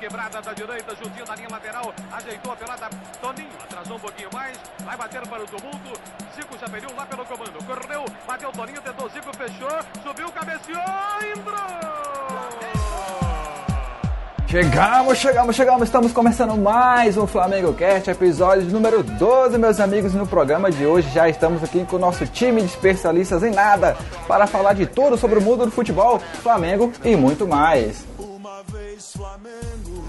quebrada 0.00 0.40
da 0.40 0.54
direita, 0.54 0.96
juntinho 0.96 1.26
da 1.26 1.36
linha 1.36 1.48
lateral, 1.50 1.92
ajeitou 2.12 2.52
a 2.52 2.56
pelada, 2.56 2.88
Toninho 3.20 3.50
atrasou 3.62 3.96
um 3.98 4.00
pouquinho 4.00 4.30
mais, 4.32 4.58
vai 4.82 4.96
bater 4.96 5.20
para 5.28 5.42
o 5.42 5.46
tumulto, 5.46 6.00
Zico 6.34 6.58
já 6.58 6.66
perdeu 6.66 6.96
lá 6.96 7.04
pelo 7.04 7.24
comando, 7.26 7.66
correu, 7.66 8.04
bateu 8.26 8.50
Toninho, 8.50 8.80
tentou 8.80 9.10
Zico, 9.10 9.36
fechou, 9.36 10.02
subiu, 10.02 10.32
cabeceou, 10.32 10.80
entrou! 11.36 12.00
Chegamos, 14.48 15.18
chegamos, 15.18 15.54
chegamos, 15.54 15.82
estamos 15.84 16.12
começando 16.12 16.56
mais 16.56 17.16
um 17.16 17.24
Flamengo 17.24 17.72
Cast, 17.74 18.10
episódio 18.10 18.64
número 18.64 19.00
12, 19.02 19.56
meus 19.58 19.78
amigos. 19.78 20.12
No 20.12 20.26
programa 20.26 20.72
de 20.72 20.84
hoje 20.84 21.08
já 21.10 21.28
estamos 21.28 21.62
aqui 21.62 21.84
com 21.84 21.94
o 21.94 21.98
nosso 22.00 22.26
time 22.26 22.60
de 22.60 22.66
especialistas 22.66 23.44
em 23.44 23.52
nada 23.52 23.96
para 24.26 24.48
falar 24.48 24.72
de 24.72 24.86
tudo 24.86 25.16
sobre 25.16 25.38
o 25.38 25.42
mundo 25.42 25.66
do 25.66 25.70
futebol, 25.70 26.18
Flamengo 26.42 26.90
e 27.04 27.14
muito 27.14 27.46
mais. 27.46 28.04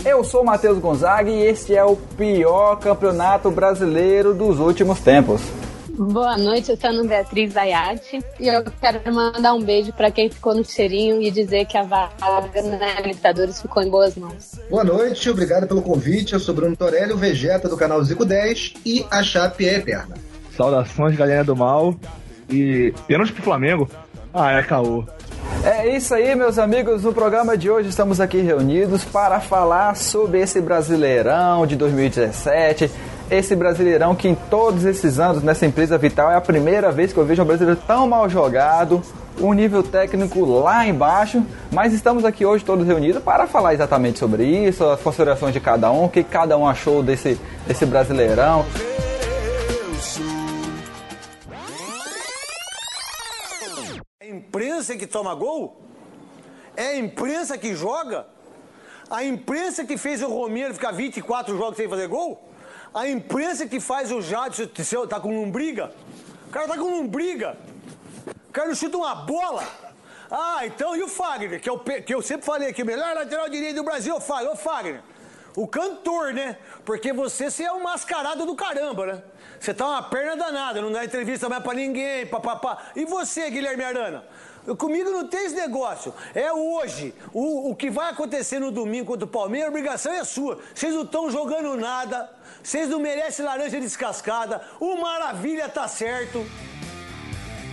Eu 0.04 0.24
sou 0.24 0.42
o 0.42 0.46
Matheus 0.46 0.80
Gonzaga 0.80 1.30
e 1.30 1.44
este 1.44 1.76
é 1.76 1.84
o 1.84 1.96
pior 1.96 2.76
campeonato 2.78 3.50
brasileiro 3.52 4.34
dos 4.34 4.60
últimos 4.60 5.00
tempos. 5.00 5.42
Boa 5.90 6.38
noite, 6.38 6.72
eu 6.72 6.78
sou 6.78 6.90
a 6.90 6.94
Ana 6.94 7.04
Beatriz 7.04 7.56
Ayati 7.56 8.20
e 8.40 8.48
eu 8.48 8.64
quero 8.82 9.14
mandar 9.14 9.54
um 9.54 9.62
beijo 9.62 9.94
para 9.94 10.10
quem 10.10 10.30
ficou 10.30 10.56
no 10.56 10.66
cheirinho 10.66 11.22
e 11.22 11.30
dizer 11.30 11.66
que 11.66 11.78
a 11.78 11.84
vaga 11.84 12.62
na 12.64 12.96
Libertadores 13.02 13.62
ficou 13.62 13.84
em 13.84 13.90
boas 13.90 14.16
mãos. 14.16 14.60
Boa 14.70 14.84
noite, 14.84 15.30
obrigado 15.30 15.68
pelo 15.68 15.82
convite. 15.82 16.34
Eu 16.34 16.40
sou 16.40 16.56
Bruno 16.56 16.76
Torelli, 16.76 17.14
o 17.14 17.18
Vegeta 17.18 17.70
do 17.70 17.78
canal 17.78 18.04
Zico 18.04 18.26
10 18.26 18.74
e 18.86 19.06
a 19.12 19.22
Chape 19.22 19.68
é 19.68 19.76
eterna. 19.76 20.16
Saudações, 20.58 21.16
galera 21.16 21.44
do 21.44 21.56
mal. 21.56 21.96
E 22.50 22.94
pênalti 23.08 23.32
pro 23.32 23.44
Flamengo? 23.44 23.88
Ah, 24.34 24.54
é 24.54 24.64
caô. 24.64 25.06
É 25.64 25.96
isso 25.96 26.14
aí, 26.14 26.36
meus 26.36 26.58
amigos. 26.58 27.04
No 27.04 27.14
programa 27.14 27.58
de 27.58 27.70
hoje 27.70 27.90
estamos 27.90 28.20
aqui 28.20 28.42
reunidos 28.42 29.04
para 29.04 29.40
falar 29.40 29.96
sobre 29.96 30.40
esse 30.40 30.60
Brasileirão 30.60 31.68
de 31.68 31.76
2017 31.76 32.90
esse 33.32 33.56
Brasileirão 33.56 34.14
que 34.14 34.28
em 34.28 34.36
todos 34.36 34.84
esses 34.84 35.18
anos 35.18 35.42
nessa 35.42 35.66
empresa 35.66 35.98
vital 35.98 36.30
é 36.30 36.36
a 36.36 36.42
primeira 36.42 36.92
vez 36.92 37.14
que 37.14 37.18
eu 37.18 37.26
vejo 37.26 37.42
um 37.42 37.46
brasileiro 37.46 37.80
tão 37.88 38.06
mal 38.06 38.30
jogado, 38.30 39.02
um 39.40 39.54
nível 39.54 39.82
técnico 39.82 40.44
lá 40.44 40.86
embaixo, 40.86 41.42
mas 41.72 41.94
estamos 41.94 42.26
aqui 42.26 42.46
hoje 42.46 42.66
todos 42.66 42.86
reunidos 42.86 43.24
para 43.24 43.48
falar 43.48 43.74
exatamente 43.74 44.20
sobre 44.20 44.44
isso, 44.44 44.84
as 44.84 45.00
considerações 45.00 45.54
de 45.54 45.62
cada 45.62 45.90
um, 45.90 46.06
o 46.06 46.10
que 46.10 46.24
cada 46.24 46.58
um 46.58 46.68
achou 46.68 47.02
desse, 47.02 47.40
desse 47.66 47.86
Brasileirão. 47.86 48.66
Imprensa 54.52 54.98
que 54.98 55.08
toma 55.08 55.34
gol? 55.34 55.82
É 56.76 56.88
a 56.88 56.98
imprensa 56.98 57.58
que 57.58 57.74
joga? 57.74 58.28
A 59.10 59.24
imprensa 59.24 59.86
que 59.86 59.98
fez 59.98 60.22
o 60.22 60.28
Romero 60.28 60.74
ficar 60.74 60.92
24 60.92 61.58
jogos 61.58 61.78
sem 61.78 61.88
fazer 61.88 62.08
gol? 62.08 62.50
A 62.94 63.08
imprensa 63.08 63.66
que 63.66 63.80
faz 63.80 64.12
o 64.12 64.22
Jadson 64.22 64.68
tá 65.08 65.22
com 65.22 65.34
lombriga. 65.34 65.94
O 66.48 66.52
cara 66.52 66.68
tá 66.68 66.76
com 66.76 66.84
lombriga. 66.84 67.58
O 68.50 68.52
cara 68.52 68.68
não 68.68 68.76
chuta 68.76 68.98
uma 68.98 69.16
bola. 69.16 69.66
Ah, 70.30 70.66
então 70.66 70.98
e 70.98 71.02
o 71.02 71.08
Fagner, 71.08 71.62
que 71.62 71.70
eu, 71.70 71.80
que 71.80 72.14
eu 72.14 72.22
sempre 72.22 72.46
falei 72.46 72.70
o 72.84 72.86
melhor 72.86 73.16
lateral 73.16 73.48
direito 73.48 73.78
do 73.78 73.84
Brasil 73.84 74.14
é 74.14 74.18
o 74.18 74.22
Fagner. 74.22 74.52
Ô, 74.52 74.56
Fagner, 74.58 75.02
o 75.56 75.68
cantor, 75.68 76.34
né? 76.34 76.58
Porque 76.86 77.12
você, 77.14 77.50
você 77.50 77.64
é 77.64 77.72
um 77.72 77.84
mascarado 77.84 78.46
do 78.46 78.56
caramba, 78.56 79.06
né? 79.06 79.24
Você 79.60 79.74
tá 79.74 79.88
uma 79.88 80.04
perna 80.04 80.36
danada, 80.36 80.82
não 80.82 80.92
dá 80.92 81.06
entrevista 81.06 81.48
mais 81.48 81.64
pra 81.64 81.74
ninguém, 81.74 82.26
papapá. 82.26 82.78
E 82.96 83.06
você, 83.06 83.50
Guilherme 83.50 83.84
Arana? 83.84 84.24
Comigo 84.78 85.10
não 85.10 85.28
tem 85.28 85.46
esse 85.46 85.56
negócio. 85.56 86.14
É 86.36 86.52
hoje. 86.54 87.14
O, 87.34 87.72
o 87.72 87.76
que 87.76 87.90
vai 87.90 88.12
acontecer 88.12 88.60
no 88.60 88.72
domingo 88.72 89.08
contra 89.08 89.26
o 89.26 89.28
Palmeiras, 89.28 89.68
a 89.68 89.70
obrigação 89.70 90.14
é 90.14 90.24
sua. 90.24 90.60
Vocês 90.74 90.94
não 90.94 91.02
estão 91.02 91.32
jogando 91.32 91.76
nada. 91.76 92.30
Vocês 92.62 92.88
não 92.88 93.00
merecem 93.00 93.44
laranja 93.44 93.80
descascada. 93.80 94.62
O 94.80 95.02
Maravilha 95.02 95.68
tá 95.68 95.88
certo. 95.88 96.46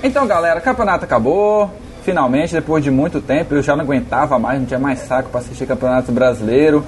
Então, 0.02 0.26
galera, 0.26 0.60
campeonato 0.60 1.04
acabou. 1.04 1.70
Finalmente, 2.02 2.54
depois 2.54 2.82
de 2.82 2.90
muito 2.90 3.20
tempo, 3.20 3.54
eu 3.54 3.62
já 3.62 3.76
não 3.76 3.84
aguentava 3.84 4.38
mais, 4.38 4.58
não 4.58 4.66
tinha 4.66 4.80
mais 4.80 5.00
saco 5.00 5.28
para 5.28 5.40
assistir 5.40 5.66
campeonato 5.66 6.10
brasileiro. 6.10 6.82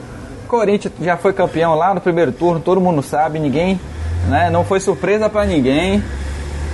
Corinthians 0.51 0.93
já 1.01 1.17
foi 1.17 1.33
campeão 1.33 1.77
lá 1.77 1.95
no 1.95 2.01
primeiro 2.01 2.33
turno, 2.33 2.61
todo 2.61 2.81
mundo 2.81 3.03
sabe, 3.03 3.39
ninguém, 3.39 3.79
né, 4.29 4.51
não 4.51 4.65
foi 4.65 4.81
surpresa 4.81 5.31
para 5.31 5.47
ninguém. 5.47 6.03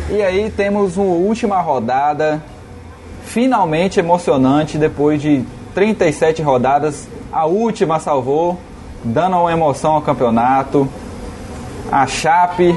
E 0.08 0.22
aí 0.22 0.50
temos 0.50 0.96
uma 0.96 1.14
última 1.14 1.60
rodada, 1.60 2.42
finalmente 3.24 4.00
emocionante, 4.00 4.78
depois 4.78 5.20
de 5.20 5.44
37 5.74 6.40
rodadas, 6.40 7.06
a 7.30 7.44
última 7.44 8.00
salvou, 8.00 8.58
dando 9.04 9.36
uma 9.36 9.52
emoção 9.52 9.92
ao 9.92 10.00
campeonato 10.00 10.88
a 11.92 12.06
Chape 12.06 12.74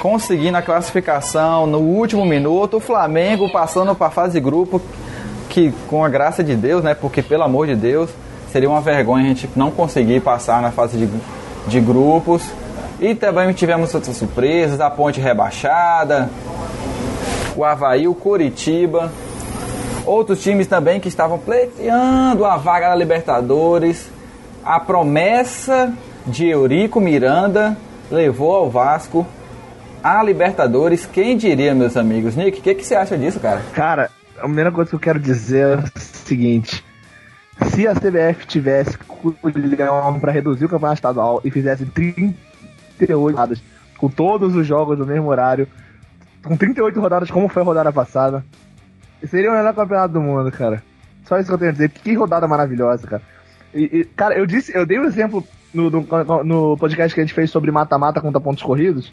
conseguindo 0.00 0.56
a 0.56 0.62
classificação 0.62 1.66
no 1.66 1.78
último 1.78 2.24
minuto, 2.24 2.78
o 2.78 2.80
Flamengo 2.80 3.48
passando 3.52 3.94
para 3.94 4.08
a 4.08 4.10
fase 4.10 4.40
grupo, 4.40 4.80
que 5.48 5.72
com 5.88 6.04
a 6.04 6.08
graça 6.08 6.42
de 6.42 6.56
Deus, 6.56 6.82
né? 6.82 6.94
Porque 6.94 7.22
pelo 7.22 7.44
amor 7.44 7.68
de 7.68 7.76
Deus, 7.76 8.10
seria 8.52 8.68
uma 8.68 8.80
vergonha 8.80 9.24
a 9.24 9.28
gente 9.28 9.48
não 9.56 9.70
conseguir 9.70 10.20
passar 10.20 10.60
na 10.60 10.70
fase 10.70 10.98
de, 10.98 11.08
de 11.66 11.80
grupos. 11.80 12.50
E 13.00 13.14
também 13.14 13.52
tivemos 13.52 13.92
outras 13.94 14.16
surpresas, 14.16 14.80
a 14.80 14.88
Ponte 14.88 15.20
rebaixada, 15.20 16.30
o 17.56 17.64
Havaí, 17.64 18.06
o 18.06 18.14
Curitiba, 18.14 19.10
outros 20.06 20.42
times 20.42 20.66
também 20.66 21.00
que 21.00 21.08
estavam 21.08 21.38
pleiteando 21.38 22.44
a 22.44 22.56
vaga 22.56 22.90
na 22.90 22.94
Libertadores, 22.94 24.08
a 24.64 24.78
promessa 24.78 25.92
de 26.26 26.46
Eurico 26.46 27.00
Miranda 27.00 27.76
levou 28.10 28.54
ao 28.54 28.70
Vasco 28.70 29.26
a 30.02 30.22
Libertadores. 30.22 31.06
Quem 31.06 31.36
diria, 31.36 31.74
meus 31.74 31.96
amigos? 31.96 32.36
Nick, 32.36 32.60
o 32.60 32.62
que, 32.62 32.74
que 32.74 32.84
você 32.84 32.94
acha 32.94 33.16
disso, 33.16 33.40
cara? 33.40 33.62
Cara, 33.72 34.10
a 34.38 34.42
primeira 34.42 34.70
coisa 34.70 34.90
que 34.90 34.96
eu 34.96 35.00
quero 35.00 35.18
dizer 35.18 35.78
é 35.78 35.82
o 35.82 36.00
seguinte: 36.00 36.84
se 37.70 37.86
a 37.86 37.94
CBF 37.94 38.46
tivesse 38.46 38.98
para 40.20 40.32
reduzir 40.32 40.64
o 40.64 40.68
campeonato 40.68 40.98
estadual 40.98 41.40
e 41.44 41.50
fizesse 41.50 41.84
38 41.86 43.18
rodadas 43.18 43.62
com 43.98 44.08
todos 44.08 44.56
os 44.56 44.66
jogos 44.66 44.98
no 44.98 45.06
mesmo 45.06 45.28
horário, 45.28 45.68
com 46.42 46.56
38 46.56 46.98
rodadas 47.00 47.30
como 47.30 47.48
foi 47.48 47.62
a 47.62 47.64
rodada 47.64 47.92
passada, 47.92 48.44
seria 49.26 49.50
o 49.50 49.54
melhor 49.54 49.74
campeonato 49.74 50.14
do 50.14 50.20
mundo, 50.20 50.50
cara. 50.50 50.82
Só 51.24 51.38
isso 51.38 51.48
que 51.48 51.54
eu 51.54 51.58
tenho 51.58 51.70
a 51.70 51.72
dizer. 51.72 51.88
Que 51.90 52.14
rodada 52.14 52.48
maravilhosa, 52.48 53.06
cara. 53.06 53.22
E, 53.72 54.00
e, 54.00 54.04
cara, 54.04 54.36
eu 54.36 54.44
disse, 54.44 54.76
eu 54.76 54.84
dei 54.84 54.98
um 54.98 55.04
exemplo 55.04 55.46
no, 55.72 55.88
no, 55.88 56.44
no 56.44 56.76
podcast 56.76 57.14
que 57.14 57.20
a 57.20 57.24
gente 57.24 57.34
fez 57.34 57.50
sobre 57.50 57.70
mata-mata 57.70 58.20
contra 58.20 58.40
pontos 58.40 58.62
corridos, 58.62 59.12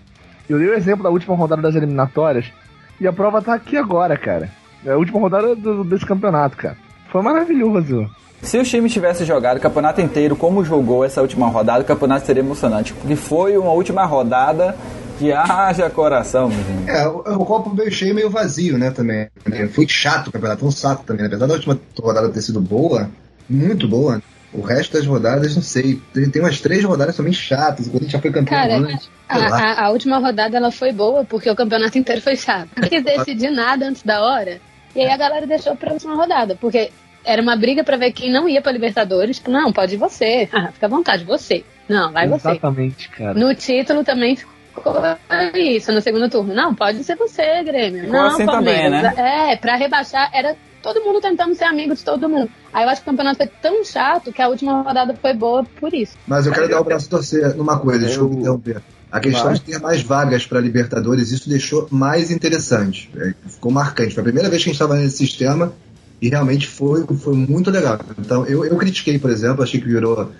eu 0.49 0.57
dei 0.57 0.67
o 0.67 0.73
exemplo 0.73 1.03
da 1.03 1.09
última 1.09 1.35
rodada 1.35 1.61
das 1.61 1.75
eliminatórias, 1.75 2.51
e 2.99 3.07
a 3.07 3.13
prova 3.13 3.41
tá 3.41 3.53
aqui 3.53 3.77
agora, 3.77 4.17
cara. 4.17 4.49
É 4.85 4.91
a 4.91 4.97
última 4.97 5.19
rodada 5.19 5.55
do, 5.55 5.83
desse 5.83 6.05
campeonato, 6.05 6.57
cara. 6.57 6.75
Foi 7.11 7.21
maravilhoso. 7.21 8.09
Se 8.41 8.57
os 8.57 8.69
times 8.69 8.93
tivessem 8.93 9.25
jogado 9.25 9.57
o 9.57 9.59
campeonato 9.59 10.01
inteiro 10.01 10.35
como 10.35 10.63
jogou 10.63 11.03
essa 11.03 11.21
última 11.21 11.47
rodada, 11.47 11.81
o 11.81 11.85
campeonato 11.85 12.25
seria 12.25 12.41
emocionante. 12.41 12.93
Porque 12.93 13.15
foi 13.15 13.57
uma 13.57 13.71
última 13.71 14.05
rodada 14.05 14.75
que 15.17 15.33
haja 15.33 15.89
coração, 15.89 16.49
meu 16.49 16.95
É, 16.95 17.07
o, 17.07 17.41
o 17.41 17.45
copo 17.45 17.69
meio 17.75 17.91
cheio 17.91 18.15
meio 18.15 18.29
vazio, 18.29 18.77
né, 18.77 18.89
também. 18.89 19.27
Foi 19.71 19.85
chato 19.87 20.29
o 20.29 20.31
campeonato, 20.31 20.61
foi 20.61 20.69
um 20.69 20.71
saco 20.71 21.03
também. 21.05 21.25
Apesar 21.25 21.45
da 21.45 21.53
última 21.53 21.77
rodada 22.01 22.29
ter 22.29 22.41
sido 22.41 22.61
boa, 22.61 23.09
muito 23.49 23.87
boa, 23.87 24.21
o 24.53 24.61
resto 24.61 24.93
das 24.93 25.05
rodadas, 25.05 25.55
não 25.55 25.61
sei. 25.61 26.01
Tem, 26.13 26.29
tem 26.29 26.41
umas 26.41 26.59
três 26.61 26.83
rodadas 26.83 27.15
também 27.15 27.33
chatas. 27.33 27.87
O 27.87 27.91
Corinthians 27.91 28.13
já 28.13 28.19
foi 28.19 28.31
campeão 28.31 28.57
Cara, 28.57 28.77
antes. 28.77 29.09
A, 29.27 29.37
a, 29.37 29.85
a, 29.85 29.89
última 29.91 30.17
rodada 30.17 30.57
ela 30.57 30.71
foi 30.71 30.91
boa 30.91 31.23
porque 31.23 31.49
o 31.49 31.55
campeonato 31.55 31.97
inteiro 31.97 32.21
foi 32.21 32.35
chato. 32.35 32.69
Não 32.75 32.87
quis 32.87 33.03
decidir 33.03 33.51
nada 33.51 33.87
antes 33.87 34.01
da 34.01 34.21
hora. 34.21 34.59
E 34.95 35.01
aí 35.01 35.11
a 35.11 35.17
galera 35.17 35.45
deixou 35.45 35.75
pra 35.75 35.93
última 35.93 36.15
rodada. 36.15 36.55
Porque 36.59 36.91
era 37.23 37.41
uma 37.41 37.55
briga 37.55 37.83
para 37.83 37.97
ver 37.97 38.11
quem 38.11 38.31
não 38.31 38.47
ia 38.47 38.61
pra 38.61 38.71
Libertadores. 38.71 39.37
Tipo, 39.37 39.51
não, 39.51 39.71
pode 39.71 39.95
ir 39.95 39.97
você. 39.97 40.47
Ah, 40.59 40.71
fica 40.71 40.87
à 40.87 40.89
vontade, 40.89 41.23
você. 41.23 41.63
Não, 41.87 42.11
vai 42.11 42.25
Exatamente, 42.25 42.41
você. 42.41 42.49
Exatamente, 42.49 43.09
cara. 43.09 43.33
No 43.33 43.55
título 43.55 44.03
também 44.03 44.35
ficou 44.35 44.59
isso, 45.55 45.91
no 45.91 46.01
segundo 46.01 46.29
turno. 46.29 46.53
Não, 46.53 46.73
pode 46.73 47.03
ser 47.03 47.15
você, 47.15 47.63
Grêmio. 47.63 48.01
Ficou 48.01 48.17
não, 48.17 48.27
assim 48.27 48.45
Palmeiras. 48.45 49.01
também, 49.01 49.23
né? 49.23 49.51
É, 49.51 49.55
pra 49.55 49.75
rebaixar 49.75 50.29
era 50.33 50.55
todo 50.81 51.01
mundo 51.01 51.21
tentando 51.21 51.55
ser 51.55 51.65
amigo 51.65 51.95
de 51.95 52.03
todo 52.03 52.29
mundo. 52.29 52.49
Aí 52.73 52.83
eu 52.83 52.89
acho 52.89 53.01
que 53.01 53.09
o 53.09 53.11
campeonato 53.11 53.37
foi 53.37 53.47
tão 53.47 53.83
chato 53.83 54.31
que 54.31 54.41
a 54.41 54.47
última 54.47 54.81
rodada 54.81 55.13
foi 55.15 55.33
boa 55.33 55.63
por 55.79 55.93
isso. 55.93 56.17
Mas 56.27 56.45
eu 56.45 56.53
quero 56.53 56.69
dar 56.69 56.81
o 56.81 56.83
braço 56.83 57.07
a 57.07 57.09
torcer 57.09 57.55
numa 57.55 57.79
coisa, 57.79 58.05
deixa 58.05 58.19
eu 58.19 58.31
interromper. 58.31 58.81
A 59.11 59.19
questão 59.19 59.45
Vai. 59.45 59.53
de 59.55 59.61
ter 59.61 59.79
mais 59.79 60.03
vagas 60.03 60.45
para 60.45 60.59
Libertadores, 60.59 61.31
isso 61.31 61.49
deixou 61.49 61.87
mais 61.89 62.29
interessante. 62.29 63.09
É, 63.17 63.33
ficou 63.49 63.71
marcante. 63.71 64.13
Foi 64.13 64.21
a 64.21 64.23
primeira 64.23 64.49
vez 64.49 64.63
que 64.63 64.69
a 64.69 64.71
gente 64.71 64.81
estava 64.81 64.95
nesse 64.95 65.17
sistema 65.17 65.73
e 66.21 66.29
realmente 66.29 66.67
foi, 66.67 67.05
foi 67.05 67.35
muito 67.35 67.69
legal. 67.69 67.99
Então 68.17 68.45
eu, 68.45 68.65
eu 68.65 68.77
critiquei, 68.77 69.17
por 69.19 69.29
exemplo, 69.29 69.63
achei 69.63 69.79
que 69.79 69.87
virou. 69.87 70.31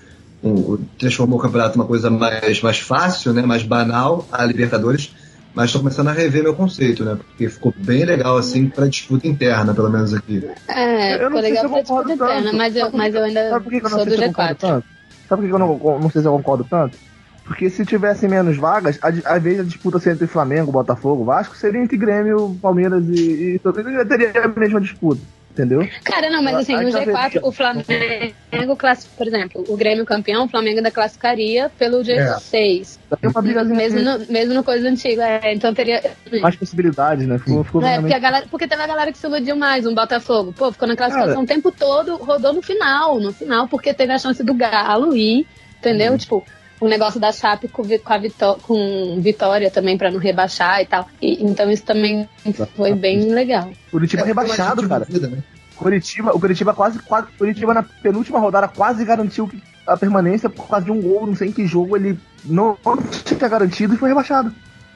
Um, 0.42 0.78
transformou 0.98 1.38
o 1.38 1.42
campeonato 1.42 1.78
numa 1.78 1.86
coisa 1.86 2.10
mais, 2.10 2.62
mais 2.62 2.80
fácil, 2.80 3.34
né, 3.34 3.42
mais 3.42 3.62
banal, 3.62 4.26
a 4.32 4.46
Libertadores 4.46 5.12
mas 5.54 5.66
estou 5.66 5.82
começando 5.82 6.08
a 6.10 6.14
rever 6.14 6.44
meu 6.44 6.56
conceito, 6.56 7.04
né? 7.04 7.16
Porque 7.16 7.50
ficou 7.50 7.74
bem 7.76 8.06
legal, 8.06 8.38
assim, 8.38 8.70
para 8.70 8.88
disputa 8.88 9.28
interna, 9.28 9.74
pelo 9.74 9.90
menos 9.90 10.14
aqui. 10.14 10.48
É, 10.68 11.18
ficou 11.18 11.42
legal 11.42 11.70
pra 11.70 11.82
disputa 11.82 12.14
interna, 12.14 12.54
mas 12.54 12.76
eu, 12.76 12.92
mas 12.92 13.16
eu 13.16 13.24
ainda 13.24 13.50
Sabe 13.50 13.64
por 13.64 13.72
que 13.72 13.86
eu 13.86 13.90
não 13.90 14.04
sei 14.04 14.18
se 14.18 14.24
eu 14.24 14.30
G4. 14.32 14.56
tanto? 14.56 14.88
Sabe 15.28 15.42
por 15.42 15.48
que 15.48 15.54
eu 15.54 15.60
não, 15.60 16.00
não 16.00 16.10
sei 16.10 16.22
se 16.22 16.28
eu 16.28 16.32
concordo 16.32 16.66
tanto? 16.70 16.98
Porque 17.44 17.68
se 17.70 17.84
tivesse 17.84 18.28
menos 18.28 18.58
vagas, 18.58 19.00
às 19.02 19.42
vezes 19.42 19.60
a 19.62 19.64
disputa 19.64 19.98
seria 20.00 20.14
entre 20.14 20.28
Flamengo, 20.28 20.72
Botafogo, 20.72 21.26
Vasco, 21.26 21.58
seria 21.58 21.82
entre 21.82 21.98
Grêmio, 21.98 22.56
Palmeiras 22.62 23.04
e, 23.10 23.56
e 23.56 23.62
mundo 23.66 24.06
teria 24.08 24.46
a 24.46 24.48
mesma 24.48 24.80
disputa. 24.80 25.20
Entendeu? 25.60 25.86
Cara, 26.06 26.30
não, 26.30 26.42
mas 26.42 26.56
assim, 26.56 26.74
no 26.74 26.90
G4, 26.90 27.42
o 27.44 27.52
Flamengo 27.52 28.78
classifica, 28.78 29.18
por 29.18 29.28
exemplo, 29.28 29.66
o 29.68 29.76
Grêmio 29.76 30.06
campeão, 30.06 30.46
o 30.46 30.48
Flamengo 30.48 30.78
ainda 30.78 30.90
classificaria 30.90 31.70
pelo 31.78 31.98
G6. 32.00 32.98
É. 33.22 33.28
Uma 33.28 33.42
brigazinha 33.42 33.76
mesmo, 33.76 34.00
no, 34.00 34.26
mesmo 34.30 34.54
no 34.54 34.64
coisa 34.64 34.88
antiga, 34.88 35.28
é, 35.28 35.54
então 35.54 35.74
teria. 35.74 36.02
Mais 36.42 36.56
possibilidades, 36.56 37.28
né? 37.28 37.38
Ficou, 37.40 37.66
ficou 37.66 37.84
é, 37.84 38.00
porque, 38.00 38.18
galera, 38.18 38.46
porque 38.50 38.68
teve 38.70 38.82
a 38.82 38.88
galera 38.88 39.12
que 39.12 39.18
se 39.18 39.28
iludiu 39.28 39.58
mais, 39.58 39.86
um 39.86 39.94
Botafogo. 39.94 40.54
Pô, 40.54 40.72
ficou 40.72 40.88
na 40.88 40.96
classificação 40.96 41.34
Cara, 41.34 41.44
o 41.44 41.48
tempo 41.48 41.72
todo, 41.74 42.16
rodou 42.16 42.54
no 42.54 42.62
final, 42.62 43.20
no 43.20 43.34
final, 43.34 43.68
porque 43.68 43.94
teve 43.94 44.14
a 44.14 44.18
chance 44.18 44.42
do 44.42 44.54
Galo 44.54 45.14
ir, 45.14 45.46
entendeu? 45.78 46.14
Uhum. 46.14 46.18
Tipo, 46.18 46.46
o 46.80 46.88
negócio 46.88 47.20
da 47.20 47.32
Chape 47.32 47.68
com, 47.68 47.84
com, 47.84 48.14
a 48.14 48.18
Vitó 48.18 48.58
com 48.62 49.20
Vitória 49.22 49.70
também 49.70 49.98
para 49.98 50.12
não 50.12 50.20
rebaixar 50.20 50.82
e 50.82 50.86
tal. 50.86 51.08
E, 51.22 51.44
então 51.44 51.70
isso 51.70 51.84
também 51.84 52.28
foi 52.76 52.94
bem 52.94 53.32
legal. 53.32 53.70
Curitiba 53.92 54.24
é, 54.24 54.26
rebaixado, 54.26 54.88
cara. 54.88 55.06
Vida, 55.06 55.28
né? 55.28 55.44
Curitiba, 55.76 56.32
o 56.36 56.40
Curitiba 56.40 56.74
quase, 56.74 57.00
quase 57.00 57.28
Curitiba 57.38 57.74
na 57.74 57.84
penúltima 57.84 58.40
rodada 58.40 58.68
quase 58.68 59.06
garantiu 59.06 59.50
a 59.88 59.98
permanência 59.98 60.50
por 60.50 60.68
causa 60.68 60.86
de 60.86 60.92
um 60.92 61.02
gol, 61.02 61.26
não 61.26 61.36
sei 61.36 61.50
em 61.50 61.52
que 61.52 61.66
jogo 61.66 61.96
ele 61.96 62.20
não, 62.46 62.78
não 62.86 62.98
tinha 62.98 63.50
garantido 63.50 63.94
e 63.94 63.98
foi 63.98 64.10
rebaixado. 64.10 64.54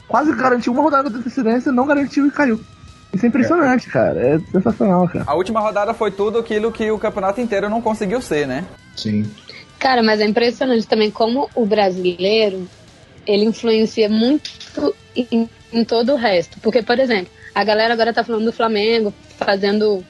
Quase 0.07 0.33
garantiu 0.35 0.73
uma 0.73 0.83
rodada 0.83 1.09
de 1.09 1.15
antecedência, 1.17 1.71
não 1.71 1.87
garantiu 1.87 2.27
e 2.27 2.31
caiu. 2.31 2.59
Isso 3.13 3.25
é 3.25 3.29
impressionante, 3.29 3.87
é. 3.87 3.91
cara. 3.91 4.19
É 4.19 4.39
sensacional, 4.51 5.07
cara. 5.07 5.23
A 5.27 5.35
última 5.35 5.59
rodada 5.59 5.93
foi 5.93 6.11
tudo 6.11 6.39
aquilo 6.39 6.71
que 6.71 6.89
o 6.91 6.97
campeonato 6.97 7.39
inteiro 7.39 7.69
não 7.69 7.81
conseguiu 7.81 8.21
ser, 8.21 8.47
né? 8.47 8.65
Sim. 8.95 9.25
Cara, 9.83 10.01
mas 10.01 10.21
é 10.21 10.25
impressionante 10.25 10.87
também 10.87 11.11
como 11.11 11.49
o 11.53 11.65
brasileiro 11.65 12.69
ele 13.27 13.43
influencia 13.43 14.07
muito 14.07 14.95
em, 15.13 15.49
em, 15.73 15.83
todo 15.83 16.13
o 16.13 16.15
resto. 16.15 16.57
Porque, 16.61 16.81
por 16.81 16.97
exemplo, 16.97 17.29
a 17.53 17.65
galera 17.65 17.91
agora 17.91 18.13
tá 18.13 18.23
falando 18.23 18.45
do 18.45 18.53
Flamengo 18.53 19.13
fazendo 19.37 20.01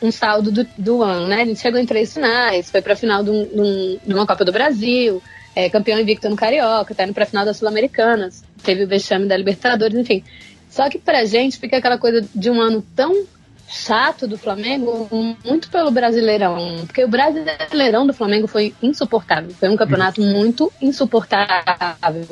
um 0.00 0.12
saldo 0.12 0.52
do, 0.52 0.64
do 0.78 1.02
ano, 1.02 1.26
né? 1.26 1.42
A 1.42 1.44
gente 1.44 1.58
chegou 1.58 1.80
em 1.80 1.84
três 1.84 2.14
finais, 2.14 2.70
foi 2.70 2.80
pra 2.80 2.94
final 2.94 3.24
de, 3.24 3.30
um, 3.30 3.98
de 4.06 4.14
uma 4.14 4.24
Copa 4.24 4.44
do 4.44 4.52
Brasil, 4.52 5.20
é, 5.52 5.68
campeão 5.68 5.98
invicto 5.98 6.28
no 6.28 6.36
Carioca, 6.36 6.94
tá 6.94 7.02
indo 7.02 7.12
pra 7.12 7.26
final 7.26 7.44
das 7.44 7.56
Sul-Americanas, 7.56 8.44
teve 8.62 8.84
o 8.84 8.88
vexame 8.88 9.26
da 9.26 9.36
Libertadores, 9.36 9.98
enfim. 9.98 10.22
Só 10.70 10.88
que 10.88 10.96
pra 10.96 11.24
gente 11.24 11.58
fica 11.58 11.78
aquela 11.78 11.98
coisa 11.98 12.24
de 12.32 12.50
um 12.50 12.60
ano 12.60 12.86
tão 12.94 13.26
chato 13.68 14.26
do 14.26 14.38
Flamengo 14.38 15.08
muito 15.44 15.70
pelo 15.70 15.90
Brasileirão, 15.90 16.78
porque 16.86 17.04
o 17.04 17.08
Brasileirão 17.08 18.06
do 18.06 18.14
Flamengo 18.14 18.46
foi 18.46 18.74
insuportável, 18.82 19.50
foi 19.50 19.68
um 19.68 19.76
campeonato 19.76 20.22
muito 20.22 20.72
insuportável. 20.80 22.26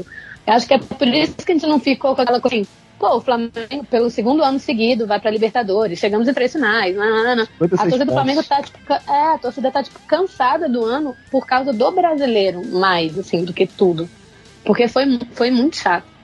Eu 0.47 0.53
acho 0.55 0.67
que 0.67 0.75
é 0.75 0.79
por 0.79 1.06
isso 1.06 1.37
que 1.37 1.53
a 1.53 1.55
gente 1.55 1.67
não 1.67 1.79
ficou 1.79 2.15
com 2.15 2.23
aquela 2.23 2.41
coisa 2.41 2.56
assim, 2.56 2.67
pô, 2.99 3.17
o 3.17 3.21
Flamengo 3.21 3.85
pelo 3.91 4.09
segundo 4.09 4.43
ano 4.43 4.59
seguido 4.59 5.06
vai 5.06 5.21
para 5.21 5.31
Libertadores, 5.31 5.99
chegamos 5.99 6.27
em 6.27 6.33
três 6.33 6.53
finais, 6.53 6.97
não, 6.97 7.37
não, 7.37 7.43
A 7.43 7.69
torcida 7.69 8.05
do 8.05 8.12
Flamengo 8.12 8.43
tá 8.43 8.62
tipo, 8.62 8.93
é, 8.93 9.35
a 9.35 9.38
torcida 9.38 9.71
tá 9.71 9.83
tipo 9.83 10.00
cansada 10.06 10.69
do 10.69 10.85
ano 10.85 11.15
por 11.31 11.47
causa 11.47 11.73
do 11.73 11.91
brasileiro, 11.91 12.65
mais 12.67 13.19
assim 13.19 13.44
do 13.44 13.53
que 13.53 13.67
tudo. 13.67 14.09
Porque 14.65 14.88
foi, 14.88 15.05
foi 15.33 15.50
muito 15.50 15.77
chato. 15.77 16.16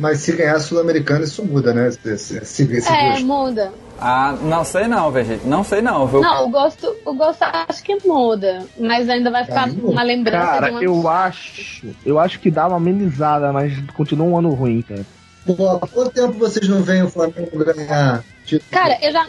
Mas 0.00 0.20
se 0.20 0.32
ganhar 0.32 0.58
Sul-Americana, 0.58 1.24
isso 1.24 1.44
muda, 1.44 1.74
né? 1.74 1.88
Esse, 1.88 2.38
esse, 2.38 2.38
esse 2.38 2.90
é, 2.90 3.10
gosto. 3.10 3.26
muda. 3.26 3.72
Ah, 4.00 4.34
não 4.40 4.64
sei 4.64 4.88
não, 4.88 5.10
Vegeta. 5.10 5.46
Não 5.46 5.62
sei 5.62 5.82
não. 5.82 6.06
Viu? 6.06 6.22
Não, 6.22 6.46
o 6.46 6.50
gosto, 6.50 6.96
o 7.04 7.12
gosto 7.12 7.42
acho 7.42 7.82
que 7.82 7.98
muda. 8.06 8.64
Mas 8.78 9.10
ainda 9.10 9.30
vai 9.30 9.44
ficar 9.44 9.68
uma 9.68 10.02
lembrança 10.02 10.46
cara, 10.46 10.66
de 10.68 10.72
uma... 10.72 10.82
eu 10.82 11.06
acho. 11.06 11.86
Eu 12.04 12.18
acho 12.18 12.40
que 12.40 12.50
dá 12.50 12.66
uma 12.66 12.78
amenizada, 12.78 13.52
mas 13.52 13.78
continua 13.92 14.26
um 14.26 14.38
ano 14.38 14.54
ruim, 14.54 14.80
cara. 14.80 15.04
Pô, 15.44 15.68
há 15.68 15.86
quanto 15.86 16.12
tempo 16.12 16.32
vocês 16.32 16.66
não 16.66 16.82
veem 16.82 17.02
o 17.02 17.10
Flamengo 17.10 17.62
ganhar? 17.62 18.24
Cara, 18.70 18.98
eu 19.02 19.12
já, 19.12 19.26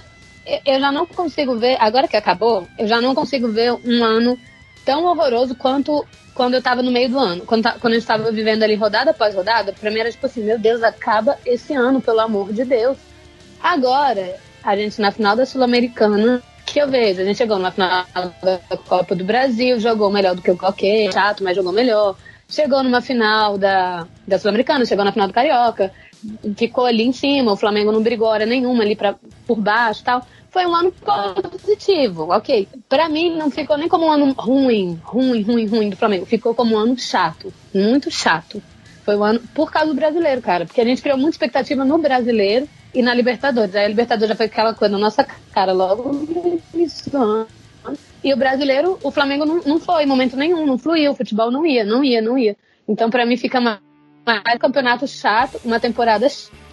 eu 0.65 0.79
já 0.79 0.91
não 0.91 1.05
consigo 1.05 1.57
ver, 1.57 1.75
agora 1.77 2.07
que 2.07 2.15
acabou, 2.15 2.65
eu 2.79 2.87
já 2.87 3.01
não 3.01 3.13
consigo 3.13 3.49
ver 3.49 3.73
um 3.73 4.03
ano 4.03 4.37
tão 4.85 5.05
horroroso 5.05 5.55
quanto 5.55 6.05
quando 6.33 6.55
eu 6.55 6.61
tava 6.61 6.81
no 6.81 6.91
meio 6.91 7.09
do 7.09 7.19
ano. 7.19 7.45
Quando, 7.45 7.71
quando 7.79 7.93
eu 7.93 7.99
estava 7.99 8.31
vivendo 8.31 8.63
ali 8.63 8.75
rodada 8.75 9.11
após 9.11 9.35
rodada, 9.35 9.73
pra 9.73 9.91
mim 9.91 9.99
era 9.99 10.11
tipo 10.11 10.25
assim, 10.25 10.43
meu 10.43 10.57
Deus, 10.57 10.81
acaba 10.81 11.37
esse 11.45 11.73
ano, 11.73 12.01
pelo 12.01 12.19
amor 12.19 12.53
de 12.53 12.63
Deus. 12.63 12.97
Agora, 13.61 14.35
a 14.63 14.75
gente 14.75 14.99
na 14.99 15.11
final 15.11 15.35
da 15.35 15.45
Sul-Americana, 15.45 16.41
que 16.65 16.79
eu 16.79 16.87
vejo, 16.87 17.21
a 17.21 17.25
gente 17.25 17.37
chegou 17.37 17.59
na 17.59 17.71
final 17.71 18.05
da 18.41 18.77
Copa 18.87 19.15
do 19.15 19.23
Brasil, 19.23 19.79
jogou 19.79 20.09
melhor 20.09 20.35
do 20.35 20.41
que 20.41 20.51
o 20.51 20.57
qualquer, 20.57 21.11
chato, 21.11 21.43
mas 21.43 21.55
jogou 21.55 21.71
melhor. 21.71 22.15
Chegou 22.47 22.83
numa 22.83 23.01
final 23.01 23.57
da, 23.57 24.07
da 24.27 24.39
Sul-Americana, 24.39 24.85
chegou 24.85 25.05
na 25.05 25.11
final 25.11 25.27
do 25.27 25.33
Carioca, 25.33 25.91
ficou 26.57 26.85
ali 26.85 27.03
em 27.03 27.13
cima, 27.13 27.51
o 27.53 27.57
Flamengo 27.57 27.91
não 27.91 28.01
brigou 28.01 28.27
hora 28.27 28.45
nenhuma 28.45 28.83
ali 28.83 28.95
pra, 28.95 29.15
por 29.45 29.57
baixo 29.57 30.03
tal 30.03 30.25
foi 30.51 30.65
um 30.65 30.75
ano 30.75 30.91
positivo, 30.91 32.29
ok. 32.29 32.67
Para 32.87 33.07
mim, 33.07 33.35
não 33.37 33.49
ficou 33.49 33.77
nem 33.77 33.87
como 33.87 34.05
um 34.05 34.11
ano 34.11 34.33
ruim, 34.33 34.99
ruim, 35.01 35.41
ruim, 35.41 35.65
ruim 35.65 35.89
do 35.89 35.95
Flamengo. 35.95 36.25
Ficou 36.25 36.53
como 36.53 36.75
um 36.75 36.77
ano 36.77 36.99
chato, 36.99 37.53
muito 37.73 38.11
chato. 38.11 38.61
Foi 39.05 39.15
um 39.15 39.23
ano 39.23 39.41
por 39.55 39.71
causa 39.71 39.87
do 39.87 39.95
brasileiro, 39.95 40.41
cara. 40.41 40.65
Porque 40.65 40.81
a 40.81 40.85
gente 40.85 41.01
criou 41.01 41.17
muita 41.17 41.35
expectativa 41.35 41.85
no 41.85 41.97
brasileiro 41.97 42.67
e 42.93 43.01
na 43.01 43.13
Libertadores. 43.13 43.73
Aí 43.75 43.85
a 43.85 43.87
Libertadores 43.87 44.27
já 44.27 44.35
foi 44.35 44.47
aquela 44.47 44.73
coisa 44.73 44.91
na 44.91 44.99
nossa 44.99 45.25
cara 45.53 45.71
logo 45.71 46.11
no. 46.11 47.47
E 48.23 48.33
o 48.33 48.37
brasileiro, 48.37 48.99
o 49.01 49.09
Flamengo 49.09 49.45
não, 49.45 49.61
não 49.61 49.79
foi 49.79 50.03
em 50.03 50.07
momento 50.07 50.35
nenhum, 50.35 50.65
não 50.65 50.77
fluiu, 50.77 51.13
o 51.13 51.15
futebol 51.15 51.49
não 51.49 51.65
ia, 51.65 51.83
não 51.83 52.03
ia, 52.03 52.21
não 52.21 52.37
ia. 52.37 52.55
Então, 52.87 53.09
para 53.09 53.25
mim, 53.25 53.37
fica 53.37 53.59
mais, 53.59 53.79
mais 54.25 54.43
um 54.55 54.59
campeonato 54.59 55.07
chato, 55.07 55.59
uma 55.63 55.79
temporada 55.79 56.27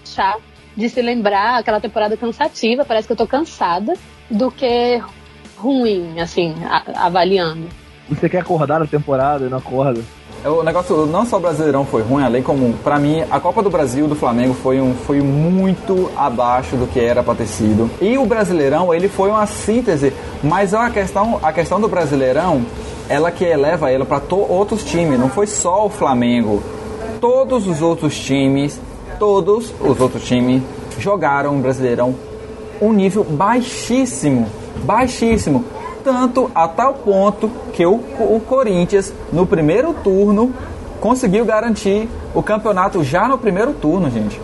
chata 0.05 0.58
de 0.79 0.89
se 0.89 1.03
lembrar 1.03 1.59
aquela 1.59 1.81
temporada 1.81 2.17
cansativa, 2.17 2.85
parece 2.85 3.09
que 3.09 3.13
eu 3.13 3.17
tô 3.17 3.27
cansada, 3.27 3.95
do 4.31 4.49
que 4.49 5.03
ruim, 5.57 6.21
assim, 6.21 6.55
a, 6.65 7.07
avaliando. 7.07 7.67
Você 8.09 8.29
quer 8.29 8.39
acordar 8.39 8.81
a 8.81 8.87
temporada 8.87 9.45
e 9.45 9.49
não 9.49 9.59
acorda? 9.59 10.01
É, 10.45 10.49
o 10.49 10.63
negócio, 10.63 11.05
não 11.05 11.27
só 11.27 11.39
o 11.39 11.41
Brasileirão 11.41 11.85
foi 11.85 12.03
ruim, 12.03 12.23
além 12.23 12.45
como, 12.45 12.75
para 12.75 12.97
mim, 12.97 13.25
a 13.29 13.41
Copa 13.41 13.61
do 13.61 13.69
Brasil 13.69 14.07
do 14.07 14.15
Flamengo 14.15 14.55
foi, 14.55 14.81
um, 14.81 14.95
foi 14.95 15.21
muito 15.21 16.13
abaixo 16.17 16.77
do 16.77 16.87
que 16.87 17.01
era 17.01 17.25
para 17.25 17.35
ter 17.35 17.49
sido. 17.49 17.91
E 18.01 18.17
o 18.17 18.25
Brasileirão, 18.25 18.95
ele 18.95 19.09
foi 19.09 19.31
uma 19.31 19.47
síntese, 19.47 20.13
mas 20.45 20.75
a 20.75 20.89
questão, 20.91 21.41
a 21.43 21.53
questão 21.53 21.81
do 21.81 21.89
Brasileirão, 21.89 22.65
ela 23.09 23.33
que 23.33 23.45
eleva 23.45 23.91
ela 23.91 24.07
para 24.07 24.23
outros 24.33 24.85
times, 24.85 25.19
não 25.19 25.29
foi 25.29 25.49
só 25.49 25.87
o 25.87 25.91
Flamengo. 25.91 26.63
Todos 27.21 27.67
os 27.67 27.83
outros 27.83 28.17
times 28.17 28.81
todos 29.19 29.75
os 29.81 30.01
outros 30.01 30.25
times 30.25 30.63
jogaram 30.99 31.57
o 31.57 31.61
Brasileirão 31.61 32.15
um 32.81 32.93
nível 32.93 33.25
baixíssimo, 33.25 34.47
baixíssimo, 34.85 35.65
tanto 36.05 36.51
a 36.55 36.69
tal 36.69 36.95
ponto 36.95 37.51
que 37.73 37.85
o, 37.85 37.95
o 37.95 38.41
Corinthians 38.47 39.13
no 39.33 39.47
primeiro 39.47 39.93
turno 39.93 40.55
conseguiu 41.01 41.45
garantir 41.45 42.09
o 42.35 42.43
campeonato 42.43 43.03
já 43.03 43.29
no 43.29 43.39
primeiro 43.39 43.73
turno, 43.73 44.11
gente. 44.11 44.41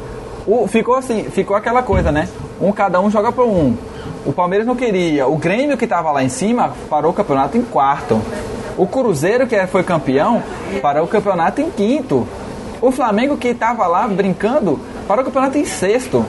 O, 0.46 0.66
ficou 0.66 0.96
assim, 0.96 1.24
ficou 1.24 1.56
aquela 1.56 1.82
coisa, 1.82 2.12
né? 2.12 2.28
Um 2.60 2.72
cada 2.72 3.00
um 3.00 3.10
joga 3.10 3.32
para 3.32 3.44
um. 3.44 3.76
O 4.26 4.32
Palmeiras 4.32 4.66
não 4.66 4.76
queria. 4.76 5.26
O 5.26 5.36
Grêmio 5.36 5.76
que 5.76 5.84
estava 5.84 6.10
lá 6.10 6.22
em 6.22 6.28
cima 6.28 6.72
parou 6.90 7.12
o 7.12 7.14
campeonato 7.14 7.56
em 7.56 7.62
quarto. 7.62 8.20
O 8.76 8.86
Cruzeiro 8.86 9.46
que 9.46 9.66
foi 9.66 9.82
campeão 9.82 10.42
parou 10.82 11.04
o 11.04 11.08
campeonato 11.08 11.60
em 11.60 11.70
quinto. 11.70 12.26
O 12.84 12.90
Flamengo 12.90 13.38
que 13.38 13.48
estava 13.48 13.86
lá 13.86 14.06
brincando 14.06 14.78
para 15.08 15.22
o 15.22 15.24
campeonato 15.24 15.56
em 15.56 15.64
sexto. 15.64 16.22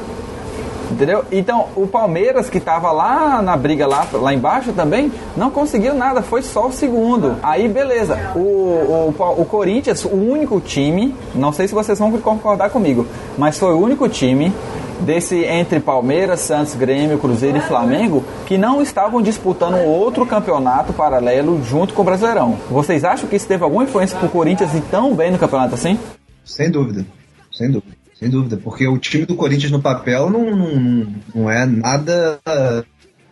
Entendeu? 0.90 1.26
Então, 1.30 1.68
o 1.76 1.86
Palmeiras, 1.86 2.50
que 2.50 2.60
estava 2.60 2.94
lá 2.94 3.42
na 3.42 3.58
briga 3.58 3.86
lá, 3.86 4.08
lá 4.14 4.34
embaixo 4.34 4.72
também, 4.72 5.12
não 5.36 5.52
conseguiu 5.52 5.94
nada, 5.94 6.22
foi 6.22 6.42
só 6.42 6.68
o 6.68 6.72
segundo. 6.72 7.36
Aí, 7.44 7.68
beleza. 7.68 8.18
O, 8.38 8.40
o, 8.40 9.16
o 9.38 9.44
Corinthians, 9.44 10.06
o 10.06 10.16
único 10.16 10.62
time, 10.62 11.14
não 11.34 11.52
sei 11.52 11.68
se 11.68 11.74
vocês 11.74 12.00
vão 12.00 12.10
concordar 12.20 12.70
comigo, 12.70 13.06
mas 13.38 13.60
foi 13.60 13.74
o 13.74 13.78
único 13.78 14.08
time 14.08 14.54
desse 15.02 15.44
entre 15.44 15.82
Palmeiras, 15.82 16.40
Santos, 16.40 16.74
Grêmio, 16.74 17.18
Cruzeiro 17.18 17.58
e 17.58 17.62
Flamengo 17.62 18.24
que 18.46 18.58
não 18.58 18.82
estavam 18.82 19.22
disputando 19.22 19.86
outro 19.86 20.26
campeonato 20.26 20.94
paralelo 20.94 21.62
junto 21.66 21.94
com 21.94 22.02
o 22.02 22.06
Brasileirão. 22.06 22.56
Vocês 22.72 23.04
acham 23.04 23.28
que 23.28 23.36
isso 23.36 23.46
teve 23.46 23.66
alguma 23.66 23.84
influência 23.84 24.18
para 24.18 24.28
o 24.28 24.32
Corinthians 24.32 24.74
ir 24.74 24.84
tão 24.90 25.14
bem 25.14 25.32
no 25.32 25.38
campeonato 25.38 25.76
assim? 25.76 26.00
Sem 26.46 26.70
dúvida, 26.70 27.06
sem 27.52 27.72
dúvida, 27.72 27.98
sem 28.18 28.30
dúvida, 28.30 28.58
porque 28.58 28.88
o 28.88 28.98
time 28.98 29.26
do 29.26 29.36
Corinthians 29.36 29.72
no 29.72 29.82
papel 29.82 30.30
não, 30.30 30.56
não, 30.56 31.16
não 31.34 31.52
é 31.52 31.66
nada 31.66 32.40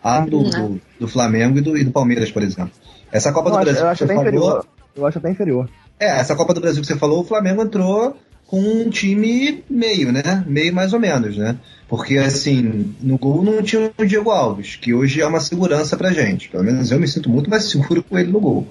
a 0.02 0.20
do, 0.20 0.42
do, 0.42 0.80
do, 1.00 1.08
Flamengo 1.08 1.58
e 1.58 1.60
do, 1.62 1.78
e 1.78 1.84
do 1.84 1.92
Palmeiras, 1.92 2.30
por 2.30 2.42
exemplo. 2.42 2.72
Essa 3.10 3.32
Copa 3.32 3.48
eu 3.48 3.52
do 3.52 3.60
Brasil. 3.60 3.82
Eu 3.82 3.88
acho 3.88 4.04
até 4.04 4.14
falou, 4.14 4.28
inferior. 4.28 4.66
Eu 4.96 5.06
acho 5.06 5.18
até 5.18 5.30
inferior. 5.30 5.70
É, 5.98 6.18
essa 6.18 6.34
Copa 6.34 6.52
do 6.52 6.60
Brasil 6.60 6.82
que 6.82 6.86
você 6.86 6.96
falou, 6.96 7.20
o 7.20 7.24
Flamengo 7.24 7.62
entrou 7.62 8.16
com 8.46 8.60
um 8.60 8.90
time 8.90 9.64
meio, 9.70 10.12
né? 10.12 10.44
Meio 10.46 10.74
mais 10.74 10.92
ou 10.92 11.00
menos, 11.00 11.36
né? 11.36 11.56
Porque, 11.88 12.18
assim, 12.18 12.94
no 13.00 13.16
gol 13.16 13.42
não 13.42 13.62
tinha 13.62 13.90
o 13.96 14.06
Diego 14.06 14.30
Alves, 14.30 14.76
que 14.76 14.92
hoje 14.92 15.20
é 15.20 15.26
uma 15.26 15.40
segurança 15.40 15.96
pra 15.96 16.12
gente. 16.12 16.48
Pelo 16.48 16.64
menos 16.64 16.90
eu 16.90 16.98
me 16.98 17.08
sinto 17.08 17.30
muito 17.30 17.48
mais 17.48 17.64
seguro 17.64 18.02
com 18.02 18.18
ele 18.18 18.30
no 18.30 18.40
gol. 18.40 18.66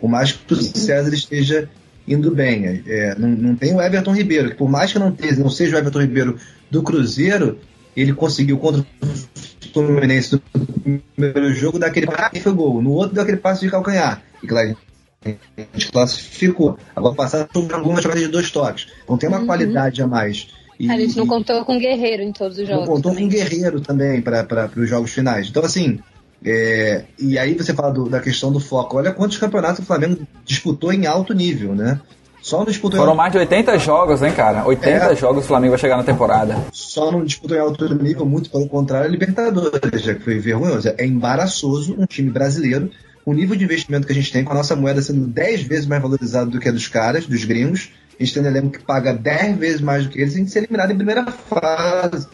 Por 0.00 0.08
mais 0.08 0.32
que 0.32 0.52
o 0.52 0.56
César 0.56 1.12
esteja 1.12 1.68
indo 2.06 2.34
bem. 2.34 2.82
É, 2.86 3.14
não, 3.18 3.28
não, 3.28 3.56
tem 3.56 3.74
o 3.74 3.80
Everton 3.80 4.12
Ribeiro, 4.12 4.50
que 4.50 4.56
por 4.56 4.68
mais 4.68 4.92
que 4.92 4.98
não, 4.98 5.12
tenha, 5.12 5.36
não 5.36 5.50
seja 5.50 5.76
o 5.76 5.78
Everton 5.78 6.00
Ribeiro 6.00 6.36
do 6.70 6.82
Cruzeiro, 6.82 7.58
ele 7.96 8.12
conseguiu 8.12 8.58
contra 8.58 8.80
o 8.80 9.72
Fluminense 9.72 10.34
no 10.34 10.98
primeiro 11.14 11.54
jogo 11.54 11.78
dar 11.78 11.88
aquele 11.88 12.06
passe 12.06 12.38
e 12.38 12.40
foi 12.40 12.52
gol. 12.52 12.82
No 12.82 12.92
outro 12.92 13.14
deu 13.14 13.22
aquele 13.22 13.38
passe 13.38 13.64
de 13.64 13.70
calcanhar. 13.70 14.22
E 14.42 14.46
claro, 14.46 14.76
a 15.24 15.30
gente 15.72 15.92
classificou. 15.92 16.78
Agora 16.94 17.14
passado 17.14 17.48
algumas 17.72 18.02
jogadas 18.02 18.24
de 18.24 18.28
dois 18.28 18.50
toques. 18.50 18.88
Então 19.04 19.16
tem 19.16 19.28
uma 19.28 19.40
uhum. 19.40 19.46
qualidade 19.46 20.02
a 20.02 20.06
mais. 20.06 20.48
E, 20.78 20.90
a 20.90 20.96
gente 20.98 21.16
não 21.16 21.26
contou 21.26 21.64
com 21.64 21.78
Guerreiro 21.78 22.22
em 22.22 22.32
todos 22.32 22.58
os 22.58 22.66
jogos. 22.66 22.86
Não 22.86 22.94
contou 22.94 23.12
também. 23.12 23.28
com 23.28 23.34
Guerreiro 23.34 23.80
também 23.80 24.20
para 24.20 24.70
os 24.76 24.88
jogos 24.88 25.12
finais. 25.12 25.48
Então, 25.48 25.64
assim, 25.64 26.00
é, 26.44 27.04
e 27.18 27.38
aí 27.38 27.54
você 27.54 27.72
fala 27.72 27.92
do, 27.92 28.08
da 28.08 28.20
questão 28.20 28.52
do 28.52 28.60
foco. 28.60 28.96
Olha 28.96 29.12
quantos 29.12 29.38
campeonatos 29.38 29.80
o 29.80 29.86
Flamengo 29.86 30.26
disputou 30.44 30.92
em 30.92 31.06
alto 31.06 31.32
nível, 31.32 31.74
né? 31.74 32.00
Só 32.42 32.58
não 32.58 32.64
disputou 32.66 32.98
Foram 32.98 33.14
mais 33.14 33.30
de 33.30 33.38
80 33.38 33.78
jogos, 33.78 34.20
hein, 34.20 34.32
cara? 34.32 34.66
80 34.66 34.88
é, 34.90 35.14
jogos 35.14 35.44
o 35.44 35.46
Flamengo 35.46 35.70
vai 35.70 35.78
chegar 35.78 35.96
na 35.96 36.02
temporada. 36.02 36.56
Só 36.72 37.12
não 37.12 37.24
disputou 37.24 37.56
em 37.56 37.60
alto 37.60 37.94
nível, 37.94 38.26
muito 38.26 38.50
pelo 38.50 38.68
contrário, 38.68 39.06
a 39.06 39.10
Libertadores, 39.10 40.02
já 40.02 40.14
que 40.14 40.24
foi 40.24 40.40
vergonhoso. 40.40 40.92
É 40.98 41.06
embaraçoso 41.06 41.94
um 41.96 42.04
time 42.04 42.30
brasileiro, 42.30 42.90
o 43.24 43.32
nível 43.32 43.54
de 43.54 43.62
investimento 43.62 44.08
que 44.08 44.12
a 44.12 44.16
gente 44.16 44.32
tem, 44.32 44.42
com 44.42 44.50
a 44.50 44.56
nossa 44.56 44.74
moeda 44.74 45.00
sendo 45.00 45.24
10 45.28 45.62
vezes 45.62 45.86
mais 45.86 46.02
valorizada 46.02 46.50
do 46.50 46.58
que 46.58 46.68
a 46.68 46.72
dos 46.72 46.88
caras, 46.88 47.26
dos 47.26 47.44
gringos. 47.44 47.90
A 48.18 48.24
gente 48.24 48.34
tem 48.34 48.42
um 48.42 48.46
elenco 48.46 48.70
que 48.70 48.80
paga 48.80 49.12
10 49.12 49.56
vezes 49.58 49.80
mais 49.80 50.04
do 50.04 50.10
que 50.10 50.20
eles, 50.20 50.34
a 50.34 50.38
gente 50.38 50.50
ser 50.50 50.58
eliminado 50.58 50.90
em 50.90 50.96
primeira 50.96 51.24
fase. 51.24 52.26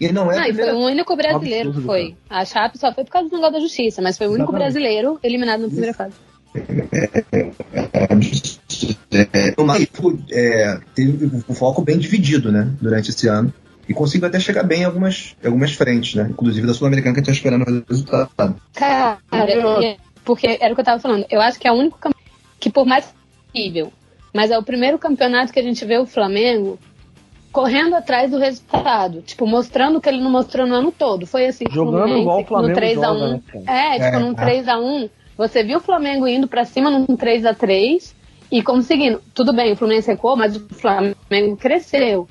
E 0.00 0.10
não 0.10 0.32
é. 0.32 0.36
Não, 0.36 0.42
primeira... 0.44 0.72
foi 0.72 0.80
o 0.80 0.84
único 0.86 1.14
brasileiro 1.14 1.72
que 1.74 1.80
foi. 1.82 2.16
A 2.28 2.44
Chape 2.44 2.78
só 2.78 2.92
foi 2.92 3.04
por 3.04 3.10
causa 3.10 3.28
do 3.28 3.36
negócio 3.36 3.54
da 3.54 3.60
justiça, 3.60 4.00
mas 4.00 4.16
foi 4.16 4.26
o 4.26 4.30
único 4.30 4.50
Exatamente. 4.50 4.72
brasileiro 4.72 5.20
eliminado 5.22 5.60
na 5.60 5.68
primeira 5.68 5.94
fase. 5.94 6.14
É, 9.12 9.54
é, 10.32 10.80
teve 10.94 11.26
um 11.48 11.54
foco 11.54 11.82
bem 11.82 11.98
dividido, 11.98 12.50
né, 12.50 12.70
durante 12.80 13.10
esse 13.10 13.28
ano. 13.28 13.52
E 13.88 13.94
conseguiu 13.94 14.28
até 14.28 14.38
chegar 14.38 14.62
bem 14.62 14.82
em 14.82 14.84
algumas, 14.84 15.36
algumas 15.44 15.72
frentes, 15.72 16.14
né? 16.14 16.28
Inclusive 16.30 16.66
da 16.66 16.72
Sul-Americana 16.72 17.12
que 17.12 17.20
a 17.20 17.22
gente 17.24 17.26
tá 17.26 17.36
esperando 17.36 17.68
o 17.68 17.84
resultado. 17.88 18.56
Cara, 18.72 19.18
porque 20.24 20.58
era 20.60 20.72
o 20.72 20.76
que 20.76 20.80
eu 20.80 20.84
tava 20.84 21.00
falando. 21.00 21.26
Eu 21.28 21.40
acho 21.40 21.58
que 21.58 21.66
é 21.66 21.72
o 21.72 21.74
único 21.74 21.98
que, 22.60 22.70
por 22.70 22.86
mais 22.86 23.12
possível, 23.52 23.92
mas 24.32 24.52
é 24.52 24.58
o 24.58 24.62
primeiro 24.62 24.96
campeonato 24.96 25.52
que 25.52 25.58
a 25.58 25.62
gente 25.62 25.84
vê 25.84 25.98
o 25.98 26.06
Flamengo 26.06 26.78
correndo 27.52 27.94
atrás 27.94 28.30
do 28.30 28.38
resultado, 28.38 29.22
tipo, 29.22 29.46
mostrando 29.46 29.98
o 29.98 30.00
que 30.00 30.08
ele 30.08 30.22
não 30.22 30.30
mostrou 30.30 30.66
no 30.66 30.74
ano 30.74 30.92
todo. 30.92 31.26
Foi 31.26 31.46
assim, 31.46 31.64
jogando 31.70 32.16
igual 32.16 32.42
o 32.42 32.44
Flamengo 32.44 32.68
no 32.68 32.74
3 32.74 33.02
a 33.02 33.12
1. 33.12 33.28
Né, 33.28 33.40
é, 33.66 33.92
tipo, 33.92 34.16
é, 34.16 34.18
num 34.18 34.34
3 34.34 34.68
a 34.68 34.78
1, 34.78 35.10
você 35.36 35.62
viu 35.62 35.78
o 35.78 35.82
Flamengo 35.82 36.26
indo 36.26 36.46
para 36.46 36.64
cima 36.64 36.90
num 36.90 37.16
3 37.16 37.46
a 37.46 37.54
3 37.54 38.14
e 38.52 38.62
conseguindo. 38.62 39.20
Tudo 39.34 39.52
bem, 39.52 39.72
o 39.72 39.76
Fluminense 39.76 40.08
recuou, 40.08 40.36
mas 40.36 40.56
o 40.56 40.60
Flamengo 40.68 41.56
cresceu. 41.58 42.28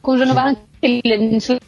Com 0.00 0.12
o 0.12 0.18
Júnior 0.18 0.34
Barranquilla, 0.34 1.14
a 1.14 1.18
gente 1.18 1.58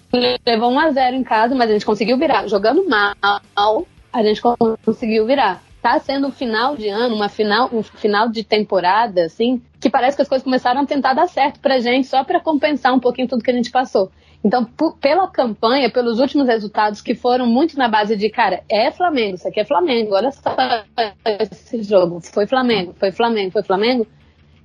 levou 0.47 0.71
1 0.71 0.79
a 0.79 0.91
0 0.91 1.17
em 1.17 1.25
casa, 1.25 1.55
mas 1.55 1.71
a 1.71 1.73
gente 1.73 1.87
conseguiu 1.87 2.19
virar. 2.19 2.47
Jogando 2.47 2.85
mal, 2.89 3.87
a 4.13 4.23
gente 4.23 4.41
conseguiu 4.85 5.27
virar 5.27 5.66
tá 5.87 6.01
sendo 6.01 6.27
um 6.27 6.33
final 6.33 6.77
de 6.77 6.89
ano, 6.89 7.15
uma 7.15 7.29
final, 7.29 7.71
um 7.73 7.81
final 7.81 8.29
de 8.29 8.43
temporada, 8.43 9.25
assim, 9.25 9.63
que 9.81 9.89
parece 9.89 10.17
que 10.17 10.23
as 10.23 10.29
coisas 10.29 10.43
começaram 10.43 10.81
a 10.81 10.85
tentar 10.85 11.15
dar 11.15 11.29
certo 11.29 11.61
pra 11.61 11.79
gente, 11.79 12.09
só 12.09 12.25
para 12.25 12.41
compensar 12.41 12.93
um 12.93 12.99
pouquinho 12.99 13.29
tudo 13.29 13.45
que 13.45 13.53
a 13.53 13.55
gente 13.55 13.71
passou. 13.71 14.11
Então, 14.45 14.65
pela 15.01 15.29
campanha, 15.29 15.89
pelos 15.89 16.19
últimos 16.19 16.49
resultados 16.49 17.01
que 17.01 17.15
foram 17.15 17.47
muito 17.47 17.79
na 17.79 17.89
base 17.89 18.17
de, 18.17 18.29
cara, 18.29 18.65
é 18.69 18.91
Flamengo, 18.91 19.37
isso 19.37 19.47
aqui 19.47 19.61
é 19.61 19.65
Flamengo, 19.65 20.13
olha 20.13 20.33
só 20.33 20.57
esse 21.25 21.81
jogo, 21.85 22.21
foi 22.21 22.49
Flamengo, 22.49 22.93
foi 22.99 23.13
Flamengo, 23.13 23.53
foi 23.53 23.63
Flamengo, 23.63 24.09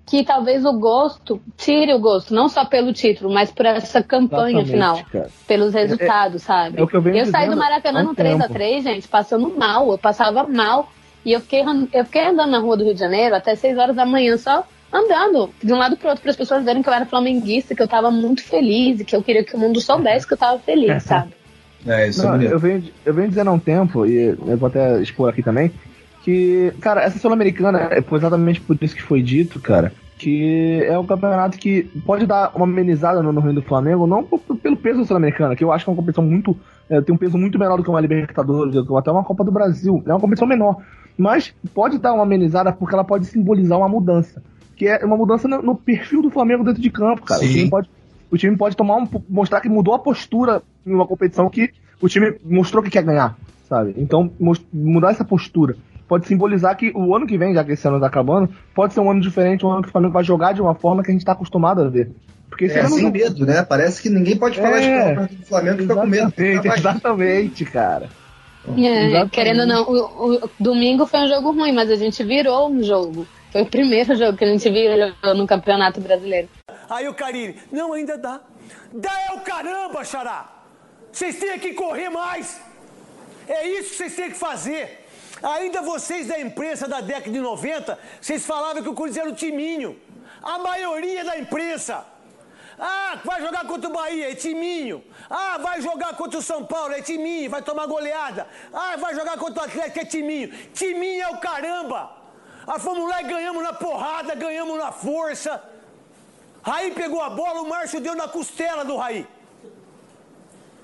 que 0.08 0.24
talvez 0.24 0.66
o 0.66 0.74
gosto 0.74 1.40
tire 1.56 1.94
o 1.94 2.00
gosto, 2.00 2.34
não 2.34 2.50
só 2.50 2.66
pelo 2.66 2.92
título, 2.94 3.32
mas 3.32 3.52
por 3.52 3.68
essa 3.68 4.02
campanha 4.02 4.62
Exatamente, 4.62 4.72
final, 4.72 5.00
cara. 5.12 5.30
pelos 5.48 5.76
resultados, 5.76 6.42
é, 6.42 6.46
sabe? 6.46 6.80
É 6.80 6.82
eu, 6.82 7.16
eu 7.16 7.26
saí 7.28 7.48
do 7.48 7.56
Maracanã 7.56 8.02
no 8.02 8.16
3x3, 8.16 8.82
gente, 8.82 9.08
passando 9.08 9.56
mal, 9.56 9.92
eu 9.92 10.00
passava 10.00 10.48
mal. 10.48 10.90
E 11.26 11.32
eu 11.32 11.40
fiquei, 11.40 11.64
eu 11.94 12.06
fiquei 12.06 12.28
andando 12.28 12.52
na 12.52 12.60
rua 12.60 12.78
do 12.78 12.84
Rio 12.84 12.94
de 12.94 13.00
Janeiro 13.00 13.36
até 13.36 13.56
6 13.56 13.78
horas 13.78 13.96
da 13.96 14.06
manhã, 14.06 14.38
só 14.38 14.68
andando 14.92 15.50
de 15.64 15.72
um 15.72 15.78
lado 15.78 15.96
pro 15.96 16.10
outro, 16.10 16.22
para 16.22 16.32
as 16.32 16.38
pessoas 16.38 16.66
verem 16.66 16.82
que 16.82 16.90
eu 16.90 16.94
era 16.94 17.06
flamenguista, 17.06 17.76
que 17.76 17.82
eu 17.82 17.88
tava 17.88 18.12
muito 18.12 18.44
feliz 18.44 19.00
e 19.00 19.06
que 19.06 19.16
eu 19.16 19.24
queria 19.24 19.44
que 19.44 19.56
o 19.56 19.60
mundo 19.60 19.80
soubesse 19.80 20.28
que 20.28 20.34
eu 20.34 20.38
tava 20.38 20.60
feliz, 20.60 21.04
sabe? 21.04 21.34
É, 21.88 22.08
isso 22.08 22.24
Não, 22.24 22.36
é 22.40 22.46
eu, 22.46 22.60
venho, 22.60 22.84
eu 23.06 23.14
venho 23.14 23.30
dizendo 23.30 23.50
há 23.50 23.54
um 23.54 23.60
tempo, 23.60 24.06
e 24.06 24.16
eu 24.16 24.58
vou 24.58 24.68
até 24.68 25.02
expor 25.02 25.30
aqui 25.30 25.42
também, 25.42 25.72
que, 26.24 26.74
cara, 26.80 27.02
essa 27.02 27.18
Sul-Americana, 27.18 27.90
é 27.92 28.04
exatamente 28.16 28.62
por 28.62 28.78
isso 28.82 28.96
que 28.96 29.02
foi 29.02 29.22
dito, 29.22 29.60
cara, 29.60 29.92
que 30.22 30.84
é 30.84 30.98
um 30.98 31.06
campeonato 31.06 31.58
que 31.58 31.84
pode 32.06 32.26
dar 32.26 32.52
uma 32.56 32.66
amenizada 32.66 33.24
no, 33.24 33.32
no 33.32 33.42
Rio 33.42 33.54
do 33.54 33.62
Flamengo, 33.62 34.06
não 34.06 34.24
pelo 34.24 34.78
peso 34.78 35.00
da 35.00 35.06
Sul-Americana, 35.06 35.56
que 35.56 35.64
eu 35.64 35.72
acho 35.72 35.84
que 35.84 35.90
é 35.90 35.92
uma 35.92 35.98
competição 35.98 36.24
muito. 36.24 36.56
É, 36.90 37.02
tem 37.02 37.16
um 37.16 37.18
peso 37.18 37.38
muito 37.38 37.58
menor 37.58 37.78
do 37.78 37.84
que 37.84 37.90
uma 37.90 38.02
Libertadores, 38.02 38.76
ou 38.76 38.98
até 38.98 39.10
uma 39.10 39.24
Copa 39.24 39.44
do 39.44 39.52
Brasil. 39.52 40.04
É 40.06 40.12
uma 40.12 40.20
competição 40.20 40.48
menor 40.48 40.78
mas 41.18 41.54
pode 41.74 41.98
dar 41.98 42.14
uma 42.14 42.24
amenizada 42.24 42.72
porque 42.72 42.96
ela 42.96 43.04
pode 43.04 43.26
simbolizar 43.26 43.78
uma 43.78 43.90
mudança. 43.90 44.42
Que 44.76 44.88
é 44.88 45.06
uma 45.06 45.18
mudança 45.18 45.48
no, 45.48 45.62
no 45.62 45.76
perfil 45.76 46.22
do 46.22 46.32
Flamengo 46.32 46.64
dentro 46.64 46.82
de 46.82 46.90
campo, 46.90 47.22
cara. 47.24 47.44
O 47.44 47.48
time 47.48 47.70
pode, 47.70 47.90
o 48.32 48.38
time 48.38 48.58
pode 48.58 48.76
tomar 48.76 48.98
um, 48.98 49.08
mostrar 49.30 49.62
que 49.62 49.70
mudou 49.70 49.94
a 49.94 50.00
postura 50.00 50.64
em 50.86 50.94
uma 50.94 51.06
competição 51.06 51.50
que 51.50 51.72
o 52.02 52.08
time 52.08 52.36
mostrou 52.44 52.82
que 52.82 52.90
quer 52.90 53.04
ganhar, 53.04 53.38
sabe? 53.70 53.94
Então, 53.98 54.32
mudar 54.74 55.12
essa 55.12 55.24
postura 55.24 55.76
pode 56.12 56.28
simbolizar 56.28 56.76
que 56.76 56.92
o 56.94 57.16
ano 57.16 57.26
que 57.26 57.38
vem, 57.38 57.54
já 57.54 57.64
que 57.64 57.72
esse 57.72 57.88
ano 57.88 57.96
está 57.96 58.08
acabando, 58.08 58.54
pode 58.76 58.94
ser 58.94 59.00
um 59.00 59.10
ano 59.10 59.22
diferente, 59.22 59.66
um 59.66 59.72
ano 59.72 59.82
que 59.82 59.88
o 59.88 59.92
Flamengo 59.94 60.12
vai 60.12 60.26
jogar 60.26 60.52
de 60.52 60.62
uma 60.62 60.76
forma 60.76 61.02
que 61.02 61.10
a 61.10 61.14
gente 61.14 61.22
está 61.22 61.32
acostumado 61.32 61.80
a 61.80 61.88
ver. 61.88 62.12
Porque 62.50 62.66
é, 62.66 62.86
sem 62.86 63.04
não... 63.04 63.12
medo, 63.12 63.46
né? 63.46 63.64
Parece 63.64 64.02
que 64.02 64.10
ninguém 64.10 64.36
pode 64.36 64.60
falar 64.60 64.82
é, 64.82 65.16
de 65.16 65.36
do 65.38 65.46
Flamengo 65.46 65.78
fica 65.84 65.96
com 65.96 66.06
medo. 66.06 66.34
Exatamente, 66.38 67.64
cara. 67.64 68.10
É, 68.78 69.26
querendo 69.30 69.62
ou 69.62 69.66
não, 69.66 69.84
o, 69.84 70.36
o, 70.44 70.50
domingo 70.60 71.06
foi 71.06 71.22
um 71.22 71.28
jogo 71.30 71.54
ruim, 71.54 71.72
mas 71.72 71.90
a 71.90 71.96
gente 71.96 72.22
virou 72.26 72.70
um 72.70 72.84
jogo. 72.84 73.26
Foi 73.50 73.62
o 73.62 73.66
primeiro 73.66 74.14
jogo 74.14 74.38
que 74.38 74.44
a 74.44 74.48
gente 74.50 74.70
virou 74.70 75.14
no 75.34 75.48
Campeonato 75.48 76.02
Brasileiro. 76.02 76.50
Aí 76.90 77.08
o 77.08 77.14
Carille, 77.14 77.56
não, 77.72 77.94
ainda 77.94 78.18
dá. 78.18 78.42
Dá 78.94 79.14
é 79.30 79.34
o 79.34 79.40
caramba, 79.40 80.04
Xará! 80.04 80.46
Vocês 81.10 81.38
têm 81.40 81.58
que 81.58 81.74
correr 81.74 82.10
mais! 82.10 82.60
É 83.48 83.66
isso 83.66 83.92
que 83.92 83.96
vocês 83.96 84.16
têm 84.18 84.30
que 84.30 84.38
fazer! 84.38 85.01
Ainda 85.42 85.82
vocês 85.82 86.28
da 86.28 86.40
imprensa 86.40 86.88
da 86.88 87.02
década 87.02 87.32
de 87.32 87.40
90, 87.40 87.98
vocês 88.22 88.46
falavam 88.46 88.84
que 88.84 88.90
o 88.90 88.94
Corinthians 88.94 89.26
era 89.26 89.34
o 89.34 89.36
timinho. 89.36 90.00
A 90.42 90.60
maioria 90.60 91.24
da 91.24 91.38
imprensa. 91.38 92.06
Ah, 92.80 93.20
vai 93.24 93.42
jogar 93.42 93.66
contra 93.66 93.90
o 93.90 93.94
Bahia, 93.94 94.32
é 94.32 94.36
timinho. 94.36 95.04
Ah, 95.30 95.58
vai 95.58 95.82
jogar 95.82 96.16
contra 96.16 96.40
o 96.40 96.42
São 96.42 96.66
Paulo, 96.66 96.94
é 96.94 97.02
timinho, 97.02 97.50
vai 97.50 97.62
tomar 97.62 97.86
goleada. 97.86 98.48
Ah, 98.74 98.96
vai 98.98 99.14
jogar 99.14 99.38
contra 99.38 99.62
o 99.62 99.66
Atlético, 99.66 100.00
é 100.00 100.06
timinho. 100.06 100.50
Timinho 100.74 101.24
é 101.24 101.30
o 101.30 101.38
caramba. 101.38 102.18
Ah, 102.66 102.80
fomos 102.80 103.08
lá 103.10 103.22
e 103.22 103.26
ganhamos 103.26 103.62
na 103.64 103.74
porrada, 103.74 104.34
ganhamos 104.36 104.78
na 104.78 104.92
força. 104.92 105.62
Raí 106.64 106.92
pegou 106.92 107.22
a 107.22 107.30
bola, 107.30 107.62
o 107.62 107.68
Márcio 107.68 108.00
deu 108.00 108.16
na 108.16 108.28
costela 108.28 108.86
do 108.86 108.96
Raí. 108.96 109.28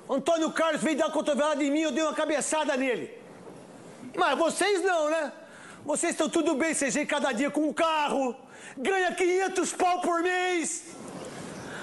Antônio 0.09 0.51
Carlos 0.51 0.81
veio 0.81 0.97
dar 0.97 1.05
uma 1.05 1.11
cotovelada 1.11 1.63
em 1.63 1.69
mim, 1.69 1.81
eu 1.81 1.91
dei 1.91 2.03
uma 2.03 2.13
cabeçada 2.13 2.75
nele. 2.75 3.11
Mas 4.17 4.37
vocês 4.37 4.83
não, 4.83 5.09
né? 5.11 5.31
Vocês 5.85 6.11
estão 6.11 6.27
tudo 6.27 6.55
bem, 6.55 6.73
vêm 6.73 7.05
cada 7.05 7.31
dia 7.31 7.51
com 7.51 7.61
um 7.61 7.71
carro, 7.71 8.35
ganha 8.77 9.11
500 9.11 9.71
pau 9.73 10.01
por 10.01 10.21
mês. 10.21 10.83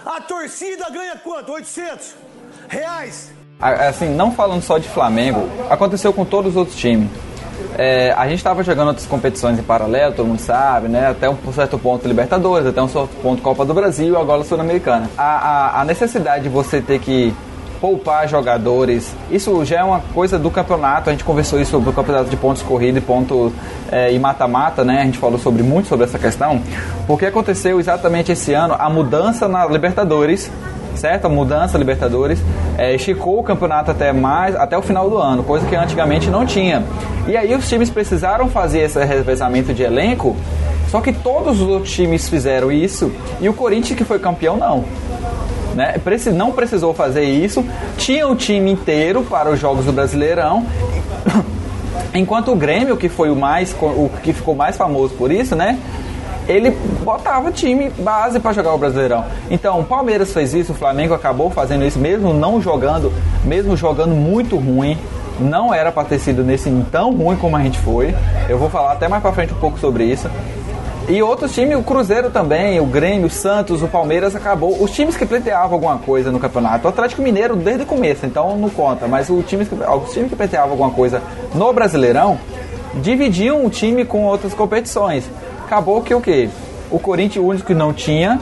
A 0.04 0.20
torcida 0.20 0.90
ganha 0.90 1.16
quanto? 1.16 1.52
800 1.52 2.14
reais? 2.68 3.32
Assim, 3.60 4.08
não 4.08 4.32
falando 4.32 4.62
só 4.62 4.76
de 4.78 4.88
Flamengo, 4.88 5.48
aconteceu 5.70 6.12
com 6.12 6.24
todos 6.24 6.50
os 6.50 6.56
outros 6.56 6.76
times. 6.76 7.08
É, 7.78 8.12
a 8.12 8.26
gente 8.28 8.38
estava 8.38 8.62
jogando 8.64 8.88
outras 8.88 9.06
competições 9.06 9.58
em 9.58 9.62
paralelo, 9.62 10.12
todo 10.14 10.26
mundo 10.26 10.40
sabe, 10.40 10.88
né? 10.88 11.08
Até 11.08 11.30
um 11.30 11.52
certo 11.52 11.78
ponto 11.78 12.06
Libertadores, 12.06 12.66
até 12.66 12.82
um 12.82 12.88
certo 12.88 13.14
ponto 13.22 13.40
Copa 13.40 13.64
do 13.64 13.72
Brasil 13.72 14.18
agora 14.18 14.42
Sul-Americana. 14.42 15.08
A, 15.16 15.22
a, 15.22 15.80
a 15.80 15.84
necessidade 15.84 16.42
de 16.42 16.48
você 16.48 16.82
ter 16.82 16.98
que 16.98 17.32
poupar 17.84 18.26
jogadores. 18.26 19.14
Isso 19.30 19.62
já 19.62 19.80
é 19.80 19.84
uma 19.84 20.00
coisa 20.14 20.38
do 20.38 20.50
campeonato. 20.50 21.10
A 21.10 21.12
gente 21.12 21.22
conversou 21.22 21.60
isso 21.60 21.72
sobre 21.72 21.90
o 21.90 21.92
campeonato 21.92 22.30
de 22.30 22.36
pontos 22.36 22.62
corrida 22.62 22.96
e 22.96 23.02
pontos 23.02 23.52
é, 23.92 24.10
e 24.10 24.18
mata-mata, 24.18 24.82
né? 24.82 25.02
A 25.02 25.04
gente 25.04 25.18
falou 25.18 25.38
sobre 25.38 25.62
muito 25.62 25.86
sobre 25.86 26.06
essa 26.06 26.18
questão, 26.18 26.62
porque 27.06 27.26
aconteceu 27.26 27.78
exatamente 27.78 28.32
esse 28.32 28.54
ano 28.54 28.74
a 28.78 28.88
mudança 28.88 29.46
na 29.46 29.66
Libertadores 29.66 30.50
certo? 30.94 31.26
A 31.26 31.28
mudança 31.28 31.76
Libertadores 31.76 32.40
é, 32.78 32.94
esticou 32.94 33.40
o 33.40 33.42
campeonato 33.42 33.90
até 33.90 34.14
mais 34.14 34.56
até 34.56 34.78
o 34.78 34.80
final 34.80 35.10
do 35.10 35.18
ano, 35.18 35.42
coisa 35.42 35.66
que 35.66 35.76
antigamente 35.76 36.30
não 36.30 36.46
tinha. 36.46 36.82
E 37.26 37.36
aí 37.36 37.54
os 37.54 37.68
times 37.68 37.90
precisaram 37.90 38.48
fazer 38.48 38.80
esse 38.80 39.04
revezamento 39.04 39.74
de 39.74 39.82
elenco, 39.82 40.34
só 40.88 41.02
que 41.02 41.12
todos 41.12 41.60
os 41.60 41.68
outros 41.68 41.92
times 41.92 42.30
fizeram 42.30 42.72
isso 42.72 43.12
e 43.42 43.48
o 43.48 43.52
Corinthians 43.52 43.98
que 43.98 44.04
foi 44.04 44.18
campeão 44.18 44.56
não 44.56 44.84
né? 45.74 45.94
Não 46.34 46.52
precisou 46.52 46.94
fazer 46.94 47.24
isso, 47.24 47.64
tinha 47.96 48.26
o 48.26 48.34
time 48.34 48.70
inteiro 48.70 49.22
para 49.22 49.50
os 49.50 49.58
jogos 49.58 49.84
do 49.84 49.92
Brasileirão. 49.92 50.66
Enquanto 52.14 52.52
o 52.52 52.56
Grêmio, 52.56 52.96
que 52.96 53.08
foi 53.08 53.30
o 53.30 53.36
mais 53.36 53.74
o 53.80 54.08
que 54.22 54.32
ficou 54.32 54.54
mais 54.54 54.76
famoso 54.76 55.14
por 55.14 55.32
isso, 55.32 55.56
né? 55.56 55.78
Ele 56.46 56.70
botava 57.02 57.50
time 57.50 57.88
base 57.90 58.38
para 58.38 58.52
jogar 58.52 58.74
o 58.74 58.78
Brasileirão. 58.78 59.24
Então, 59.50 59.80
o 59.80 59.84
Palmeiras 59.84 60.32
fez 60.32 60.52
isso, 60.52 60.72
o 60.72 60.74
Flamengo 60.74 61.14
acabou 61.14 61.50
fazendo 61.50 61.84
isso 61.84 61.98
mesmo 61.98 62.34
não 62.34 62.60
jogando, 62.60 63.12
mesmo 63.44 63.76
jogando 63.76 64.14
muito 64.14 64.56
ruim. 64.56 64.98
Não 65.40 65.74
era 65.74 65.90
para 65.90 66.04
ter 66.04 66.18
sido 66.18 66.44
nesse 66.44 66.70
tão 66.92 67.12
ruim 67.12 67.36
como 67.36 67.56
a 67.56 67.62
gente 67.62 67.78
foi. 67.78 68.14
Eu 68.48 68.58
vou 68.58 68.70
falar 68.70 68.92
até 68.92 69.08
mais 69.08 69.22
para 69.22 69.32
frente 69.32 69.52
um 69.52 69.56
pouco 69.56 69.78
sobre 69.78 70.04
isso. 70.04 70.28
E 71.06 71.22
outros 71.22 71.52
times, 71.54 71.76
o 71.76 71.82
Cruzeiro 71.82 72.30
também, 72.30 72.80
o 72.80 72.86
Grêmio, 72.86 73.26
o 73.26 73.30
Santos, 73.30 73.82
o 73.82 73.88
Palmeiras 73.88 74.34
acabou. 74.34 74.82
Os 74.82 74.90
times 74.90 75.16
que 75.16 75.26
pleiteavam 75.26 75.74
alguma 75.74 75.98
coisa 75.98 76.32
no 76.32 76.40
campeonato, 76.40 76.86
o 76.86 76.88
Atlético 76.88 77.20
Mineiro 77.20 77.54
desde 77.56 77.82
o 77.82 77.86
começo, 77.86 78.24
então 78.24 78.56
não 78.56 78.70
conta, 78.70 79.06
mas 79.06 79.28
os 79.28 79.44
times 79.44 79.68
que, 79.68 79.74
os 79.74 80.12
times 80.12 80.30
que 80.30 80.36
pleiteavam 80.36 80.70
alguma 80.70 80.90
coisa 80.90 81.22
no 81.54 81.70
Brasileirão 81.74 82.38
dividiam 82.94 83.66
o 83.66 83.70
time 83.70 84.04
com 84.06 84.24
outras 84.24 84.54
competições. 84.54 85.24
Acabou 85.66 86.00
que 86.00 86.14
o 86.14 86.22
quê? 86.22 86.48
O 86.90 86.98
Corinthians, 86.98 87.44
o 87.44 87.48
único 87.48 87.66
que 87.66 87.74
não 87.74 87.92
tinha 87.92 88.40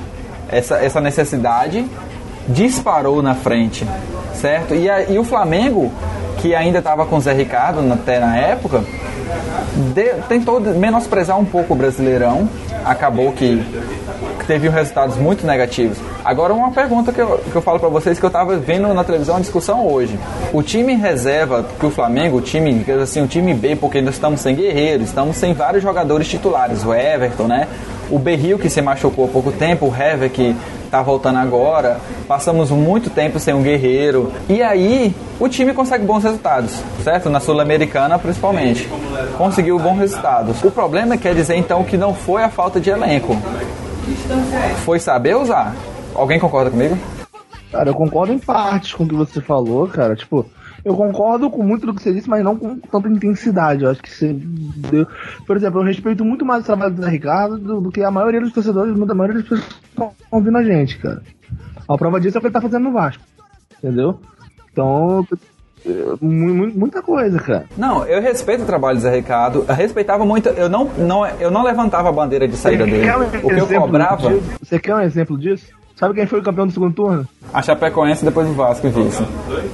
essa, 0.49 0.77
essa 0.77 1.01
necessidade, 1.01 1.85
disparou 2.47 3.21
na 3.23 3.35
frente, 3.35 3.85
certo? 4.35 4.73
E, 4.75 4.89
a, 4.89 5.03
e 5.03 5.19
o 5.19 5.25
Flamengo, 5.25 5.91
que 6.39 6.55
ainda 6.55 6.79
estava 6.79 7.07
com 7.07 7.17
o 7.17 7.21
Zé 7.21 7.33
Ricardo 7.33 7.81
até 7.93 8.21
na 8.21 8.37
época, 8.37 8.85
de, 9.95 10.15
tentou 10.29 10.61
menosprezar 10.61 11.39
um 11.39 11.45
pouco 11.45 11.75
o 11.75 11.77
Brasileirão, 11.77 12.49
acabou 12.85 13.33
que, 13.33 13.65
teve 14.47 14.69
resultados 14.69 15.17
muito 15.17 15.47
negativos. 15.47 15.99
Agora, 16.25 16.53
uma 16.53 16.71
pergunta 16.71 17.13
que 17.13 17.21
eu, 17.21 17.39
que 17.39 17.55
eu 17.55 17.63
falo 17.63 17.79
para 17.79 17.89
vocês 17.89 18.19
que 18.19 18.25
eu 18.25 18.29
estava 18.29 18.57
vendo 18.57 18.93
na 18.93 19.05
televisão, 19.05 19.37
uma 19.37 19.41
discussão 19.41 19.87
hoje. 19.87 20.19
O 20.53 20.63
time 20.63 20.95
reserva 20.95 21.65
que 21.79 21.87
o 21.87 21.91
Flamengo, 21.91 22.39
o 22.39 22.41
time, 22.41 22.85
assim, 23.01 23.23
o 23.23 23.27
time 23.27 23.55
B, 23.55 23.77
porque 23.77 24.01
nós 24.01 24.15
estamos 24.15 24.41
sem 24.41 24.55
guerreiros, 24.55 25.09
estamos 25.09 25.37
sem 25.37 25.55
vários 25.55 25.83
jogadores 25.83 26.29
titulares, 26.29 26.85
o 26.85 26.93
Everton, 26.93 27.47
né? 27.47 27.69
O 28.11 28.19
Berril 28.19 28.59
que 28.59 28.69
se 28.69 28.83
machucou 28.83 29.25
há 29.25 29.29
pouco 29.29 29.53
tempo, 29.53 29.87
o 29.87 29.95
Hever 29.95 30.31
que 30.31 30.55
tá 30.91 31.03
voltando 31.03 31.39
agora. 31.39 31.99
Passamos 32.29 32.71
muito 32.71 33.09
tempo 33.09 33.39
sem 33.39 33.55
um 33.55 33.63
guerreiro. 33.63 34.31
E 34.49 34.63
aí, 34.63 35.15
o 35.41 35.49
time 35.49 35.73
consegue 35.73 36.05
bons 36.05 36.23
resultados, 36.23 36.73
certo? 37.03 37.29
Na 37.29 37.41
Sul-Americana, 37.41 38.19
principalmente. 38.19 38.89
Conseguiu 39.37 39.79
bons 39.79 39.99
resultados. 39.99 40.63
O 40.63 40.71
problema 40.71 41.17
quer 41.17 41.35
dizer 41.35 41.57
então 41.57 41.85
que 41.85 41.97
não 41.97 42.15
foi 42.15 42.43
a 42.43 42.49
falta 42.49 42.81
de 42.81 42.91
elenco. 42.91 43.37
Foi 44.85 44.99
saber 44.99 45.37
usar. 45.37 45.75
Alguém 46.15 46.39
concorda 46.39 46.71
comigo? 46.71 46.97
Cara, 47.71 47.89
eu 47.89 47.95
concordo 47.95 48.33
em 48.33 48.39
partes 48.39 48.93
com 48.93 49.05
o 49.05 49.09
que 49.09 49.15
você 49.15 49.41
falou, 49.41 49.89
cara. 49.89 50.15
Tipo, 50.15 50.47
eu 50.85 50.95
concordo 50.95 51.49
com 51.49 51.63
muito 51.63 51.87
do 51.87 51.95
que 51.95 52.03
você 52.03 52.13
disse, 52.13 52.29
mas 52.29 52.45
não 52.45 52.57
com 52.57 52.79
tanta 52.79 53.09
intensidade. 53.09 53.85
Eu 53.85 53.91
acho 53.91 54.03
que 54.03 54.11
você 54.11 54.33
deu. 54.33 55.07
Por 55.47 55.57
exemplo, 55.57 55.81
eu 55.81 55.85
respeito 55.85 56.25
muito 56.25 56.45
mais 56.45 56.63
o 56.63 56.67
trabalho 56.67 56.95
do 56.95 57.03
Zé 57.03 57.09
Ricardo 57.09 57.59
do, 57.59 57.81
do, 57.81 57.91
que 57.91 58.03
a 58.03 58.11
maioria 58.11 58.41
dos 58.41 58.53
torcedores, 58.53 58.95
a 58.95 59.15
maioria 59.15 59.41
das 59.41 59.49
pessoas 59.49 59.65
que 59.65 59.89
estão 59.89 60.13
ouvindo 60.31 60.59
a 60.59 60.63
gente, 60.63 60.99
cara. 60.99 61.23
A 61.89 61.97
prova 61.97 62.21
disso 62.21 62.37
é 62.37 62.39
o 62.39 62.41
que 62.41 62.49
ele 62.49 62.55
tá 62.55 62.61
fazendo 62.61 62.85
no 62.85 62.93
Vasco. 62.93 63.23
Entendeu? 63.79 64.21
Então, 64.73 65.27
muita 66.21 67.03
coisa, 67.03 67.39
cara. 67.39 67.67
Não, 67.77 68.05
eu 68.07 68.21
respeito 68.21 68.63
o 68.63 68.67
trabalho 68.67 68.97
do 68.97 69.03
Zé 69.03 69.15
Ricardo. 69.15 69.65
Eu 69.69 69.75
respeitava 69.75 70.25
muito. 70.25 70.49
Eu 70.49 70.69
não, 70.69 70.85
não, 70.97 71.27
eu 71.27 71.51
não 71.51 71.63
levantava 71.63 72.09
a 72.09 72.13
bandeira 72.13 72.49
de 72.49 72.57
saída 72.57 72.85
dele. 72.85 73.11
Um 73.11 73.47
o 73.47 73.57
que 73.57 73.75
eu 73.75 73.81
cobrava. 73.81 74.31
Disso? 74.31 74.51
Você 74.63 74.79
quer 74.79 74.95
um 74.95 75.01
exemplo 75.01 75.39
disso? 75.39 75.67
Sabe 75.97 76.15
quem 76.15 76.27
foi 76.27 76.41
o 76.41 76.43
campeão 76.43 76.67
do 76.67 76.73
segundo 76.73 76.95
turno? 76.95 77.29
A 77.53 77.63
Chapecoense 77.63 78.25
depois 78.25 78.49
do 78.49 78.55
Vasco, 78.55 78.89
vice. 78.89 79.23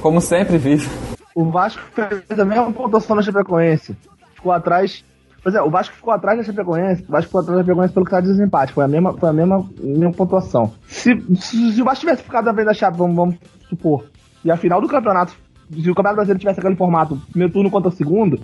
Como 0.01 0.19
sempre, 0.19 0.57
vice. 0.57 0.89
O 1.33 1.45
Vasco 1.45 1.81
fez 1.93 2.39
a 2.39 2.45
mesma 2.45 2.71
pontuação 2.71 3.15
na 3.15 3.21
Chapecoense. 3.21 3.95
Ficou 4.35 4.51
atrás. 4.51 5.03
Por 5.41 5.49
exemplo, 5.49 5.67
o 5.67 5.71
Vasco 5.71 5.95
ficou 5.95 6.13
atrás 6.13 6.37
da 6.37 6.43
Chapecoense. 6.43 7.03
O 7.07 7.11
Vasco 7.11 7.27
ficou 7.27 7.41
atrás 7.41 7.59
da 7.59 7.63
Chapecoense 7.63 7.93
pelo 7.93 8.05
que 8.05 8.11
tá 8.11 8.19
de 8.19 8.27
desempate. 8.27 8.73
Foi 8.73 8.83
a 8.83 8.87
mesma, 8.87 9.13
foi 9.13 9.29
a 9.29 9.33
mesma, 9.33 9.65
mesma 9.81 10.11
pontuação. 10.11 10.73
Se, 10.87 11.15
se, 11.39 11.73
se 11.73 11.81
o 11.81 11.85
Vasco 11.85 12.01
tivesse 12.01 12.23
ficado 12.23 12.45
na 12.45 12.53
frente 12.53 12.65
da 12.65 12.73
Chape, 12.73 12.97
vamos, 12.97 13.15
vamos 13.15 13.35
supor, 13.69 14.03
e 14.43 14.51
a 14.51 14.57
final 14.57 14.81
do 14.81 14.87
campeonato, 14.87 15.33
se 15.71 15.89
o 15.89 15.95
Campeonato 15.95 16.15
Brasileiro 16.15 16.39
tivesse 16.39 16.59
aquele 16.59 16.75
formato, 16.75 17.21
primeiro 17.29 17.53
turno 17.53 17.69
contra 17.69 17.89
o 17.89 17.91
segundo, 17.91 18.39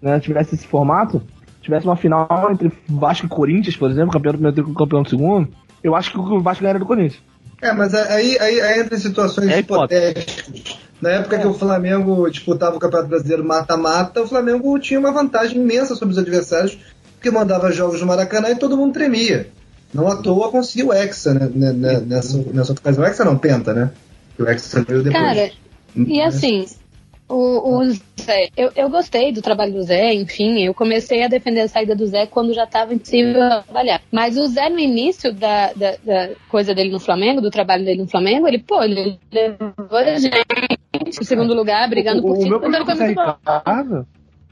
né, 0.00 0.20
tivesse 0.20 0.54
esse 0.54 0.66
formato, 0.66 1.22
tivesse 1.60 1.86
uma 1.86 1.96
final 1.96 2.48
entre 2.50 2.72
Vasco 2.88 3.26
e 3.26 3.28
Corinthians, 3.28 3.76
por 3.76 3.90
exemplo, 3.90 4.12
campeão 4.12 4.32
do 4.32 4.36
primeiro 4.36 4.56
turno 4.56 4.72
com 4.72 4.78
campeão 4.78 5.02
do 5.02 5.08
segundo, 5.08 5.48
eu 5.82 5.94
acho 5.94 6.12
que 6.12 6.18
o 6.18 6.40
Vasco 6.40 6.62
ganharia 6.62 6.80
do 6.80 6.86
Corinthians. 6.86 7.22
É, 7.62 7.72
mas 7.72 7.94
aí, 7.94 8.38
aí, 8.38 8.60
aí 8.60 8.80
entra 8.80 8.96
em 8.96 9.00
situações 9.00 9.50
é 9.50 9.58
hipotéticas. 9.58 10.78
Na 11.00 11.10
época 11.10 11.36
é. 11.36 11.38
que 11.40 11.46
o 11.46 11.54
Flamengo 11.54 12.28
disputava 12.30 12.76
o 12.76 12.78
Campeonato 12.78 13.08
Brasileiro 13.08 13.44
mata-mata, 13.44 14.22
o 14.22 14.26
Flamengo 14.26 14.78
tinha 14.78 15.00
uma 15.00 15.12
vantagem 15.12 15.58
imensa 15.58 15.94
sobre 15.94 16.12
os 16.12 16.18
adversários, 16.18 16.78
porque 17.14 17.30
mandava 17.30 17.70
jogos 17.72 18.00
no 18.00 18.06
Maracanã 18.06 18.50
e 18.50 18.56
todo 18.56 18.76
mundo 18.76 18.92
tremia. 18.92 19.48
Não 19.92 20.08
à 20.08 20.16
toa 20.16 20.50
conseguiu 20.50 20.88
o 20.88 20.92
Hexa 20.92 21.34
né, 21.34 21.50
né, 21.52 21.72
né 21.72 22.00
nessa, 22.00 22.38
nessa 22.52 22.72
ocasião. 22.72 23.04
O 23.04 23.06
Hexa 23.06 23.24
não, 23.24 23.36
Penta, 23.36 23.74
né? 23.74 23.90
O 24.40 24.48
Hexa 24.48 24.82
veio 24.82 25.02
depois. 25.02 25.22
Cara, 25.22 25.50
e 25.94 26.20
assim, 26.22 26.66
o, 27.28 27.78
o 27.78 27.90
Zé, 27.90 28.48
eu, 28.56 28.72
eu 28.74 28.90
gostei 28.90 29.32
do 29.32 29.40
trabalho 29.40 29.72
do 29.72 29.82
Zé, 29.82 30.14
enfim, 30.14 30.60
eu 30.60 30.74
comecei 30.74 31.22
a 31.22 31.28
defender 31.28 31.60
a 31.60 31.68
saída 31.68 31.94
do 31.94 32.06
Zé 32.06 32.26
quando 32.26 32.52
já 32.52 32.64
estava 32.64 32.92
impossível 32.92 33.34
trabalhar. 33.64 34.00
Mas 34.10 34.36
o 34.36 34.46
Zé, 34.46 34.68
no 34.68 34.78
início 34.78 35.32
da, 35.32 35.72
da, 35.72 35.94
da, 36.04 36.30
coisa 36.48 36.74
dele 36.74 36.90
no 36.90 36.98
Flamengo, 36.98 37.40
do 37.40 37.50
trabalho 37.50 37.84
dele 37.84 38.02
no 38.02 38.08
Flamengo, 38.08 38.48
ele, 38.48 38.58
pô, 38.58 38.82
ele 38.82 39.18
levou 39.30 39.98
a 39.98 40.18
gente 40.18 40.36
em 40.94 41.24
segundo 41.24 41.54
lugar, 41.54 41.88
brigando 41.88 42.22
por 42.22 42.36
título, 42.36 42.66
então 42.66 42.84
foi 42.84 42.94
muito 42.94 43.14
bom. 43.14 44.04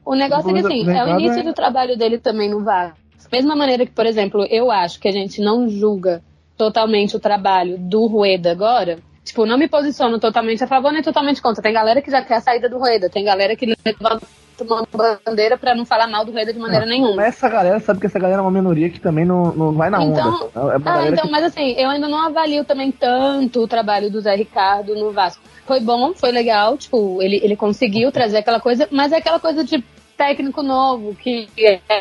O 0.04 0.14
negócio 0.14 0.50
é 0.50 0.52
que, 0.54 0.66
assim, 0.66 0.90
é 0.90 1.04
o 1.04 1.18
início 1.18 1.44
do 1.44 1.52
trabalho 1.52 1.96
dele 1.96 2.18
também 2.18 2.48
no 2.48 2.62
Vasco. 2.62 2.96
Mesma 3.30 3.54
maneira 3.54 3.84
que, 3.84 3.92
por 3.92 4.06
exemplo, 4.06 4.46
eu 4.48 4.70
acho 4.70 4.98
que 5.00 5.08
a 5.08 5.12
gente 5.12 5.40
não 5.40 5.68
julga 5.68 6.22
totalmente 6.56 7.14
o 7.14 7.20
trabalho 7.20 7.76
do 7.78 8.06
Rueda 8.06 8.50
agora, 8.50 8.98
Tipo, 9.28 9.44
não 9.44 9.58
me 9.58 9.68
posiciono 9.68 10.18
totalmente 10.18 10.64
a 10.64 10.66
favor 10.66 10.90
nem 10.90 11.02
totalmente 11.02 11.42
contra. 11.42 11.62
Tem 11.62 11.72
galera 11.72 12.00
que 12.00 12.10
já 12.10 12.22
quer 12.22 12.36
a 12.36 12.40
saída 12.40 12.66
do 12.66 12.78
Rueda, 12.78 13.10
tem 13.10 13.24
galera 13.24 13.54
que 13.54 13.66
levanta 13.66 14.24
uma 14.62 14.88
bandeira 14.90 15.58
para 15.58 15.74
não 15.74 15.84
falar 15.84 16.06
mal 16.08 16.24
do 16.24 16.32
Rueda 16.32 16.50
de 16.50 16.58
maneira 16.58 16.86
não, 16.86 16.92
nenhuma. 16.92 17.26
Essa 17.26 17.46
galera 17.46 17.78
sabe 17.78 18.00
que 18.00 18.06
essa 18.06 18.18
galera 18.18 18.40
é 18.40 18.42
uma 18.42 18.50
minoria 18.50 18.88
que 18.88 18.98
também 18.98 19.26
não, 19.26 19.52
não 19.52 19.72
vai 19.72 19.90
na 19.90 20.02
então, 20.02 20.50
onda. 20.54 20.72
É 20.72 20.76
ah, 20.86 21.08
então, 21.08 21.26
que... 21.26 21.30
mas 21.30 21.44
assim, 21.44 21.72
eu 21.72 21.90
ainda 21.90 22.08
não 22.08 22.26
avalio 22.26 22.64
também 22.64 22.90
tanto 22.90 23.62
o 23.62 23.68
trabalho 23.68 24.10
do 24.10 24.20
Zé 24.20 24.34
Ricardo 24.34 24.94
no 24.94 25.12
Vasco. 25.12 25.42
Foi 25.66 25.78
bom, 25.78 26.14
foi 26.14 26.32
legal, 26.32 26.78
tipo, 26.78 27.20
ele, 27.20 27.38
ele 27.42 27.54
conseguiu 27.54 28.10
trazer 28.10 28.38
aquela 28.38 28.60
coisa, 28.60 28.88
mas 28.90 29.12
é 29.12 29.18
aquela 29.18 29.38
coisa 29.38 29.62
de 29.62 29.84
técnico 30.16 30.62
novo, 30.62 31.14
que 31.14 31.48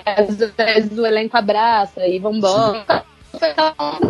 às 0.05 0.37
vezes 0.37 0.97
o 0.97 1.05
elenco 1.05 1.35
abraça 1.35 2.07
e 2.07 2.17
vambora. 2.19 2.85
Sim 2.89 3.16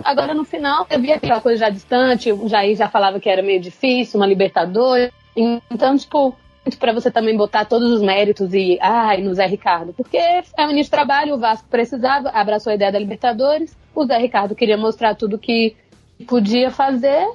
Agora 0.04 0.34
no 0.34 0.44
final 0.44 0.86
eu 0.90 1.00
vi 1.00 1.12
aquela 1.12 1.42
coisa 1.42 1.60
já 1.60 1.70
distante, 1.70 2.32
o 2.32 2.48
Jair 2.48 2.76
já 2.76 2.88
falava 2.88 3.20
que 3.20 3.30
era 3.30 3.42
meio 3.42 3.60
difícil, 3.60 4.20
uma 4.20 4.28
Libertadores. 4.28 5.12
Então, 5.36 5.98
tipo, 5.98 6.36
para 6.80 6.94
você 6.94 7.10
também 7.12 7.36
botar 7.38 7.66
todos 7.66 7.92
os 7.92 8.02
méritos 8.02 8.54
e 8.54 8.78
ai, 8.82 9.22
no 9.22 9.34
Zé 9.34 9.46
Ricardo, 9.46 9.94
porque 9.94 10.18
é 10.18 10.44
o 10.60 10.72
início 10.72 10.86
de 10.86 10.92
trabalho, 10.92 11.36
o 11.36 11.40
Vasco 11.40 11.68
precisava, 11.70 12.30
abraçou 12.30 12.72
a 12.72 12.76
ideia 12.76 12.92
da 12.92 13.00
Libertadores, 13.00 13.76
o 13.94 14.06
Zé 14.06 14.18
Ricardo 14.18 14.56
queria 14.56 14.78
mostrar 14.78 15.16
tudo 15.16 15.38
que 15.38 15.76
podia 16.28 16.72
fazer 16.72 17.28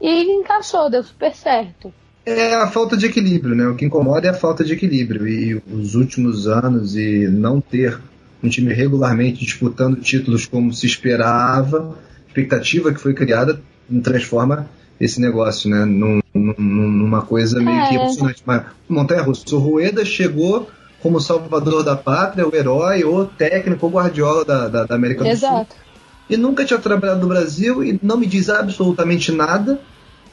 e 0.00 0.22
encaixou, 0.32 0.90
deu 0.90 1.02
super 1.02 1.34
certo. 1.34 1.92
É 2.26 2.54
a 2.54 2.66
falta 2.66 2.96
de 2.96 3.06
equilíbrio, 3.06 3.54
né? 3.54 3.66
O 3.66 3.76
que 3.76 3.84
incomoda 3.84 4.26
é 4.26 4.30
a 4.30 4.34
falta 4.34 4.64
de 4.64 4.72
equilíbrio. 4.72 5.28
E 5.28 5.54
os 5.70 5.94
últimos 5.94 6.46
anos 6.46 6.96
e 6.96 7.28
não 7.28 7.60
ter 7.60 8.00
um 8.44 8.48
time 8.48 8.72
regularmente 8.72 9.44
disputando 9.44 10.00
títulos 10.00 10.46
como 10.46 10.72
se 10.72 10.86
esperava, 10.86 11.96
expectativa 12.26 12.92
que 12.92 13.00
foi 13.00 13.14
criada 13.14 13.60
transforma 14.02 14.68
esse 15.00 15.20
negócio, 15.20 15.68
né, 15.68 15.84
num, 15.84 16.20
num, 16.32 16.54
numa 16.58 17.22
coisa 17.22 17.60
meio 17.60 17.80
é. 17.80 17.88
que 17.88 17.94
emocionante. 17.96 18.42
Mas 18.46 18.62
Montanha 18.88 19.22
Russa, 19.22 19.56
o 19.56 19.58
Rueda 19.58 20.04
chegou 20.04 20.68
como 21.02 21.20
salvador 21.20 21.82
da 21.82 21.96
pátria, 21.96 22.46
o 22.46 22.54
herói, 22.54 23.04
o 23.04 23.26
técnico, 23.26 23.86
o 23.86 23.90
Guardiola 23.90 24.44
da, 24.44 24.68
da, 24.68 24.84
da 24.84 24.94
América 24.94 25.26
Exato. 25.26 25.64
do 25.64 25.74
Sul. 25.74 25.84
E 26.30 26.36
nunca 26.36 26.64
tinha 26.64 26.78
trabalhado 26.78 27.20
no 27.20 27.26
Brasil 27.26 27.84
e 27.84 27.98
não 28.02 28.16
me 28.16 28.26
diz 28.26 28.48
absolutamente 28.48 29.30
nada. 29.30 29.78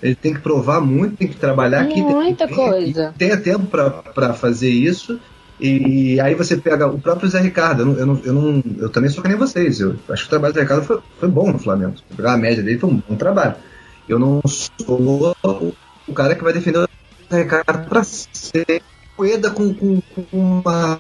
Ele 0.01 0.15
tem 0.15 0.33
que 0.33 0.39
provar 0.39 0.79
muito, 0.79 1.17
tem 1.17 1.27
que 1.27 1.35
trabalhar 1.35 1.81
aqui. 1.81 2.01
Muita 2.01 2.47
tem, 2.47 2.55
coisa. 2.55 3.13
Tem 3.17 3.37
tempo 3.37 3.65
para 3.65 4.33
fazer 4.33 4.69
isso. 4.69 5.19
E 5.61 6.19
aí 6.19 6.33
você 6.33 6.57
pega 6.57 6.87
o 6.87 6.99
próprio 6.99 7.29
Zé 7.29 7.39
Ricardo. 7.39 7.83
Eu, 7.83 7.85
não, 7.85 7.95
eu, 7.95 8.05
não, 8.05 8.21
eu, 8.23 8.33
não, 8.33 8.63
eu 8.79 8.89
também 8.89 9.11
sou 9.11 9.21
que 9.21 9.29
nem 9.29 9.37
vocês. 9.37 9.79
Eu 9.79 9.95
acho 10.09 10.23
que 10.23 10.27
o 10.27 10.29
trabalho 10.29 10.53
do 10.53 10.55
Zé 10.55 10.63
Ricardo 10.63 10.83
foi, 10.83 10.99
foi 11.19 11.29
bom 11.29 11.51
no 11.51 11.59
Flamengo. 11.59 11.93
Se 11.97 12.15
pegar 12.15 12.33
a 12.33 12.37
média 12.37 12.63
dele, 12.63 12.79
foi 12.79 12.89
um 12.89 13.03
bom 13.07 13.15
trabalho. 13.15 13.55
Eu 14.09 14.17
não 14.17 14.41
sou 14.45 15.35
o 16.07 16.13
cara 16.13 16.35
que 16.35 16.43
vai 16.43 16.51
defender 16.51 16.79
o 16.79 16.89
Zé 17.31 17.43
Ricardo 17.43 17.87
para 17.87 18.03
ser 18.03 18.81
Rueda 19.21 19.51
com, 19.51 19.71
com, 19.71 20.01
com 20.01 20.25
uma, 20.31 20.99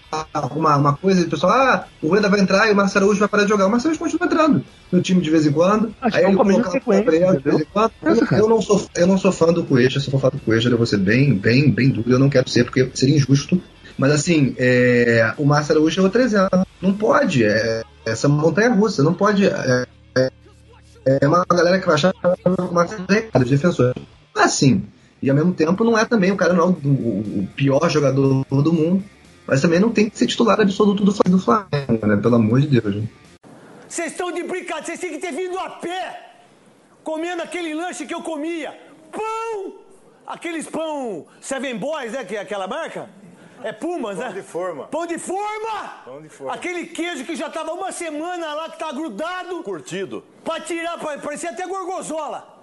uma, 0.53 0.77
uma, 0.77 0.93
coisa 0.95 1.23
de 1.23 1.29
pessoal, 1.29 1.53
ah, 1.53 1.87
o 2.03 2.09
Rueda 2.09 2.29
vai 2.29 2.39
entrar 2.39 2.67
e 2.67 2.71
o 2.71 2.75
Marcelo 2.75 3.05
Araújo 3.05 3.19
vai 3.19 3.27
parar 3.27 3.43
de 3.43 3.49
jogar. 3.49 3.65
O 3.65 3.69
Marcelo 3.71 3.95
Araújo 3.95 4.11
continua 4.11 4.27
entrando 4.27 4.65
no 4.91 5.01
time 5.01 5.21
de 5.21 5.29
vez 5.31 5.47
em 5.47 5.51
quando. 5.51 5.91
Acho 5.99 6.17
aí 6.17 6.25
ele 6.25 6.35
coloca 6.35 6.77
o 6.77 6.91
Gabriel 6.91 7.35
de 7.37 7.43
vez 7.43 7.61
em 7.61 7.65
quando. 7.73 7.91
Eu, 8.03 8.37
eu, 8.37 8.47
não 8.47 8.61
sou, 8.61 8.85
eu 8.95 9.07
não 9.07 9.17
sou 9.17 9.31
fã 9.31 9.51
do 9.51 9.63
Coelho, 9.63 9.99
se 9.99 10.07
eu 10.07 10.11
for 10.11 10.21
fã 10.21 10.29
do 10.29 10.39
Coelho, 10.39 10.69
eu 10.69 10.77
vou 10.77 10.85
ser 10.85 10.97
bem, 10.97 11.33
bem, 11.33 11.71
bem 11.71 11.89
duro. 11.89 12.11
Eu 12.11 12.19
não 12.19 12.29
quero 12.29 12.47
ser, 12.47 12.63
porque 12.65 12.91
seria 12.93 13.15
injusto 13.15 13.59
Mas 13.97 14.11
assim, 14.11 14.55
é, 14.57 15.33
o 15.37 15.45
Márcio 15.45 15.73
Araújo 15.73 16.03
outro 16.03 16.21
exemplo. 16.21 16.65
Não 16.81 16.93
pode. 16.93 17.43
É, 17.43 17.83
essa 18.05 18.27
montanha 18.27 18.69
russa, 18.69 19.03
não 19.03 19.13
pode. 19.13 19.45
É, 19.45 19.85
é, 20.17 20.29
é 21.21 21.27
uma 21.27 21.45
galera 21.45 21.79
que 21.79 21.85
vai 21.85 21.95
achar 21.95 22.13
o 22.13 22.73
Márcio 22.73 22.97
os 23.35 23.49
defensores. 23.49 23.93
Assim. 24.35 24.83
E 25.21 25.29
ao 25.29 25.35
mesmo 25.35 25.53
tempo 25.53 25.83
não 25.83 25.97
é 25.97 26.03
também, 26.03 26.31
o 26.31 26.35
cara 26.35 26.53
não 26.53 26.63
é 26.63 26.65
o, 26.67 26.71
o 26.71 27.47
pior 27.55 27.87
jogador 27.89 28.43
do 28.49 28.73
mundo. 28.73 29.03
Mas 29.45 29.61
também 29.61 29.79
não 29.79 29.89
tem 29.89 30.09
que 30.09 30.17
ser 30.17 30.27
titular 30.27 30.59
absoluto 30.59 31.03
do, 31.03 31.11
do 31.11 31.39
Flamengo, 31.39 32.07
né? 32.07 32.17
Pelo 32.17 32.35
amor 32.35 32.61
de 32.61 32.79
Deus. 32.79 33.03
Vocês 33.87 34.11
estão 34.11 34.31
de 34.31 34.43
brincadeira, 34.43 34.85
vocês 34.85 34.99
têm 34.99 35.11
que 35.11 35.17
ter 35.17 35.33
vindo 35.33 35.57
a 35.59 35.69
pé, 35.69 36.31
comendo 37.03 37.41
aquele 37.41 37.73
lanche 37.73 38.05
que 38.05 38.13
eu 38.13 38.21
comia. 38.21 38.73
Pão! 39.11 39.73
Aqueles 40.25 40.65
pão 40.67 41.25
Seven 41.41 41.77
Boys, 41.77 42.13
né? 42.13 42.23
Que 42.23 42.37
é 42.37 42.39
aquela 42.39 42.67
marca? 42.67 43.09
É 43.63 43.71
Pumas, 43.71 44.17
Pão 44.17 44.27
né? 44.27 44.33
de 44.33 44.41
forma. 44.41 44.87
Pão 44.87 45.05
de 45.05 45.17
forma! 45.17 45.93
Pão 46.05 46.21
de 46.21 46.29
forma. 46.29 46.53
Aquele 46.53 46.87
queijo 46.87 47.25
que 47.25 47.35
já 47.35 47.49
tava 47.49 47.73
uma 47.73 47.91
semana 47.91 48.53
lá, 48.53 48.69
que 48.69 48.77
tá 48.77 48.91
grudado. 48.91 49.63
Curtido. 49.63 50.23
Pra 50.43 50.59
tirar, 50.59 50.97
pra, 50.97 51.17
parecia 51.17 51.51
até 51.51 51.65
gorgonzola. 51.67 52.59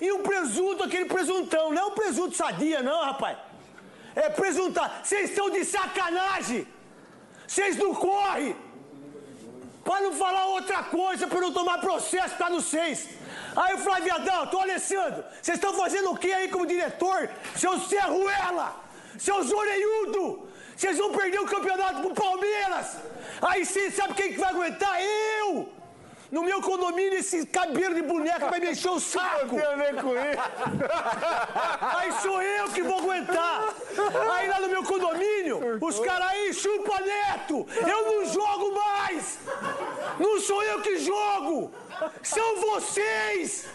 E 0.00 0.10
o 0.12 0.20
presunto, 0.20 0.82
aquele 0.82 1.06
presuntão. 1.06 1.72
Não 1.72 1.82
é 1.82 1.84
o 1.86 1.92
presunto 1.92 2.36
sadia, 2.36 2.82
não, 2.82 3.04
rapaz. 3.04 3.38
É 4.14 4.28
presuntar. 4.28 5.00
Vocês 5.02 5.30
estão 5.30 5.48
de 5.50 5.64
sacanagem! 5.64 6.66
Vocês 7.46 7.76
não 7.76 7.94
correm! 7.94 8.54
Pra 9.84 10.00
não 10.00 10.12
falar 10.12 10.46
outra 10.46 10.82
coisa, 10.84 11.26
pra 11.26 11.40
não 11.40 11.52
tomar 11.52 11.78
processo, 11.78 12.36
tá 12.36 12.48
no 12.48 12.60
seis. 12.60 13.08
Aí 13.56 13.74
o 13.74 13.78
Flávio 13.78 14.14
Adalto, 14.14 14.56
ô 14.56 14.60
Alessandro, 14.60 15.24
vocês 15.40 15.56
estão 15.56 15.74
fazendo 15.74 16.10
o 16.10 16.16
que 16.16 16.32
aí 16.32 16.48
como 16.48 16.66
diretor? 16.66 17.28
Seus 17.56 17.88
Serruela! 17.88 18.81
Seus 19.18 19.50
orelhudo! 19.50 20.48
Vocês 20.76 20.98
vão 20.98 21.12
perder 21.12 21.40
o 21.40 21.46
campeonato 21.46 22.00
pro 22.02 22.14
Palmeiras! 22.14 22.96
Aí 23.40 23.64
sim, 23.64 23.90
sabe 23.90 24.14
quem 24.14 24.32
que 24.32 24.38
vai 24.38 24.50
aguentar? 24.50 25.00
Eu! 25.00 25.81
No 26.32 26.42
meu 26.42 26.62
condomínio, 26.62 27.18
esse 27.18 27.44
cabelo 27.44 27.94
de 27.94 28.00
boneca 28.00 28.48
vai 28.48 28.58
me 28.58 28.70
encher 28.70 28.90
o 28.90 28.98
saco! 28.98 29.54
Aí 31.98 32.10
sou 32.22 32.40
eu 32.40 32.70
que 32.70 32.82
vou 32.82 33.00
aguentar! 33.00 33.74
Aí 34.32 34.48
lá 34.48 34.60
no 34.60 34.68
meu 34.68 34.82
condomínio, 34.82 35.78
os 35.78 36.00
caras 36.00 36.28
aí 36.28 36.54
chupa 36.54 36.98
neto! 37.00 37.66
Eu 37.86 38.06
não 38.06 38.24
jogo 38.24 38.74
mais! 38.74 39.40
Não 40.18 40.40
sou 40.40 40.62
eu 40.62 40.80
que 40.80 40.96
jogo! 41.00 41.70
São 42.22 42.56
vocês! 42.62 43.66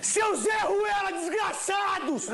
Seus 0.00 0.40
Zé 0.40 0.60
Ruela 0.60 1.12
desgraçados! 1.12 2.28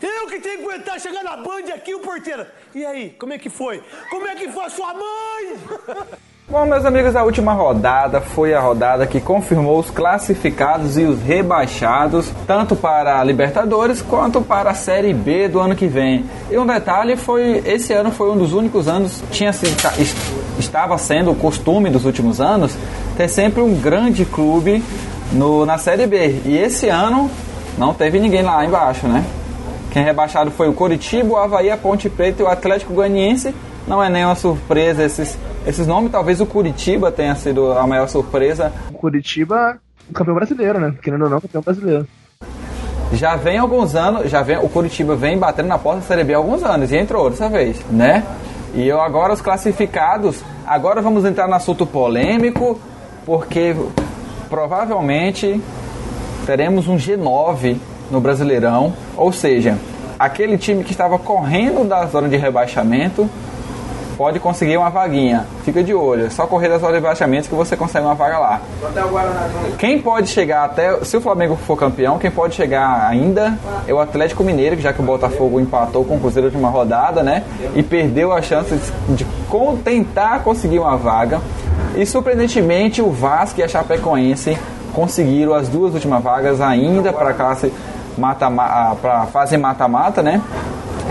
Eu 0.00 0.28
que 0.28 0.38
tenho 0.38 0.58
que 0.58 0.64
aguentar 0.64 1.00
chegar 1.00 1.24
na 1.24 1.36
Band 1.36 1.74
aqui, 1.74 1.92
o 1.92 1.98
porteiro. 1.98 2.46
E 2.72 2.86
aí, 2.86 3.10
como 3.18 3.32
é 3.32 3.38
que 3.38 3.50
foi? 3.50 3.82
Como 4.10 4.28
é 4.28 4.36
que 4.36 4.48
foi 4.52 4.64
a 4.64 4.70
sua 4.70 4.94
mãe? 4.94 5.58
Bom, 6.50 6.66
meus 6.66 6.84
amigos, 6.84 7.14
a 7.14 7.22
última 7.22 7.52
rodada 7.52 8.20
foi 8.20 8.52
a 8.52 8.60
rodada 8.60 9.06
que 9.06 9.20
confirmou 9.20 9.78
os 9.78 9.88
classificados 9.88 10.98
e 10.98 11.04
os 11.04 11.22
rebaixados, 11.22 12.28
tanto 12.44 12.74
para 12.74 13.20
a 13.20 13.22
Libertadores 13.22 14.02
quanto 14.02 14.40
para 14.40 14.70
a 14.70 14.74
Série 14.74 15.14
B 15.14 15.46
do 15.46 15.60
ano 15.60 15.76
que 15.76 15.86
vem. 15.86 16.24
E 16.50 16.58
um 16.58 16.66
detalhe 16.66 17.16
foi, 17.16 17.62
esse 17.64 17.92
ano 17.92 18.10
foi 18.10 18.32
um 18.32 18.36
dos 18.36 18.52
únicos 18.52 18.88
anos, 18.88 19.22
tinha 19.30 19.52
sido, 19.52 19.76
estava 20.58 20.98
sendo 20.98 21.30
o 21.30 21.36
costume 21.36 21.88
dos 21.88 22.04
últimos 22.04 22.40
anos, 22.40 22.76
ter 23.16 23.28
sempre 23.28 23.62
um 23.62 23.76
grande 23.76 24.24
clube 24.24 24.82
no, 25.30 25.64
na 25.64 25.78
Série 25.78 26.08
B. 26.08 26.40
E 26.44 26.58
esse 26.58 26.88
ano 26.88 27.30
não 27.78 27.94
teve 27.94 28.18
ninguém 28.18 28.42
lá 28.42 28.66
embaixo, 28.66 29.06
né? 29.06 29.24
Quem 29.92 30.02
rebaixado 30.02 30.50
foi 30.50 30.68
o 30.68 30.72
Coritiba, 30.72 31.32
o 31.32 31.36
Havaí, 31.36 31.70
a 31.70 31.76
Ponte 31.76 32.10
Preta 32.10 32.42
e 32.42 32.44
o 32.44 32.48
Atlético 32.48 32.92
Goianiense. 32.92 33.54
Não 33.86 34.02
é 34.02 34.10
nenhuma 34.10 34.34
surpresa 34.34 35.04
esses 35.04 35.38
esses 35.66 35.86
nomes, 35.86 36.10
talvez 36.10 36.40
o 36.40 36.46
Curitiba 36.46 37.12
tenha 37.12 37.34
sido 37.34 37.72
a 37.72 37.86
maior 37.86 38.08
surpresa. 38.08 38.72
O 38.90 38.94
Curitiba, 38.94 39.78
campeão 40.14 40.34
brasileiro, 40.34 40.80
né? 40.80 40.94
Querendo 41.02 41.24
ou 41.24 41.30
não, 41.30 41.40
campeão 41.40 41.62
brasileiro. 41.62 42.06
Já 43.12 43.36
vem 43.36 43.58
alguns 43.58 43.94
anos, 43.94 44.30
já 44.30 44.40
vem, 44.40 44.56
o 44.58 44.68
Curitiba 44.68 45.16
vem 45.16 45.36
batendo 45.36 45.66
na 45.66 45.78
porta 45.78 46.00
da 46.00 46.06
Série 46.06 46.24
B 46.24 46.32
há 46.32 46.36
alguns 46.36 46.62
anos 46.62 46.92
e 46.92 46.96
entrou 46.96 47.28
dessa 47.28 47.48
vez, 47.48 47.78
né? 47.90 48.24
E 48.72 48.86
eu 48.86 49.00
agora 49.00 49.32
os 49.32 49.40
classificados, 49.40 50.42
agora 50.64 51.02
vamos 51.02 51.24
entrar 51.24 51.48
no 51.48 51.54
assunto 51.54 51.84
polêmico, 51.84 52.78
porque 53.26 53.74
provavelmente 54.48 55.60
teremos 56.46 56.86
um 56.86 56.96
G9 56.96 57.76
no 58.12 58.20
Brasileirão, 58.20 58.92
ou 59.16 59.32
seja, 59.32 59.76
aquele 60.16 60.56
time 60.56 60.84
que 60.84 60.92
estava 60.92 61.18
correndo 61.18 61.86
da 61.86 62.06
zona 62.06 62.28
de 62.28 62.36
rebaixamento 62.36 63.28
pode 64.20 64.38
conseguir 64.38 64.76
uma 64.76 64.90
vaguinha. 64.90 65.46
Fica 65.64 65.82
de 65.82 65.94
olho, 65.94 66.26
é 66.26 66.28
só 66.28 66.46
correr 66.46 66.68
das 66.68 66.82
horas 66.82 66.96
de 66.96 67.00
baixamentos 67.00 67.48
que 67.48 67.54
você 67.54 67.74
consegue 67.74 68.04
uma 68.04 68.14
vaga 68.14 68.38
lá. 68.38 68.60
Quem 69.78 69.98
pode 69.98 70.28
chegar 70.28 70.62
até, 70.62 71.02
se 71.06 71.16
o 71.16 71.22
Flamengo 71.22 71.56
for 71.56 71.74
campeão, 71.74 72.18
quem 72.18 72.30
pode 72.30 72.54
chegar 72.54 73.08
ainda 73.08 73.58
é 73.88 73.94
o 73.94 73.98
Atlético 73.98 74.44
Mineiro, 74.44 74.78
já 74.78 74.92
que 74.92 75.00
o 75.00 75.02
Botafogo 75.02 75.58
empatou 75.58 76.04
com 76.04 76.16
o 76.16 76.20
Cruzeiro 76.20 76.48
na 76.48 76.52
última 76.52 76.68
rodada, 76.68 77.22
né? 77.22 77.44
E 77.74 77.82
perdeu 77.82 78.30
a 78.30 78.42
chance 78.42 78.78
de, 79.08 79.24
de 79.24 79.26
tentar 79.82 80.40
conseguir 80.44 80.80
uma 80.80 80.98
vaga. 80.98 81.40
E 81.96 82.04
surpreendentemente 82.04 83.00
o 83.00 83.10
Vasco 83.10 83.58
e 83.60 83.62
a 83.62 83.68
Chapecoense 83.68 84.54
conseguiram 84.92 85.54
as 85.54 85.66
duas 85.66 85.94
últimas 85.94 86.22
vagas 86.22 86.60
ainda 86.60 87.10
para 87.10 87.30
a 87.30 87.32
classe 87.32 87.72
mata, 88.18 88.50
para 89.00 89.24
fase 89.28 89.56
mata-mata, 89.56 90.22
né? 90.22 90.42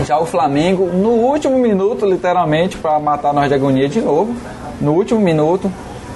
Já 0.04 0.18
o 0.18 0.24
Flamengo, 0.24 0.86
no 0.86 1.10
último 1.10 1.58
minuto, 1.58 2.06
literalmente, 2.06 2.76
para 2.78 2.98
matar 2.98 3.34
nós 3.34 3.48
de 3.48 3.54
agonia 3.54 3.88
de 3.88 4.00
novo, 4.00 4.34
no 4.80 4.92
último 4.92 5.20
minuto, 5.20 5.70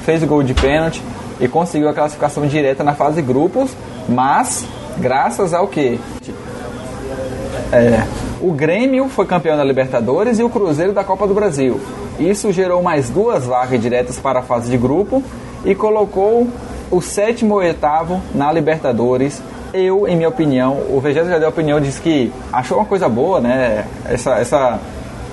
fez 0.04 0.22
o 0.22 0.26
gol 0.26 0.42
de 0.42 0.54
pênalti 0.54 1.02
e 1.38 1.46
conseguiu 1.46 1.88
a 1.88 1.94
classificação 1.94 2.46
direta 2.46 2.82
na 2.82 2.94
fase 2.94 3.20
grupos, 3.20 3.70
mas 4.08 4.64
graças 4.96 5.52
ao 5.52 5.68
que? 5.68 6.00
É, 7.72 8.02
o 8.40 8.52
Grêmio 8.52 9.08
foi 9.08 9.26
campeão 9.26 9.56
da 9.56 9.64
Libertadores 9.64 10.38
e 10.38 10.42
o 10.42 10.48
Cruzeiro 10.48 10.92
da 10.92 11.04
Copa 11.04 11.26
do 11.26 11.34
Brasil. 11.34 11.80
Isso 12.18 12.52
gerou 12.52 12.82
mais 12.82 13.10
duas 13.10 13.44
vagas 13.44 13.80
diretas 13.80 14.18
para 14.18 14.38
a 14.38 14.42
fase 14.42 14.70
de 14.70 14.78
grupo 14.78 15.22
e 15.64 15.74
colocou 15.74 16.48
o 16.90 17.00
sétimo 17.02 17.60
e 17.60 17.66
oitavo 17.66 18.20
na 18.34 18.50
Libertadores 18.52 19.42
eu, 19.74 20.06
em 20.06 20.16
minha 20.16 20.28
opinião, 20.28 20.80
o 20.88 21.00
Vegeta 21.00 21.28
já 21.28 21.38
deu 21.38 21.48
a 21.48 21.50
opinião, 21.50 21.80
disse 21.80 22.00
que 22.00 22.32
achou 22.52 22.78
uma 22.78 22.86
coisa 22.86 23.08
boa, 23.08 23.40
né? 23.40 23.84
Essa, 24.08 24.36
essa, 24.36 24.80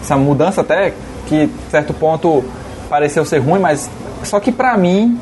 essa 0.01 0.17
mudança 0.17 0.61
até 0.61 0.93
que, 1.27 1.49
certo 1.69 1.93
ponto, 1.93 2.43
pareceu 2.89 3.23
ser 3.23 3.37
ruim, 3.37 3.59
mas 3.59 3.89
só 4.23 4.39
que 4.39 4.51
pra 4.51 4.75
mim 4.75 5.19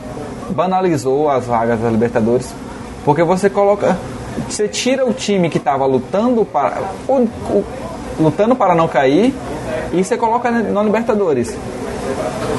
banalizou 0.52 1.30
as 1.30 1.46
vagas 1.46 1.80
da 1.80 1.90
Libertadores, 1.90 2.54
porque 3.04 3.22
você 3.22 3.50
coloca, 3.50 3.98
você 4.48 4.68
tira 4.68 5.06
o 5.06 5.14
time 5.14 5.50
que 5.50 5.58
estava 5.58 5.86
lutando 5.86 6.46
para 6.46 6.82
o, 7.08 7.14
o, 7.14 7.66
lutando 8.20 8.56
para 8.56 8.74
não 8.74 8.88
cair 8.88 9.34
e 9.92 10.04
você 10.04 10.18
coloca 10.18 10.50
na 10.50 10.82
Libertadores. 10.82 11.56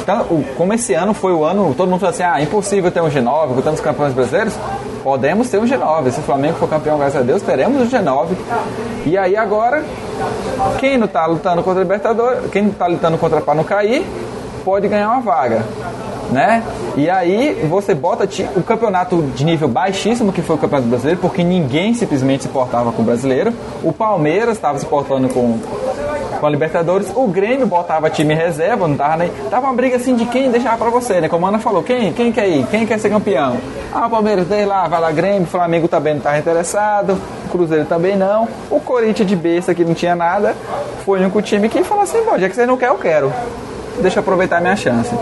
Então, 0.02 0.44
como 0.56 0.72
esse 0.72 0.94
ano 0.94 1.14
foi 1.14 1.32
o 1.32 1.44
ano, 1.44 1.74
todo 1.76 1.88
mundo 1.88 2.00
falou 2.00 2.14
assim, 2.14 2.22
ah, 2.22 2.40
impossível 2.40 2.90
ter 2.90 3.00
um 3.00 3.08
G9 3.08 3.54
com 3.54 3.60
tantos 3.60 3.80
campeões 3.80 4.12
brasileiros 4.12 4.54
podemos 5.02 5.48
ter 5.48 5.58
um 5.58 5.64
G9. 5.64 6.10
Se 6.10 6.20
o 6.20 6.22
Flamengo 6.22 6.54
for 6.58 6.68
campeão, 6.68 6.98
graças 6.98 7.20
a 7.20 7.22
Deus, 7.22 7.42
teremos 7.42 7.82
um 7.82 7.86
G9. 7.86 8.28
E 9.06 9.16
aí 9.16 9.36
agora, 9.36 9.84
quem 10.78 10.98
não 10.98 11.06
está 11.06 11.26
lutando 11.26 11.62
contra 11.62 11.80
o 11.80 11.82
Libertadores, 11.82 12.50
quem 12.50 12.62
não 12.62 12.70
está 12.70 12.86
lutando 12.86 13.18
contra 13.18 13.40
para 13.40 13.54
não 13.54 13.64
cair, 13.64 14.04
pode 14.64 14.86
ganhar 14.88 15.10
uma 15.10 15.20
vaga. 15.20 15.64
Né? 16.30 16.62
E 16.96 17.10
aí 17.10 17.66
você 17.68 17.92
bota 17.92 18.28
o 18.54 18.62
campeonato 18.62 19.20
de 19.34 19.44
nível 19.44 19.66
baixíssimo 19.66 20.32
que 20.32 20.40
foi 20.40 20.54
o 20.54 20.58
Campeonato 20.60 20.88
Brasileiro, 20.88 21.20
porque 21.20 21.42
ninguém 21.42 21.92
simplesmente 21.92 22.44
se 22.44 22.48
portava 22.48 22.92
com 22.92 23.02
o 23.02 23.04
brasileiro. 23.04 23.52
O 23.82 23.92
Palmeiras 23.92 24.54
estava 24.54 24.78
se 24.78 24.86
portando 24.86 25.28
com 25.28 25.58
com 26.40 26.46
a 26.46 26.50
Libertadores. 26.50 27.12
O 27.14 27.26
Grêmio 27.28 27.66
botava 27.66 28.08
time 28.08 28.34
reserva, 28.34 28.88
não 28.88 28.96
tava 28.96 29.18
nem. 29.18 29.30
Tava 29.50 29.66
uma 29.66 29.74
briga 29.74 29.96
assim 29.96 30.16
de 30.16 30.24
quem 30.24 30.50
deixar 30.50 30.76
pra 30.78 30.88
você, 30.88 31.20
né? 31.20 31.28
Como 31.28 31.44
a 31.44 31.50
Ana 31.50 31.58
falou, 31.58 31.82
quem, 31.82 32.12
quem 32.12 32.32
quer 32.32 32.48
ir? 32.48 32.66
Quem 32.66 32.86
quer 32.86 32.98
ser 32.98 33.10
campeão? 33.10 33.58
Ah, 33.92 34.06
o 34.06 34.10
Palmeiras 34.10 34.46
deixa 34.46 34.66
lá, 34.66 34.88
vai 34.88 35.00
lá, 35.00 35.12
Grêmio, 35.12 35.46
Flamengo 35.46 35.86
também 35.86 36.14
não 36.14 36.20
tava 36.20 36.38
interessado, 36.38 37.20
o 37.46 37.48
Cruzeiro 37.50 37.84
também 37.84 38.16
não. 38.16 38.48
O 38.70 38.80
Corinthians 38.80 39.28
de 39.28 39.36
besta 39.36 39.74
que 39.74 39.84
não 39.84 39.94
tinha 39.94 40.16
nada, 40.16 40.56
foi 41.04 41.24
o 41.24 41.42
time 41.42 41.68
que 41.68 41.84
falou 41.84 42.04
assim, 42.04 42.22
bom, 42.24 42.38
já 42.38 42.48
que 42.48 42.54
você 42.54 42.64
não 42.64 42.76
quer, 42.76 42.88
eu 42.88 42.96
quero. 42.96 43.32
Deixa 44.00 44.18
eu 44.18 44.22
aproveitar 44.22 44.58
a 44.58 44.60
minha 44.60 44.76
chance. 44.76 45.14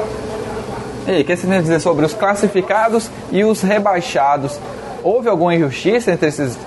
E 1.07 1.22
o 1.22 1.24
que 1.24 1.35
você 1.35 1.46
tem 1.46 1.57
a 1.57 1.61
dizer 1.61 1.81
sobre 1.81 2.04
os 2.04 2.12
classificados 2.12 3.11
e 3.33 3.42
os 3.42 3.62
rebaixados? 3.62 4.61
Houve 5.02 5.28
alguma 5.28 5.54
injustiça 5.54 6.12
entre 6.12 6.28
esses 6.28 6.59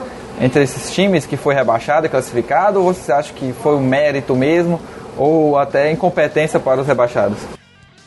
entre 0.42 0.64
esses 0.64 0.92
times 0.92 1.26
que 1.26 1.38
foi 1.38 1.54
rebaixado 1.54 2.08
e 2.08 2.10
classificado, 2.10 2.82
ou 2.82 2.94
você 2.94 3.12
acha 3.12 3.32
que 3.32 3.54
foi 3.54 3.76
um 3.76 3.84
mérito 3.84 4.36
mesmo, 4.36 4.82
ou 5.16 5.58
até 5.58 5.92
incompetência 5.92 6.60
para 6.60 6.82
os 6.82 6.88
rebaixados? 6.88 7.38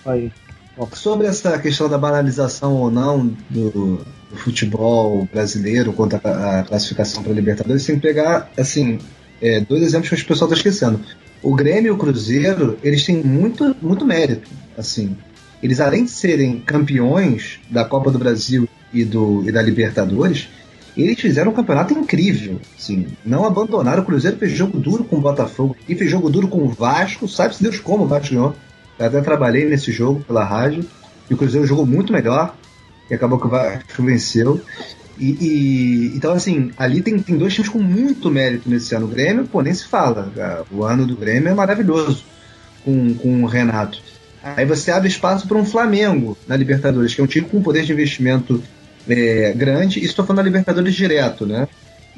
Aí. 0.04 0.32
Bom, 0.76 0.88
sobre 0.92 1.28
essa 1.28 1.56
questão 1.60 1.88
da 1.88 1.96
banalização 1.96 2.74
ou 2.74 2.90
não 2.90 3.30
do, 3.48 3.70
do 3.70 4.36
futebol 4.36 5.28
brasileiro 5.32 5.92
quanto 5.92 6.16
à 6.16 6.64
classificação 6.66 7.22
para 7.22 7.30
a 7.30 7.34
Libertadores, 7.34 7.86
tem 7.86 7.94
que 7.94 8.02
pegar 8.02 8.50
assim, 8.58 8.98
é, 9.40 9.60
dois 9.60 9.82
exemplos 9.84 10.10
que 10.10 10.24
o 10.24 10.28
pessoal 10.28 10.50
está 10.50 10.56
esquecendo. 10.56 11.00
o 11.40 11.54
Grêmio 11.54 11.88
e 11.88 11.90
o 11.92 11.96
Cruzeiro, 11.96 12.76
eles 12.82 13.04
têm 13.04 13.22
muito, 13.22 13.76
muito 13.80 14.04
mérito, 14.04 14.50
assim. 14.76 15.16
Eles, 15.62 15.80
além 15.80 16.04
de 16.04 16.10
serem 16.10 16.58
campeões 16.58 17.60
da 17.70 17.84
Copa 17.84 18.10
do 18.10 18.18
Brasil 18.18 18.68
e, 18.92 19.04
do, 19.04 19.48
e 19.48 19.52
da 19.52 19.62
Libertadores, 19.62 20.48
eles 21.02 21.20
fizeram 21.20 21.50
um 21.50 21.54
campeonato 21.54 21.92
incrível, 21.92 22.60
assim. 22.78 23.06
Não 23.24 23.44
abandonaram. 23.44 24.02
O 24.02 24.06
Cruzeiro 24.06 24.36
fez 24.36 24.52
jogo 24.52 24.78
duro 24.78 25.04
com 25.04 25.16
o 25.16 25.20
Botafogo 25.20 25.76
e 25.88 25.94
fez 25.94 26.10
jogo 26.10 26.30
duro 26.30 26.46
com 26.46 26.58
o 26.58 26.68
Vasco. 26.68 27.28
Sabe-se 27.28 27.62
Deus 27.62 27.80
como 27.80 28.04
o 28.04 28.06
Vasco 28.06 28.34
ganhou. 28.34 28.54
Eu 28.98 29.06
até 29.06 29.20
trabalhei 29.20 29.64
nesse 29.64 29.90
jogo 29.90 30.22
pela 30.24 30.44
rádio. 30.44 30.84
E 31.28 31.34
o 31.34 31.36
Cruzeiro 31.36 31.66
jogou 31.66 31.84
muito 31.84 32.12
melhor. 32.12 32.54
E 33.10 33.14
acabou 33.14 33.40
que 33.40 33.46
o 33.46 33.50
Vasco 33.50 34.02
venceu. 34.02 34.60
E, 35.18 35.30
e, 35.40 36.12
então, 36.16 36.32
assim, 36.32 36.70
ali 36.76 37.00
tem, 37.02 37.18
tem 37.18 37.36
dois 37.36 37.54
times 37.54 37.68
com 37.68 37.78
muito 37.78 38.30
mérito 38.30 38.68
nesse 38.68 38.94
ano. 38.94 39.06
O 39.06 39.08
Grêmio, 39.08 39.46
pô, 39.46 39.62
nem 39.62 39.74
se 39.74 39.86
fala. 39.86 40.32
O 40.70 40.84
ano 40.84 41.06
do 41.06 41.16
Grêmio 41.16 41.48
é 41.48 41.54
maravilhoso 41.54 42.24
com, 42.84 43.14
com 43.14 43.42
o 43.42 43.46
Renato. 43.46 44.00
Aí 44.42 44.66
você 44.66 44.90
abre 44.90 45.08
espaço 45.08 45.48
para 45.48 45.56
um 45.56 45.64
Flamengo 45.64 46.36
na 46.46 46.56
Libertadores, 46.56 47.14
que 47.14 47.20
é 47.20 47.24
um 47.24 47.26
time 47.26 47.48
com 47.48 47.62
poder 47.62 47.84
de 47.84 47.92
investimento 47.92 48.62
é, 49.08 49.52
grande. 49.54 50.00
E 50.00 50.04
estou 50.04 50.24
falando 50.24 50.38
da 50.38 50.42
Libertadores 50.44 50.94
direto, 50.94 51.46
né? 51.46 51.68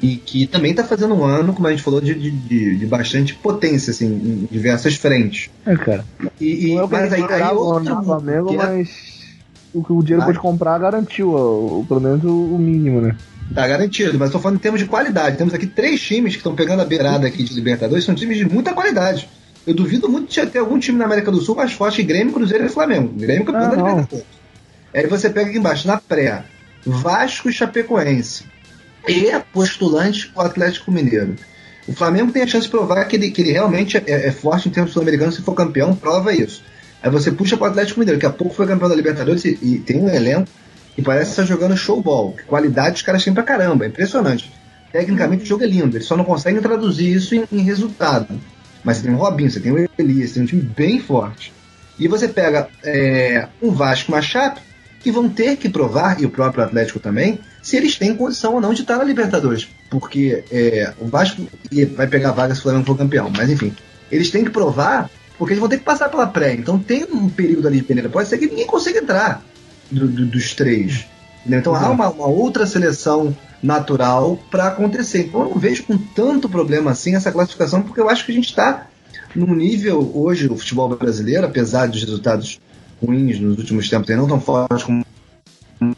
E 0.01 0.15
que 0.15 0.45
também 0.45 0.71
está 0.71 0.83
fazendo 0.83 1.15
um 1.15 1.23
ano, 1.23 1.53
como 1.53 1.67
a 1.67 1.71
gente 1.71 1.81
falou, 1.81 1.99
de, 1.99 2.13
de, 2.13 2.75
de, 2.77 2.85
bastante 2.85 3.33
potência, 3.33 3.91
assim, 3.91 4.05
em 4.05 4.47
diversas 4.51 4.95
frentes. 4.95 5.49
É, 5.65 5.75
cara. 5.75 6.05
E, 6.39 6.67
e, 6.67 6.73
Não 6.75 6.81
é 6.81 6.83
o 6.83 6.87
que 6.87 6.93
mas 6.93 7.13
aí, 7.13 7.23
aí 7.23 7.55
outro 7.55 7.83
no 7.83 8.03
Flamengo, 8.03 8.49
que 8.49 8.55
é- 8.55 8.57
mas 8.57 8.89
o 9.73 9.83
que 9.83 9.93
o 9.93 10.03
dinheiro 10.03 10.25
pode 10.25 10.39
comprar 10.39 10.77
garantiu, 10.77 11.33
ó, 11.33 11.79
o- 11.79 11.85
pelo 11.87 11.99
menos 11.99 12.23
o, 12.23 12.29
o 12.29 12.59
mínimo, 12.59 13.01
né? 13.01 13.15
Tá 13.55 13.67
garantido, 13.67 14.19
mas 14.19 14.27
estou 14.27 14.39
falando 14.39 14.57
em 14.57 14.61
termos 14.61 14.79
de 14.79 14.85
qualidade. 14.85 15.37
Temos 15.37 15.53
aqui 15.53 15.65
três 15.65 15.99
times 15.99 16.33
que 16.33 16.39
estão 16.39 16.53
pegando 16.53 16.81
a 16.81 16.85
beirada 16.85 17.25
aqui 17.25 17.43
de 17.43 17.53
Libertadores, 17.55 18.03
são 18.05 18.13
times 18.13 18.37
de 18.37 18.45
muita 18.45 18.73
qualidade. 18.73 19.27
Eu 19.65 19.73
duvido 19.73 20.07
muito 20.07 20.31
de 20.31 20.45
ter 20.45 20.59
algum 20.59 20.77
time 20.77 20.97
na 20.99 21.05
América 21.05 21.31
do 21.31 21.41
Sul 21.41 21.55
mais 21.55 21.73
forte 21.73 21.97
que 21.97 22.03
Grêmio, 22.03 22.33
Cruzeiro 22.33 22.65
e 22.65 22.69
Flamengo. 22.69 23.11
Grêmio 23.17 23.45
campeão 23.45 23.63
Ah, 23.63 23.69
da. 23.69 23.75
Libertadores. 23.77 24.25
Aí 24.93 25.07
você 25.07 25.29
pega 25.29 25.49
aqui 25.49 25.57
embaixo, 25.57 25.87
na 25.87 25.97
pré, 25.97 26.43
Vasco 26.89 27.49
e 27.49 27.53
Chapecoense. 27.53 28.45
E 29.07 29.31
postulante 29.53 30.31
o 30.35 30.41
Atlético 30.41 30.91
Mineiro. 30.91 31.35
O 31.87 31.93
Flamengo 31.93 32.31
tem 32.31 32.43
a 32.43 32.47
chance 32.47 32.65
de 32.65 32.71
provar 32.71 33.05
que 33.05 33.15
ele, 33.15 33.31
que 33.31 33.41
ele 33.41 33.53
realmente 33.53 33.97
é, 33.97 34.27
é 34.27 34.31
forte 34.31 34.67
em 34.67 34.71
termos 34.71 34.91
sul-americanos. 34.91 35.35
Se 35.35 35.41
for 35.41 35.53
campeão, 35.53 35.95
prova 35.95 36.33
isso. 36.33 36.63
Aí 37.01 37.09
você 37.09 37.31
puxa 37.31 37.55
para 37.55 37.67
o 37.67 37.69
Atlético 37.69 37.99
Mineiro, 37.99 38.19
que 38.19 38.25
há 38.25 38.29
pouco 38.29 38.53
foi 38.53 38.67
campeão 38.67 38.89
da 38.89 38.95
Libertadores 38.95 39.45
e, 39.45 39.57
e 39.61 39.79
tem 39.79 39.97
um 39.97 40.09
elenco 40.09 40.49
que 40.95 41.01
parece 41.01 41.29
estar 41.29 41.45
jogando 41.45 41.77
showball. 41.77 42.35
Qualidade 42.47 42.97
os 42.97 43.01
caras 43.03 43.23
têm 43.23 43.33
pra 43.33 43.43
caramba, 43.43 43.85
é 43.85 43.87
impressionante. 43.87 44.51
Tecnicamente 44.91 45.43
o 45.43 45.45
jogo 45.45 45.63
é 45.63 45.67
lindo, 45.67 45.95
eles 45.95 46.07
só 46.07 46.17
não 46.17 46.23
conseguem 46.23 46.61
traduzir 46.61 47.13
isso 47.13 47.35
em, 47.35 47.45
em 47.51 47.61
resultado. 47.61 48.39
Mas 48.83 48.97
você 48.97 49.03
tem 49.03 49.13
o 49.13 49.17
Robinho, 49.17 49.51
você 49.51 49.59
tem 49.59 49.71
o 49.71 49.89
Elias, 49.97 50.29
você 50.29 50.33
tem 50.35 50.43
um 50.43 50.45
time 50.47 50.61
bem 50.61 50.99
forte. 50.99 51.53
E 51.99 52.07
você 52.07 52.27
pega 52.27 52.67
é, 52.83 53.47
um 53.61 53.71
Vasco 53.71 54.11
uma 54.11 54.21
Chape, 54.21 54.61
que 54.99 55.11
vão 55.11 55.29
ter 55.29 55.55
que 55.57 55.69
provar, 55.69 56.21
e 56.21 56.25
o 56.25 56.29
próprio 56.29 56.63
Atlético 56.63 56.99
também, 56.99 57.39
se 57.61 57.75
eles 57.77 57.95
têm 57.97 58.15
condição 58.15 58.55
ou 58.55 58.61
não 58.61 58.73
de 58.73 58.81
estar 58.81 58.97
na 58.97 59.03
Libertadores. 59.03 59.67
Porque 59.89 60.43
é, 60.51 60.93
o 60.99 61.05
Vasco 61.07 61.45
vai 61.95 62.07
pegar 62.07 62.31
vaga 62.31 62.53
se 62.53 62.59
o 62.59 62.63
Flamengo 62.63 62.85
for 62.85 62.97
campeão. 62.97 63.31
Mas 63.35 63.49
enfim, 63.49 63.73
eles 64.11 64.29
têm 64.31 64.43
que 64.43 64.49
provar, 64.49 65.09
porque 65.37 65.53
eles 65.53 65.59
vão 65.59 65.69
ter 65.69 65.77
que 65.77 65.83
passar 65.85 66.09
pela 66.09 66.27
pré. 66.27 66.53
Então 66.53 66.77
tem 66.79 67.05
um 67.11 67.29
período 67.29 67.67
ali 67.67 67.77
de 67.77 67.83
peneira. 67.83 68.09
Pode 68.09 68.27
ser 68.27 68.37
que 68.37 68.47
ninguém 68.47 68.65
consiga 68.67 68.99
entrar 68.99 69.43
do- 69.91 70.07
do- 70.07 70.25
dos 70.25 70.53
três. 70.55 71.05
entendeu? 71.41 71.59
Então 71.59 71.75
há 71.75 71.89
uma, 71.89 72.09
uma 72.09 72.27
outra 72.27 72.65
seleção 72.65 73.35
natural 73.61 74.37
para 74.51 74.67
acontecer. 74.67 75.27
Então 75.27 75.41
eu 75.41 75.49
não 75.51 75.57
vejo 75.57 75.83
com 75.83 75.97
tanto 75.97 76.49
problema 76.49 76.91
assim 76.91 77.15
essa 77.15 77.31
classificação, 77.31 77.81
porque 77.81 77.99
eu 78.01 78.09
acho 78.09 78.25
que 78.25 78.31
a 78.31 78.35
gente 78.35 78.49
está 78.49 78.87
num 79.35 79.53
nível 79.55 80.11
hoje, 80.15 80.47
o 80.47 80.57
futebol 80.57 80.89
brasileiro, 80.89 81.45
apesar 81.45 81.87
dos 81.87 82.01
resultados 82.01 82.59
ruins 83.01 83.39
nos 83.39 83.57
últimos 83.57 83.89
tempos, 83.89 84.09
e 84.09 84.15
não 84.15 84.27
tão 84.27 84.39
fortes 84.39 84.83
como 84.83 85.05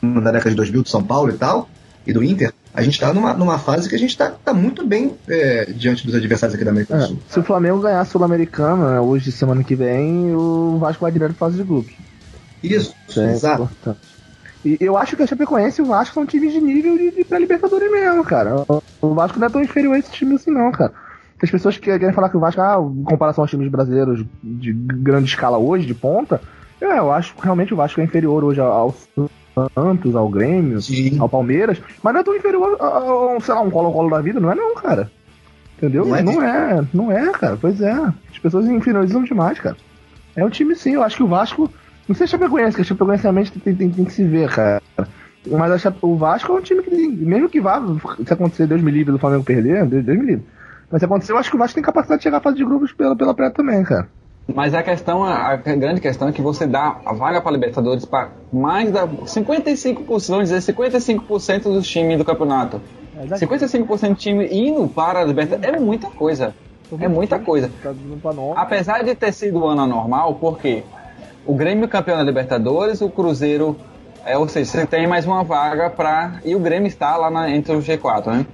na 0.01 0.31
década 0.31 0.49
de 0.49 0.55
2000 0.55 0.83
do 0.83 0.89
São 0.89 1.03
Paulo 1.03 1.29
e 1.31 1.38
tal, 1.38 1.69
e 2.05 2.12
do 2.13 2.23
Inter, 2.23 2.53
a 2.73 2.81
gente 2.81 2.93
está 2.93 3.13
numa, 3.13 3.33
numa 3.33 3.57
fase 3.57 3.88
que 3.89 3.95
a 3.95 3.99
gente 3.99 4.12
está 4.12 4.29
tá 4.31 4.53
muito 4.53 4.85
bem 4.85 5.13
é, 5.27 5.65
diante 5.65 6.05
dos 6.05 6.15
adversários 6.15 6.55
aqui 6.55 6.63
da 6.65 6.71
América 6.71 6.97
do 6.97 7.03
É, 7.03 7.07
Sul. 7.07 7.19
se 7.29 7.39
o 7.39 7.43
Flamengo 7.43 7.79
ganhar 7.79 8.01
a 8.01 8.05
Sul-Americana, 8.05 8.93
né, 8.93 8.99
hoje, 8.99 9.31
semana 9.31 9.63
que 9.63 9.75
vem, 9.75 10.33
o 10.35 10.77
Vasco 10.79 11.01
vai 11.01 11.12
direto 11.12 11.33
para 11.35 11.47
fase 11.47 11.57
de 11.57 11.63
grupos. 11.63 11.93
Isso, 12.63 12.93
Isso 13.07 13.21
é 13.21 13.31
exato. 13.31 13.63
importante. 13.63 13.99
E 14.65 14.77
eu 14.81 14.97
acho 14.97 15.15
que 15.15 15.23
a 15.23 15.27
Chapecoense 15.27 15.79
e 15.79 15.83
o 15.83 15.88
Vasco 15.88 16.13
são 16.13 16.25
times 16.25 16.51
de 16.51 16.59
nível 16.59 16.97
de, 16.97 17.12
de 17.12 17.23
pré-libertadores 17.23 17.89
mesmo, 17.89 18.23
cara. 18.25 18.65
O 19.01 19.13
Vasco 19.13 19.39
não 19.39 19.47
é 19.47 19.49
tão 19.49 19.62
inferior 19.63 19.95
a 19.95 19.99
esse 19.99 20.12
time 20.12 20.35
assim, 20.35 20.51
não, 20.51 20.69
cara. 20.71 20.91
As 21.41 21.49
pessoas 21.49 21.77
que 21.77 21.85
querem 21.85 22.12
falar 22.12 22.27
que 22.29 22.35
o 22.35 22.39
Vasco, 22.41 22.59
ah, 22.59 22.77
em 22.81 23.03
comparação 23.03 23.43
aos 23.45 23.49
times 23.49 23.69
brasileiros 23.71 24.25
de 24.43 24.73
grande 24.73 25.29
escala 25.29 25.57
hoje, 25.57 25.85
de 25.85 25.93
ponta, 25.93 26.41
é, 26.81 26.99
eu 26.99 27.11
acho 27.11 27.35
que 27.35 27.41
realmente 27.43 27.73
o 27.73 27.77
Vasco 27.77 27.99
é 27.99 28.03
inferior 28.03 28.43
hoje 28.43 28.59
ao 28.61 28.93
Santos, 29.75 30.15
ao 30.15 30.29
Grêmio, 30.29 30.81
Sim. 30.81 31.19
ao 31.19 31.27
Palmeiras, 31.27 31.81
mas 32.01 32.13
não 32.13 32.21
é 32.21 32.23
tão 32.23 32.35
inferior 32.35 32.77
a, 32.79 32.85
a, 33.35 33.39
sei 33.41 33.53
lá, 33.53 33.61
um 33.61 33.69
colo-colo 33.69 34.09
da 34.09 34.21
vida, 34.21 34.39
não 34.39 34.51
é 34.51 34.55
não, 34.55 34.73
cara. 34.75 35.11
Entendeu? 35.77 36.05
Não 36.05 36.15
é 36.15 36.21
Não 36.23 36.43
é, 36.43 36.85
não 36.93 37.11
é, 37.11 37.31
cara. 37.31 37.57
Pois 37.59 37.79
é. 37.81 37.91
As 37.91 38.39
pessoas 38.41 38.67
inferiorizam 38.67 39.23
demais, 39.23 39.59
cara. 39.59 39.77
É 40.35 40.43
um 40.43 40.49
time 40.49 40.75
sim, 40.75 40.93
eu 40.93 41.03
acho 41.03 41.17
que 41.17 41.23
o 41.23 41.27
Vasco. 41.27 41.69
Não 42.07 42.15
sei 42.15 42.27
se 42.27 42.35
a 42.35 42.39
Chapecoense, 42.39 42.75
que 42.75 42.81
a 42.81 42.85
Chapecoense 42.85 43.23
realmente 43.23 43.51
tem, 43.59 43.75
tem, 43.75 43.89
tem 43.89 44.05
que 44.05 44.11
se 44.11 44.23
ver, 44.23 44.49
cara. 44.49 44.81
Mas 45.47 45.71
a 45.71 45.77
Chape- 45.77 45.99
o 46.01 46.15
Vasco 46.17 46.51
é 46.51 46.55
um 46.55 46.61
time 46.61 46.83
que 46.83 46.89
tem. 46.89 47.09
Mesmo 47.11 47.47
que 47.49 47.61
vá, 47.61 47.81
se 48.25 48.33
acontecer, 48.33 48.67
Deus 48.67 48.81
me 48.81 48.91
livre 48.91 49.11
do 49.13 49.19
Flamengo 49.19 49.43
perder, 49.43 49.85
Deus, 49.85 50.03
Deus 50.03 50.17
me 50.17 50.25
livre. 50.25 50.45
Mas 50.91 50.99
se 50.99 51.05
acontecer, 51.05 51.31
eu 51.31 51.37
acho 51.37 51.49
que 51.49 51.55
o 51.55 51.59
Vasco 51.59 51.75
tem 51.75 51.83
capacidade 51.83 52.19
de 52.19 52.23
chegar 52.23 52.37
à 52.37 52.41
fase 52.41 52.57
de 52.57 52.65
grupos 52.65 52.91
pela, 52.91 53.15
pela 53.15 53.33
pré 53.33 53.49
também, 53.49 53.83
cara. 53.83 54.09
Mas 54.53 54.73
a 54.73 54.81
questão, 54.81 55.23
a, 55.23 55.55
grande 55.55 56.01
questão 56.01 56.27
é 56.27 56.31
que 56.31 56.41
você 56.41 56.65
dá 56.65 56.97
a 57.05 57.13
vaga 57.13 57.39
para 57.41 57.51
Libertadores 57.51 58.05
para 58.05 58.29
mais 58.51 58.91
da 58.91 59.07
55%, 59.07 60.27
vamos 60.27 60.49
dizer, 60.49 60.73
55% 60.73 61.63
dos 61.63 61.88
times 61.88 62.17
do 62.17 62.25
campeonato. 62.25 62.81
55% 63.38 64.09
do 64.09 64.15
time 64.15 64.47
indo 64.51 64.88
para 64.88 65.19
a 65.19 65.23
Libertadores 65.23 65.75
é 65.75 65.79
muita 65.79 66.07
coisa. 66.09 66.53
É 66.99 67.07
muita 67.07 67.38
coisa. 67.38 67.69
Tá. 67.83 67.93
Apesar 68.55 69.03
de 69.03 69.13
ter 69.13 69.31
sido 69.31 69.59
o 69.59 69.67
ano 69.67 69.81
anormal, 69.83 70.35
porque 70.35 70.83
o 71.45 71.53
Grêmio 71.53 71.88
campeão 71.88 72.17
da 72.17 72.23
Libertadores, 72.23 73.01
o 73.01 73.09
Cruzeiro, 73.09 73.75
é, 74.25 74.38
ou 74.38 74.47
seja, 74.47 74.71
você 74.71 74.85
tem 74.88 75.05
mais 75.05 75.25
uma 75.25 75.43
vaga 75.43 75.89
para 75.89 76.39
e 76.43 76.55
o 76.55 76.59
Grêmio 76.59 76.88
está 76.88 77.15
lá 77.17 77.29
na- 77.29 77.49
entre 77.51 77.75
o 77.75 77.79
G4, 77.79 78.27
né? 78.31 78.45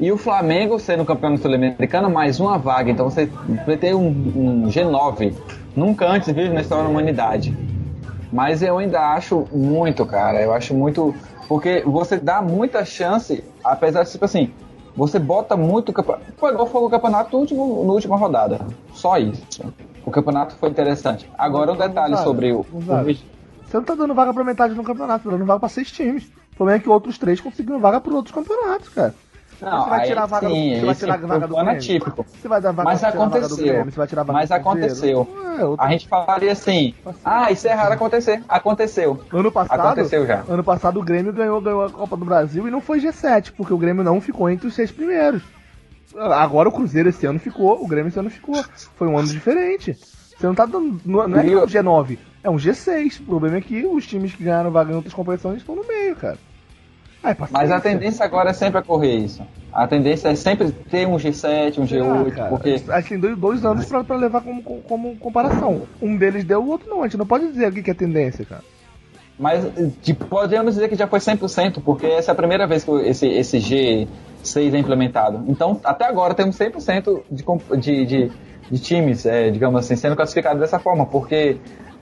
E 0.00 0.12
o 0.12 0.16
Flamengo 0.16 0.78
sendo 0.78 1.04
campeão 1.04 1.36
sul-americano, 1.36 2.08
mais 2.08 2.38
uma 2.38 2.56
vaga. 2.56 2.90
Então 2.90 3.10
você 3.10 3.26
vai 3.66 3.76
ter 3.76 3.94
um, 3.94 4.06
um 4.06 4.68
G9. 4.68 5.34
Nunca 5.74 6.06
antes 6.06 6.32
visto 6.32 6.52
na 6.52 6.60
história 6.60 6.84
da 6.84 6.90
humanidade. 6.90 7.56
Mas 8.32 8.62
eu 8.62 8.78
ainda 8.78 9.00
acho 9.12 9.46
muito, 9.52 10.06
cara. 10.06 10.40
Eu 10.40 10.52
acho 10.52 10.72
muito. 10.72 11.12
Porque 11.48 11.82
você 11.84 12.16
dá 12.16 12.40
muita 12.40 12.84
chance, 12.84 13.42
apesar 13.64 14.04
de, 14.04 14.12
tipo 14.12 14.24
assim, 14.24 14.52
você 14.94 15.18
bota 15.18 15.56
muito. 15.56 15.92
Foi 16.36 16.52
igual 16.52 16.66
foi 16.68 16.82
o 16.82 16.90
campeonato 16.90 17.32
no 17.32 17.40
último, 17.40 17.84
na 17.84 17.92
última 17.92 18.16
rodada. 18.16 18.60
Só 18.92 19.18
isso. 19.18 19.42
O 20.04 20.10
campeonato 20.12 20.54
foi 20.56 20.68
interessante. 20.68 21.28
Agora 21.36 21.72
um 21.72 21.76
detalhe 21.76 22.16
sobre 22.18 22.52
o. 22.52 22.64
Você 23.66 23.76
não 23.76 23.84
tá 23.84 23.94
dando 23.94 24.14
vaga 24.14 24.32
pra 24.32 24.44
metade 24.44 24.74
do 24.74 24.82
campeonato, 24.82 25.24
tá 25.24 25.30
dando 25.30 25.44
vaga 25.44 25.60
pra 25.60 25.68
seis 25.68 25.90
times. 25.90 26.24
O 26.52 26.56
problema 26.56 26.80
é 26.80 26.82
que 26.82 26.88
outros 26.88 27.18
três 27.18 27.40
conseguiram 27.40 27.80
vaga 27.80 28.00
por 28.00 28.12
outros 28.12 28.34
campeonatos, 28.34 28.88
cara. 28.90 29.14
Não, 29.60 29.82
você 29.84 29.90
vai 29.90 30.06
tirar 30.06 30.22
a 30.22 30.26
vaga 30.26 30.48
do, 30.48 30.54
sim, 30.54 30.80
você 30.80 30.86
vai 30.86 30.94
tirar 30.94 31.14
a 31.14 31.16
vaga 31.26 31.48
do 31.48 31.54
Grêmio. 31.54 31.72
atípico. 31.72 32.26
Você 32.40 32.48
vai 32.48 32.60
dar 32.60 32.72
vaga 32.72 32.90
Mas 32.90 32.98
tirar 33.00 33.08
a 33.08 33.12
vaga 33.12 33.28
do 33.28 33.36
aconteceu. 33.36 33.66
Grêmio, 33.66 33.90
você 33.92 33.96
vai 33.96 34.06
tirar 34.06 34.20
a 34.20 34.24
vaga 34.24 34.38
Mas 34.38 34.48
do 34.48 34.54
aconteceu. 34.54 35.28
É, 35.58 35.84
A 35.84 35.90
gente 35.90 36.08
falaria 36.08 36.52
assim: 36.52 36.94
ah, 37.24 37.50
isso 37.50 37.66
é 37.66 37.72
raro 37.72 37.94
acontecer. 37.94 38.42
Aconteceu. 38.48 39.20
Ano 39.32 39.50
passado, 39.50 39.80
Aconteceu 39.80 40.26
já. 40.26 40.44
ano 40.48 40.62
passado 40.62 41.00
o 41.00 41.02
Grêmio 41.02 41.32
ganhou, 41.32 41.60
ganhou 41.60 41.84
a 41.84 41.90
Copa 41.90 42.16
do 42.16 42.24
Brasil 42.24 42.68
e 42.68 42.70
não 42.70 42.80
foi 42.80 43.00
G7, 43.00 43.52
porque 43.56 43.72
o 43.72 43.78
Grêmio 43.78 44.04
não 44.04 44.20
ficou 44.20 44.48
entre 44.48 44.68
os 44.68 44.74
seis 44.74 44.92
primeiros. 44.92 45.42
Agora 46.16 46.68
o 46.68 46.72
Cruzeiro 46.72 47.08
esse 47.08 47.26
ano 47.26 47.38
ficou, 47.38 47.82
o 47.82 47.86
Grêmio 47.86 48.08
esse 48.08 48.18
ano 48.18 48.30
ficou. 48.30 48.64
Foi 48.96 49.08
um 49.08 49.18
ano 49.18 49.28
diferente. 49.28 49.94
Você 49.94 50.46
não 50.46 50.54
tá 50.54 50.66
dando. 50.66 51.00
Não 51.04 51.26
não 51.26 51.38
é 51.40 51.42
que 51.44 51.52
é 51.52 51.58
um 51.58 51.66
G9, 51.66 52.18
é 52.44 52.50
um 52.50 52.56
G6. 52.56 53.20
O 53.20 53.24
problema 53.24 53.56
é 53.56 53.60
que 53.60 53.84
os 53.84 54.06
times 54.06 54.34
que 54.34 54.44
ganharam 54.44 54.70
vaga 54.70 54.92
em 54.92 54.94
outras 54.94 55.12
competições 55.12 55.58
estão 55.58 55.74
no 55.74 55.84
meio, 55.86 56.14
cara. 56.14 56.38
Ai, 57.22 57.36
Mas 57.50 57.70
a 57.70 57.80
tendência 57.80 58.24
agora 58.24 58.50
é 58.50 58.52
sempre 58.52 58.78
a 58.78 58.82
correr 58.82 59.16
isso. 59.16 59.42
A 59.72 59.86
tendência 59.86 60.28
é 60.28 60.34
sempre 60.34 60.70
ter 60.70 61.06
um 61.06 61.16
G7, 61.16 61.78
um 61.78 61.84
G8, 61.84 62.28
Ah, 62.28 62.34
cara, 62.34 62.48
porque. 62.48 62.82
A 62.88 63.00
gente 63.00 63.08
tem 63.08 63.18
dois, 63.18 63.36
dois 63.36 63.64
anos 63.64 63.86
pra, 63.86 64.04
pra 64.04 64.16
levar 64.16 64.40
como, 64.40 64.62
como, 64.62 65.16
comparação. 65.16 65.82
Um 66.00 66.16
deles 66.16 66.44
deu, 66.44 66.62
o 66.62 66.68
outro 66.68 66.88
não. 66.88 67.02
A 67.02 67.04
gente 67.04 67.16
não 67.16 67.26
pode 67.26 67.48
dizer 67.48 67.66
aqui 67.66 67.82
que 67.82 67.90
é 67.90 67.94
tendência, 67.94 68.44
cara. 68.44 68.62
Mas 69.38 69.64
podemos 70.28 70.74
dizer 70.74 70.88
que 70.88 70.96
já 70.96 71.06
foi 71.06 71.20
100%, 71.20 71.80
porque 71.84 72.06
essa 72.06 72.30
é 72.30 72.32
a 72.32 72.34
primeira 72.34 72.66
vez 72.66 72.82
que 72.82 72.90
esse, 72.90 73.26
esse 73.28 73.58
G6 73.58 74.74
é 74.74 74.78
implementado. 74.78 75.44
Então, 75.46 75.80
até 75.84 76.06
agora 76.06 76.34
temos 76.34 76.58
100% 76.58 77.22
de, 77.30 77.44
de, 77.78 78.06
de, 78.06 78.32
de 78.68 78.78
times, 78.80 79.26
é, 79.26 79.50
digamos 79.50 79.78
assim, 79.78 79.94
sendo 79.94 80.16
classificados 80.16 80.60
dessa 80.60 80.80
forma, 80.80 81.06
porque 81.06 81.56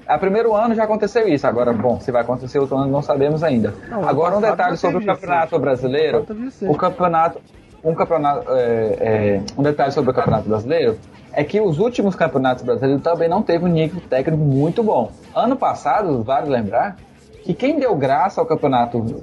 a 0.07 0.19
primeiro 0.19 0.55
ano 0.55 0.75
já 0.75 0.85
aconteceu 0.85 1.29
isso. 1.29 1.47
Agora, 1.47 1.73
bom, 1.73 1.99
se 2.01 2.13
vai 2.13 2.23
acontecer 2.23 2.59
outro 2.59 2.77
ano 2.77 2.91
não 2.91 3.03
sabemos 3.03 3.43
ainda. 3.43 3.75
Não, 3.89 3.99
ano 3.99 4.09
agora 4.09 4.37
um 4.37 4.41
detalhe 4.41 4.77
sobre 4.77 5.03
o 5.03 5.07
campeonato 5.07 5.55
isso. 5.55 5.59
brasileiro. 5.59 6.27
Ser. 6.51 6.71
O 6.71 6.77
campeonato, 6.77 7.41
um 7.83 7.95
campeonato, 7.95 8.47
é, 8.51 8.97
é, 9.01 9.43
um 9.59 9.63
detalhe 9.63 9.93
sobre 9.93 10.11
o 10.11 10.15
campeonato 10.15 10.49
brasileiro 10.49 10.97
é 11.33 11.45
que 11.45 11.61
os 11.61 11.79
últimos 11.79 12.15
campeonatos 12.15 12.65
brasileiros 12.65 13.03
também 13.03 13.29
não 13.29 13.43
teve 13.43 13.65
um 13.65 13.69
nível 13.69 14.01
técnico 14.09 14.43
muito 14.43 14.83
bom. 14.83 15.11
Ano 15.35 15.57
passado, 15.57 16.23
vale 16.23 16.49
lembrar, 16.49 16.97
que 17.43 17.53
quem 17.53 17.79
deu 17.79 17.95
graça 17.95 18.41
ao 18.41 18.47
campeonato, 18.47 19.23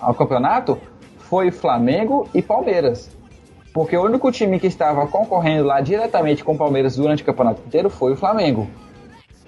ao 0.00 0.14
campeonato 0.14 0.78
foi 1.18 1.50
Flamengo 1.50 2.28
e 2.34 2.40
Palmeiras. 2.40 3.10
Porque 3.72 3.96
o 3.96 4.04
único 4.04 4.30
time 4.30 4.58
que 4.58 4.66
estava 4.66 5.06
concorrendo 5.06 5.64
lá 5.64 5.80
diretamente 5.80 6.44
com 6.44 6.52
o 6.52 6.58
Palmeiras 6.58 6.96
durante 6.96 7.22
o 7.22 7.26
campeonato 7.26 7.62
inteiro 7.66 7.88
foi 7.88 8.12
o 8.12 8.16
Flamengo. 8.16 8.68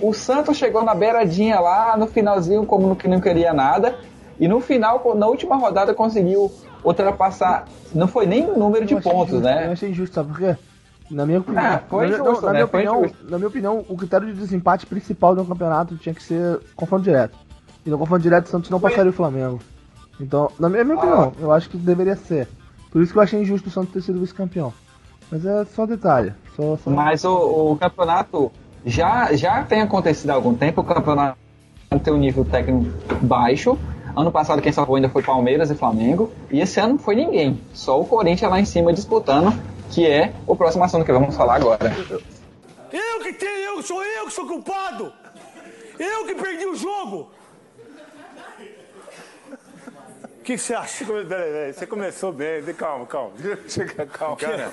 O 0.02 0.12
Santos 0.12 0.56
chegou 0.56 0.82
na 0.82 0.94
beiradinha 0.94 1.60
lá, 1.60 1.96
no 1.96 2.08
finalzinho, 2.08 2.66
como 2.66 2.88
no 2.88 2.96
que 2.96 3.06
não 3.06 3.20
queria 3.20 3.54
nada. 3.54 3.94
E 4.38 4.48
no 4.48 4.60
final, 4.60 5.00
na 5.14 5.26
última 5.28 5.56
rodada, 5.56 5.94
conseguiu 5.94 6.50
ultrapassar. 6.84 7.66
Não 7.94 8.08
foi 8.08 8.26
nem 8.26 8.50
o 8.50 8.58
número 8.58 8.84
de 8.84 8.96
pontos, 8.96 9.34
injusto, 9.34 9.40
né? 9.40 9.68
Eu 9.68 9.72
achei 9.72 9.90
injusto, 9.90 10.14
sabe 10.14 10.30
por 10.30 10.38
quê? 10.38 10.56
Na 11.08 11.24
minha 11.24 11.38
opinião, 11.38 11.64
Ah, 11.64 11.82
foi 11.88 12.08
na, 12.08 12.16
né? 12.16 12.22
minha 12.22 12.66
Foi 12.66 12.86
opinião, 12.88 13.10
na 13.28 13.38
minha 13.38 13.48
opinião, 13.48 13.84
o 13.88 13.96
critério 13.96 14.26
de 14.26 14.32
desempate 14.32 14.86
principal 14.86 15.34
um 15.38 15.44
campeonato 15.44 15.96
tinha 15.96 16.14
que 16.14 16.22
ser 16.22 16.58
confronto 16.74 17.04
direto. 17.04 17.38
E 17.86 17.90
no 17.90 17.98
confronto 17.98 18.22
direto 18.22 18.46
o 18.46 18.48
Santos 18.48 18.70
não 18.70 18.80
passaria 18.80 19.10
o 19.10 19.14
Flamengo. 19.14 19.60
Então, 20.18 20.50
na 20.58 20.68
minha, 20.68 20.82
minha 20.82 20.96
opinião, 20.96 21.32
eu 21.38 21.52
acho 21.52 21.68
que 21.70 21.76
deveria 21.76 22.16
ser. 22.16 22.48
Por 22.90 23.02
isso 23.02 23.12
que 23.12 23.18
eu 23.18 23.22
achei 23.22 23.40
injusto 23.40 23.68
o 23.68 23.72
Santos 23.72 23.92
ter 23.92 24.02
sido 24.02 24.18
vice-campeão. 24.18 24.72
Mas 25.30 25.44
é 25.44 25.64
só 25.66 25.86
detalhe. 25.86 26.32
Só, 26.56 26.76
só... 26.76 26.90
Mas 26.90 27.24
o, 27.24 27.72
o 27.72 27.76
campeonato 27.76 28.50
já, 28.84 29.32
já 29.34 29.62
tem 29.62 29.80
acontecido 29.80 30.30
há 30.30 30.34
algum 30.34 30.54
tempo. 30.54 30.80
O 30.80 30.84
campeonato 30.84 31.36
tem 32.02 32.12
um 32.12 32.18
nível 32.18 32.44
técnico 32.44 32.90
baixo. 33.20 33.78
Ano 34.16 34.30
passado 34.30 34.60
quem 34.60 34.72
salvou 34.72 34.96
ainda 34.96 35.08
foi 35.08 35.22
Palmeiras 35.22 35.70
e 35.70 35.74
Flamengo. 35.74 36.30
E 36.50 36.60
esse 36.60 36.78
ano 36.80 36.94
não 36.94 36.98
foi 36.98 37.14
ninguém. 37.14 37.60
Só 37.72 38.00
o 38.00 38.04
Corinthians 38.04 38.50
lá 38.50 38.60
em 38.60 38.64
cima 38.64 38.92
disputando, 38.92 39.52
que 39.90 40.06
é 40.06 40.32
o 40.46 40.54
próximo 40.54 40.84
assunto 40.84 41.04
que 41.04 41.12
vamos 41.12 41.36
falar 41.36 41.56
agora. 41.56 41.94
Eu 42.92 43.20
que 43.22 43.32
tenho, 43.32 43.76
eu 43.76 43.82
sou 43.82 44.02
eu 44.04 44.26
que 44.26 44.32
sou 44.32 44.46
culpado. 44.46 45.12
Eu 45.98 46.26
que 46.26 46.34
perdi 46.34 46.66
o 46.66 46.76
jogo. 46.76 47.30
O 50.42 50.44
que 50.44 50.58
você 50.58 50.74
acha? 50.74 51.04
Peraí, 51.04 51.24
peraí, 51.24 51.72
você 51.72 51.86
começou 51.86 52.32
bem. 52.32 52.64
Calma, 52.74 53.06
calma. 53.06 53.30
Chega, 53.68 54.04
calma. 54.06 54.36
Cara, 54.36 54.72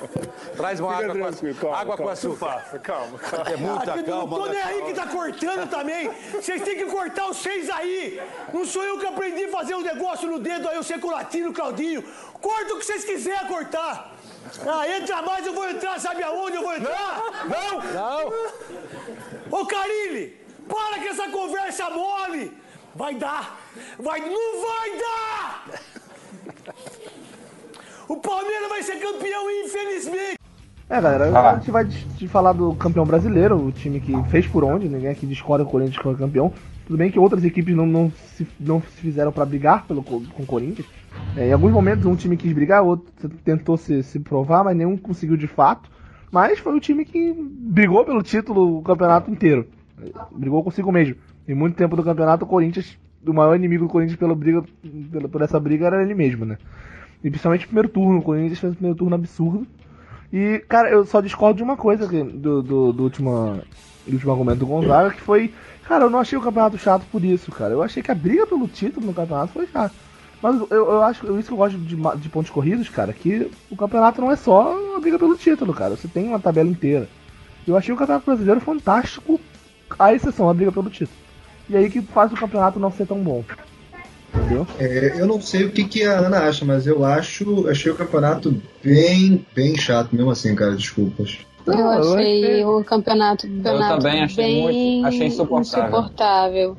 traz 0.58 0.80
uma 0.80 0.98
Fica 0.98 1.12
água, 1.12 1.20
com, 1.20 1.26
açúcar. 1.28 1.54
calma, 1.62 1.78
água 1.78 1.92
com 1.92 1.98
calma. 1.98 2.12
açúcar. 2.12 2.46
Passa, 2.48 2.80
calma, 2.80 3.20
calma. 3.20 3.52
É 3.52 3.56
muita 3.56 3.92
que 3.94 4.04
calma. 4.04 4.38
não 4.38 4.46
tô 4.46 4.52
nem 4.52 4.62
aí 4.64 4.82
que 4.82 4.94
tá 4.96 5.06
cortando 5.06 5.70
também. 5.70 6.10
Vocês 6.34 6.64
têm 6.64 6.76
que 6.76 6.86
cortar 6.86 7.30
os 7.30 7.38
seis 7.38 7.70
aí. 7.70 8.20
Não 8.52 8.66
sou 8.66 8.84
eu 8.84 8.98
que 8.98 9.06
aprendi 9.06 9.44
a 9.44 9.50
fazer 9.50 9.76
um 9.76 9.82
negócio 9.82 10.28
no 10.28 10.40
dedo 10.40 10.68
aí, 10.68 10.76
eu 10.76 10.82
sei 10.82 10.98
com 10.98 11.08
o 11.08 11.12
latino, 11.12 11.54
Claudinho. 11.54 12.04
Corta 12.42 12.74
o 12.74 12.80
que 12.80 12.86
vocês 12.88 13.06
quiserem 13.06 13.48
cortar. 13.48 14.16
Ah, 14.66 14.88
entra 14.90 15.22
mais, 15.22 15.46
eu 15.46 15.54
vou 15.54 15.70
entrar, 15.70 16.00
sabe 16.00 16.24
aonde 16.24 16.56
eu 16.56 16.64
vou 16.64 16.76
entrar? 16.76 17.22
Não! 17.46 17.80
Não! 17.94 19.60
Ô, 19.60 19.68
Carilli, 19.68 20.36
para 20.68 21.00
com 21.00 21.10
essa 21.10 21.30
conversa 21.30 21.92
mole. 21.92 22.58
Vai 23.00 23.16
dar. 23.16 23.58
Vai, 23.98 24.20
não 24.20 24.62
vai 24.62 24.90
dar! 25.00 25.82
O 28.10 28.18
Palmeiras 28.18 28.68
vai 28.68 28.84
ser 28.84 28.98
campeão, 29.00 29.50
infelizmente. 29.66 30.38
É, 30.90 31.00
galera, 31.00 31.30
Ah. 31.38 31.52
a 31.52 31.56
gente 31.60 31.72
vai 31.72 31.86
de 31.86 32.28
falar 32.28 32.52
do 32.52 32.76
campeão 32.76 33.06
brasileiro, 33.06 33.56
o 33.56 33.72
time 33.72 34.02
que 34.02 34.12
fez 34.30 34.46
por 34.48 34.66
onde, 34.66 34.90
ninguém 34.90 35.12
aqui 35.12 35.26
discorda 35.26 35.64
que 35.64 35.70
o 35.70 35.72
Corinthians 35.72 36.04
foi 36.04 36.14
campeão. 36.16 36.52
Tudo 36.86 36.98
bem 36.98 37.10
que 37.10 37.18
outras 37.18 37.46
equipes 37.46 37.74
não, 37.74 37.86
não, 37.86 38.12
se, 38.36 38.46
não 38.60 38.82
se 38.82 38.98
fizeram 38.98 39.32
pra 39.32 39.46
brigar 39.46 39.86
pelo, 39.86 40.04
co- 40.04 40.22
com 40.34 40.44
o 40.44 40.46
Corinthians. 40.46 40.86
É, 41.38 41.48
em 41.48 41.54
alguns 41.54 41.72
momentos 41.72 42.06
um 42.06 42.16
time 42.18 42.36
quis 42.36 42.52
brigar, 42.52 42.84
outro 42.84 43.30
tentou 43.46 43.78
se, 43.78 44.04
se 44.04 44.20
provar, 44.20 44.64
mas 44.66 44.76
nenhum 44.76 44.98
conseguiu 44.98 45.38
de 45.38 45.48
fato. 45.48 45.90
Mas 46.32 46.60
foi 46.60 46.76
o 46.76 46.80
time 46.82 47.06
que 47.06 47.34
brigou 47.34 48.04
pelo 48.04 48.22
título 48.22 48.80
o 48.80 48.82
campeonato 48.82 49.32
inteiro. 49.32 49.68
Brigou 50.32 50.64
consigo 50.64 50.92
mesmo. 50.92 51.16
Em 51.50 51.56
muito 51.56 51.76
tempo 51.76 51.96
do 51.96 52.04
campeonato, 52.04 52.46
o 52.46 52.48
Corinthians, 52.48 52.96
o 53.26 53.34
maior 53.34 53.56
inimigo 53.56 53.86
do 53.86 53.90
Corinthians 53.92 54.20
pela 54.20 54.36
briga, 54.36 54.64
pela, 55.12 55.28
por 55.28 55.42
essa 55.42 55.60
briga 55.60 55.88
era 55.88 56.04
ele 56.04 56.14
mesmo, 56.14 56.46
né? 56.46 56.60
E 57.24 57.30
principalmente 57.30 57.62
no 57.62 57.68
primeiro 57.70 57.90
turno, 57.90 58.20
o 58.20 58.22
Corinthians 58.22 58.60
fez 58.60 58.72
um 58.72 58.76
primeiro 58.76 58.96
turno 58.96 59.16
absurdo. 59.16 59.66
E, 60.32 60.64
cara, 60.70 60.92
eu 60.92 61.04
só 61.08 61.20
discordo 61.20 61.58
de 61.58 61.64
uma 61.64 61.76
coisa 61.76 62.08
que- 62.08 62.24
do, 62.24 62.62
do, 62.62 62.94
do, 62.94 63.04
última, 63.04 63.64
do 64.06 64.14
último 64.14 64.32
argumento 64.32 64.60
do 64.60 64.68
Gonzaga, 64.68 65.10
que 65.10 65.22
foi, 65.22 65.52
cara, 65.88 66.06
eu 66.06 66.10
não 66.12 66.20
achei 66.20 66.38
o 66.38 66.42
campeonato 66.42 66.78
chato 66.78 67.04
por 67.12 67.26
isso, 67.26 67.52
cara. 67.52 67.74
Eu 67.74 67.82
achei 67.82 68.04
que 68.04 68.12
a 68.12 68.16
briga 68.16 68.46
pelo 68.46 68.68
título 68.68 69.08
no 69.08 69.14
campeonato 69.14 69.52
foi 69.54 69.66
chata. 69.66 69.96
Mas 70.44 70.56
eu, 70.56 70.68
eu 70.70 71.02
acho, 71.02 71.36
isso 71.40 71.48
que 71.48 71.54
eu 71.54 71.58
gosto 71.58 71.80
de, 71.80 71.96
de 71.96 72.30
pontos 72.30 72.52
corridos, 72.52 72.88
cara, 72.90 73.12
que 73.12 73.50
o 73.72 73.76
campeonato 73.76 74.22
não 74.22 74.32
é 74.32 74.36
só 74.36 74.96
a 74.96 75.00
briga 75.00 75.18
pelo 75.18 75.36
título, 75.36 75.74
cara. 75.74 75.96
Você 75.96 76.08
tem 76.08 76.28
uma 76.28 76.40
tabela 76.40 76.70
inteira. 76.70 77.10
Eu 77.68 77.76
achei 77.76 77.92
o 77.92 77.98
campeonato 77.98 78.28
brasileiro 78.28 78.62
fantástico, 78.62 79.42
à 79.98 80.14
exceção 80.14 80.46
da 80.46 80.54
briga 80.54 80.72
pelo 80.72 80.92
título. 80.92 81.18
E 81.70 81.78
aí 81.78 81.90
que 81.90 82.02
faz 82.02 82.32
o 82.32 82.36
campeonato 82.36 82.80
não 82.80 82.92
ser 82.92 83.06
tão 83.06 83.20
bom. 83.22 83.44
Entendeu? 84.34 84.68
É, 84.80 85.16
eu 85.20 85.26
não 85.26 85.42
sei 85.42 85.66
o 85.66 85.72
que, 85.72 85.84
que 85.84 86.04
a 86.04 86.20
Ana 86.20 86.40
acha, 86.48 86.64
mas 86.66 86.86
eu 86.88 87.04
acho, 87.04 87.68
achei 87.68 87.92
o 87.92 87.96
campeonato 87.96 88.62
bem, 88.84 89.46
bem 89.56 89.78
chato 89.78 90.16
mesmo 90.16 90.32
assim, 90.32 90.56
cara, 90.56 90.76
desculpas. 90.76 91.40
Eu 91.66 91.74
eu 91.74 91.90
achei 91.90 92.66
o 92.66 92.84
campeonato, 92.84 93.48
campeonato 93.48 93.98
também 93.98 94.24
achei 94.24 94.44
bem 94.46 94.62
muito- 94.64 95.08
achei 95.08 95.28
insuportável. 95.28 95.84
insuportável. 95.88 96.78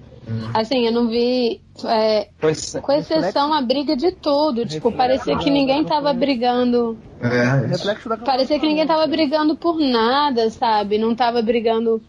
Assim, 0.54 0.86
eu 0.86 0.92
não 0.92 1.08
vi. 1.08 1.60
é, 1.84 2.28
Pois, 2.40 2.76
com 2.82 2.92
exceção 2.92 3.52
a 3.52 3.60
briga 3.62 3.96
de 3.96 4.12
tudo. 4.12 4.64
Tipo, 4.66 4.92
parecia 4.92 5.36
que 5.36 5.50
ninguém 5.50 5.84
tava 5.84 6.12
brigando. 6.12 6.96
É, 7.20 7.66
da 7.66 8.16
Parecia 8.18 8.58
que 8.58 8.66
ninguém 8.66 8.86
tava 8.86 9.06
brigando 9.06 9.56
por 9.56 9.78
nada, 9.78 10.48
sabe? 10.50 10.98
Não 10.98 11.14
tava 11.14 11.42
brigando. 11.42 12.00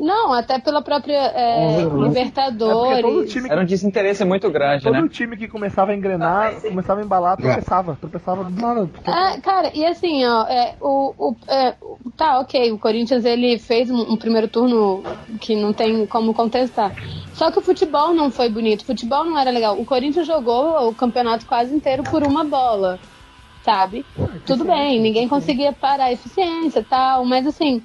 Não, 0.00 0.32
até 0.32 0.58
pela 0.58 0.82
própria 0.82 1.14
é, 1.34 1.80
É 1.80 1.82
todo 1.84 2.04
Libertadores. 2.04 3.32
time 3.32 3.48
era 3.50 3.60
um 3.60 3.64
desinteresse 3.64 4.24
muito 4.24 4.50
grande, 4.50 4.84
Todo 4.84 4.92
né? 4.94 5.08
time 5.08 5.36
que 5.36 5.48
começava 5.48 5.92
a 5.92 5.94
engrenar, 5.96 6.60
começava 6.62 7.00
a 7.00 7.04
embalar, 7.04 7.36
tropeçava. 7.36 7.96
Tropeçava 8.00 8.44
do 8.44 8.50
nada. 8.60 8.88
É, 9.06 9.40
cara, 9.40 9.70
e 9.74 9.84
assim, 9.84 10.24
ó, 10.24 10.42
é, 10.46 10.74
o, 10.80 11.14
o, 11.18 11.36
é, 11.48 11.74
tá, 12.16 12.40
ok, 12.40 12.72
o 12.72 12.78
Corinthians 12.78 13.24
ele 13.24 13.58
fez 13.58 13.90
um, 13.90 14.12
um 14.12 14.16
primeiro 14.16 14.48
turno 14.48 15.02
que 15.40 15.56
não 15.56 15.72
tem 15.72 16.06
como 16.06 16.32
contestar. 16.34 16.92
Só 17.34 17.50
que 17.50 17.58
o 17.58 17.62
futebol 17.62 18.12
não 18.14 18.30
foi 18.30 18.48
bonito, 18.48 18.82
o 18.82 18.86
futebol 18.86 19.24
não 19.24 19.38
era 19.38 19.50
legal. 19.50 19.78
O 19.78 19.84
Corinthians 19.84 20.26
jogou 20.26 20.88
o 20.88 20.94
campeonato 20.94 21.46
quase 21.46 21.74
inteiro 21.74 22.02
por 22.02 22.22
uma 22.24 22.44
bola, 22.44 22.98
sabe? 23.64 24.04
Tudo 24.46 24.64
bem, 24.64 25.00
ninguém 25.00 25.28
conseguia 25.28 25.72
parar 25.72 26.04
a 26.06 26.12
eficiência 26.12 26.80
e 26.80 26.84
tal, 26.84 27.24
mas 27.24 27.46
assim, 27.46 27.82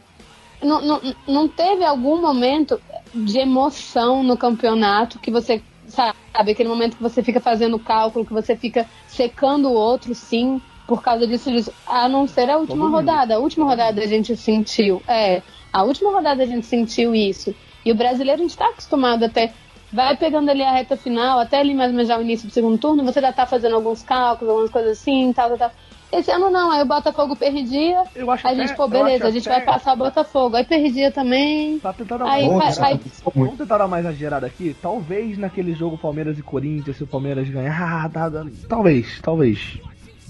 não, 0.64 0.82
não, 0.82 1.02
não 1.28 1.48
teve 1.48 1.84
algum 1.84 2.22
momento 2.22 2.80
de 3.14 3.40
emoção 3.40 4.24
no 4.24 4.38
campeonato 4.38 5.20
que 5.20 5.30
você, 5.30 5.62
sabe, 5.88 6.16
aquele 6.52 6.70
momento 6.70 6.98
que 6.98 7.04
você 7.04 7.22
fica 7.22 7.40
fazendo 7.40 7.78
cálculo, 7.78 8.26
que 8.26 8.34
você 8.34 8.56
fica 8.56 8.88
secando 9.08 9.70
o 9.70 9.74
outro, 9.74 10.16
sim, 10.16 10.62
por 10.88 11.02
causa 11.02 11.28
disso, 11.28 11.52
disso. 11.52 11.74
A 11.86 12.10
não 12.10 12.28
ser 12.28 12.50
a 12.50 12.58
última 12.58 12.90
rodada. 12.90 13.36
A 13.36 13.40
última 13.40 13.66
rodada 13.66 14.02
a 14.02 14.08
gente 14.08 14.36
sentiu. 14.36 15.02
É, 15.08 15.42
a 15.72 15.84
última 15.84 16.12
rodada 16.12 16.44
a 16.44 16.46
gente 16.46 16.66
sentiu 16.66 17.16
isso. 17.16 17.56
E 17.86 17.92
o 17.92 17.96
brasileiro 17.96 18.42
a 18.42 18.44
gente 18.44 18.58
tá 18.58 18.68
acostumado 18.68 19.24
até. 19.24 19.54
Vai 19.92 20.18
pegando 20.18 20.50
ali 20.50 20.64
a 20.64 20.72
reta 20.72 20.98
final, 20.98 21.40
até 21.40 21.60
ali 21.60 21.76
mais 21.76 21.92
ou 21.92 21.96
menos 21.96 22.08
já 22.08 22.18
o 22.18 22.22
início 22.22 22.48
do 22.48 22.54
segundo 22.54 22.80
turno, 22.80 23.04
você 23.04 23.22
já 23.22 23.32
tá 23.32 23.46
fazendo 23.46 23.76
alguns 23.76 24.02
cálculos, 24.02 24.50
algumas 24.50 24.72
coisas 24.72 25.00
assim, 25.00 25.32
tal, 25.34 25.50
tal, 25.50 25.58
tal. 25.58 25.72
Esse 26.14 26.30
ano 26.32 26.50
não, 26.52 26.70
aí 26.72 26.84
o 26.84 26.86
Botafogo 26.86 27.36
perdia, 27.36 28.04
Eu 28.16 28.30
acho 28.30 28.46
a 28.46 28.52
até- 28.52 28.68
gente, 28.68 28.78
pô, 28.78 28.88
beleza, 28.88 29.28
a 29.28 29.32
gente 29.32 29.50
até- 29.50 29.66
vai 29.66 29.74
passar 29.74 29.94
o 29.94 29.98
Botafogo. 29.98 30.56
Aí 30.56 30.64
perdia 30.64 31.12
também. 31.12 31.80
Tá 31.80 31.92
tentando 31.92 32.24
Aí, 32.26 32.44
aí- 32.44 32.50
muito. 32.50 33.32
Vamos 33.36 33.58
tentar 33.58 33.80
dar 33.80 33.88
mais 33.88 34.06
exagerada 34.06 34.46
aqui? 34.46 34.76
Talvez 34.80 35.38
naquele 35.40 35.74
jogo 35.74 35.98
Palmeiras 35.98 36.38
e 36.38 36.44
Corinthians, 36.44 36.98
se 36.98 37.04
o 37.04 37.08
Palmeiras 37.08 37.50
ganhar, 37.50 38.06
ah, 38.06 38.08
dá, 38.08 38.30
dá- 38.30 38.46
talvez, 38.70 39.20
talvez. 39.22 39.80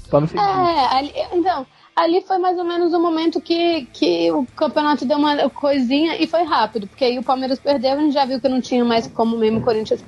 Pra 0.10 0.22
não 0.22 0.28
ser. 0.28 0.38
É, 0.38 0.96
ali, 0.98 1.12
então, 1.34 1.66
ali 1.96 2.22
foi 2.22 2.38
mais 2.38 2.58
ou 2.58 2.64
menos 2.64 2.94
o 2.94 3.00
momento 3.00 3.40
que, 3.40 3.88
que 3.94 4.32
o 4.32 4.46
campeonato 4.56 5.06
deu 5.06 5.18
uma 5.18 5.50
coisinha 5.50 6.16
e 6.22 6.28
foi 6.28 6.44
rápido, 6.44 6.88
porque 6.88 7.06
aí 7.06 7.20
o 7.20 7.24
Palmeiras 7.24 7.60
perdeu, 7.60 7.94
a 7.94 7.98
gente 7.98 8.14
já 8.14 8.26
viu 8.26 8.40
que 8.40 8.50
não 8.50 8.62
tinha 8.62 8.84
mais 8.84 9.08
como 9.08 9.38
mesmo 9.38 9.60
o 9.60 9.64
Corinthians 9.64 10.04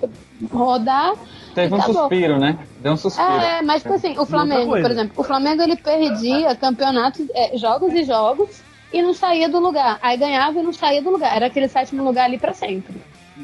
rodar. 0.52 1.14
Teve 1.54 1.74
um 1.74 1.78
acabou. 1.78 1.96
suspiro, 1.96 2.40
né? 2.40 2.58
Deu 2.80 2.94
um 2.94 2.98
suspiro. 2.98 3.30
É, 3.30 3.62
mas 3.62 3.82
tipo 3.82 3.94
assim, 3.94 4.18
o 4.18 4.26
Flamengo, 4.26 4.72
por 4.72 4.92
exemplo, 4.92 5.14
o 5.16 5.24
Flamengo 5.24 5.62
ele 5.62 5.76
perdia 5.76 6.56
campeonatos, 6.56 7.28
é, 7.34 7.58
jogos 7.58 7.94
e 7.94 8.04
jogos 8.04 8.62
e 8.92 9.02
não 9.02 9.14
saía 9.14 9.48
do 9.48 9.60
lugar. 9.60 10.00
Aí 10.02 10.18
ganhava 10.18 10.60
e 10.60 10.64
não 10.64 10.74
saía 10.74 11.02
do 11.02 11.10
lugar. 11.10 11.36
Era 11.36 11.48
aquele 11.48 11.68
sétimo 11.68 12.04
lugar 12.04 12.26
ali 12.26 12.38
pra 12.38 12.54
sempre. 12.54 12.96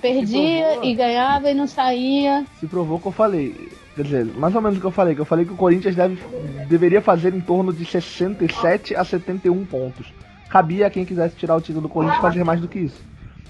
Perdia 0.01 0.65
provou. 0.67 0.85
e 0.85 0.95
ganhava 0.95 1.51
e 1.51 1.53
não 1.53 1.67
saía. 1.67 2.45
Se 2.59 2.67
provou 2.67 2.97
o 2.97 3.01
que 3.01 3.07
eu 3.07 3.11
falei. 3.11 3.70
Quer 3.95 4.03
dizer, 4.03 4.25
mais 4.37 4.55
ou 4.55 4.61
menos 4.61 4.77
o 4.77 4.81
que 4.81 4.87
eu 4.87 4.91
falei, 4.91 5.13
que 5.15 5.21
eu 5.21 5.25
falei 5.25 5.45
que 5.45 5.51
o 5.51 5.57
Corinthians 5.57 5.95
deve, 5.95 6.17
deveria 6.69 7.01
fazer 7.01 7.33
em 7.33 7.41
torno 7.41 7.73
de 7.73 7.83
67 7.85 8.95
a 8.95 9.03
71 9.03 9.65
pontos. 9.65 10.13
Cabia 10.49 10.87
a 10.87 10.89
quem 10.89 11.03
quisesse 11.05 11.35
tirar 11.35 11.55
o 11.55 11.61
título 11.61 11.81
do 11.81 11.89
Corinthians 11.89 12.21
fazer 12.21 12.43
mais 12.43 12.59
do 12.61 12.67
que 12.67 12.79
isso. 12.79 13.01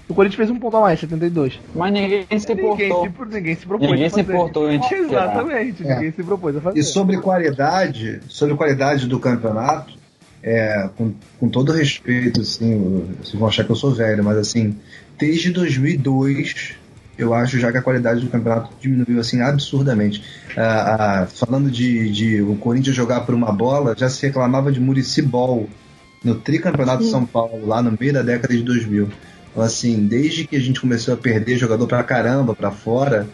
O 0.08 0.14
Corinthians 0.14 0.36
fez 0.36 0.50
um 0.50 0.58
ponto 0.58 0.76
a 0.76 0.80
mais, 0.80 0.98
72. 1.00 1.60
Mas 1.74 1.92
ninguém 1.92 2.26
se 2.38 2.48
Ninguém 2.48 2.64
importou. 2.64 3.04
se, 3.28 3.34
ninguém 3.34 3.54
se 3.54 3.66
propôs 3.66 3.90
Ninguém 3.90 4.10
se 4.10 4.24
tirar. 4.88 5.04
Exatamente, 5.04 5.86
É. 5.86 5.94
ninguém 5.94 6.12
se 6.12 6.22
propôs 6.24 6.56
a 6.56 6.60
fazer. 6.60 6.78
E 6.78 6.82
sobre 6.82 7.18
qualidade, 7.18 8.20
sobre 8.28 8.54
qualidade 8.56 9.06
do 9.06 9.18
campeonato, 9.20 9.94
é, 10.42 10.88
com, 10.96 11.14
com 11.38 11.48
todo 11.48 11.72
respeito, 11.72 12.40
assim, 12.40 13.14
vocês 13.22 13.34
vão 13.38 13.48
achar 13.48 13.64
que 13.64 13.70
eu 13.70 13.76
sou 13.76 13.92
velho, 13.92 14.24
mas 14.24 14.36
assim, 14.36 14.76
desde 15.18 15.50
2002 15.52 16.74
eu 17.22 17.34
acho 17.34 17.58
já 17.58 17.70
que 17.70 17.78
a 17.78 17.82
qualidade 17.82 18.20
do 18.20 18.30
campeonato 18.30 18.70
diminuiu 18.80 19.20
assim 19.20 19.40
absurdamente. 19.40 20.22
Ah, 20.56 21.22
ah, 21.22 21.26
falando 21.26 21.70
de, 21.70 22.10
de 22.10 22.42
o 22.42 22.56
Corinthians 22.56 22.96
jogar 22.96 23.22
por 23.22 23.34
uma 23.34 23.52
bola, 23.52 23.94
já 23.96 24.08
se 24.08 24.26
reclamava 24.26 24.70
de 24.70 24.80
Murici 24.80 25.22
Ball 25.22 25.68
no 26.24 26.36
tricampeonato 26.36 27.02
de 27.02 27.10
São 27.10 27.26
Paulo, 27.26 27.66
lá 27.66 27.82
no 27.82 27.96
meio 27.98 28.12
da 28.12 28.22
década 28.22 28.54
de 28.54 28.62
2000. 28.62 29.08
Então, 29.50 29.62
assim, 29.62 30.06
desde 30.06 30.46
que 30.46 30.56
a 30.56 30.60
gente 30.60 30.80
começou 30.80 31.14
a 31.14 31.16
perder 31.16 31.58
jogador 31.58 31.86
pra 31.86 32.02
caramba, 32.02 32.54
pra 32.54 32.70
fora, 32.70 33.28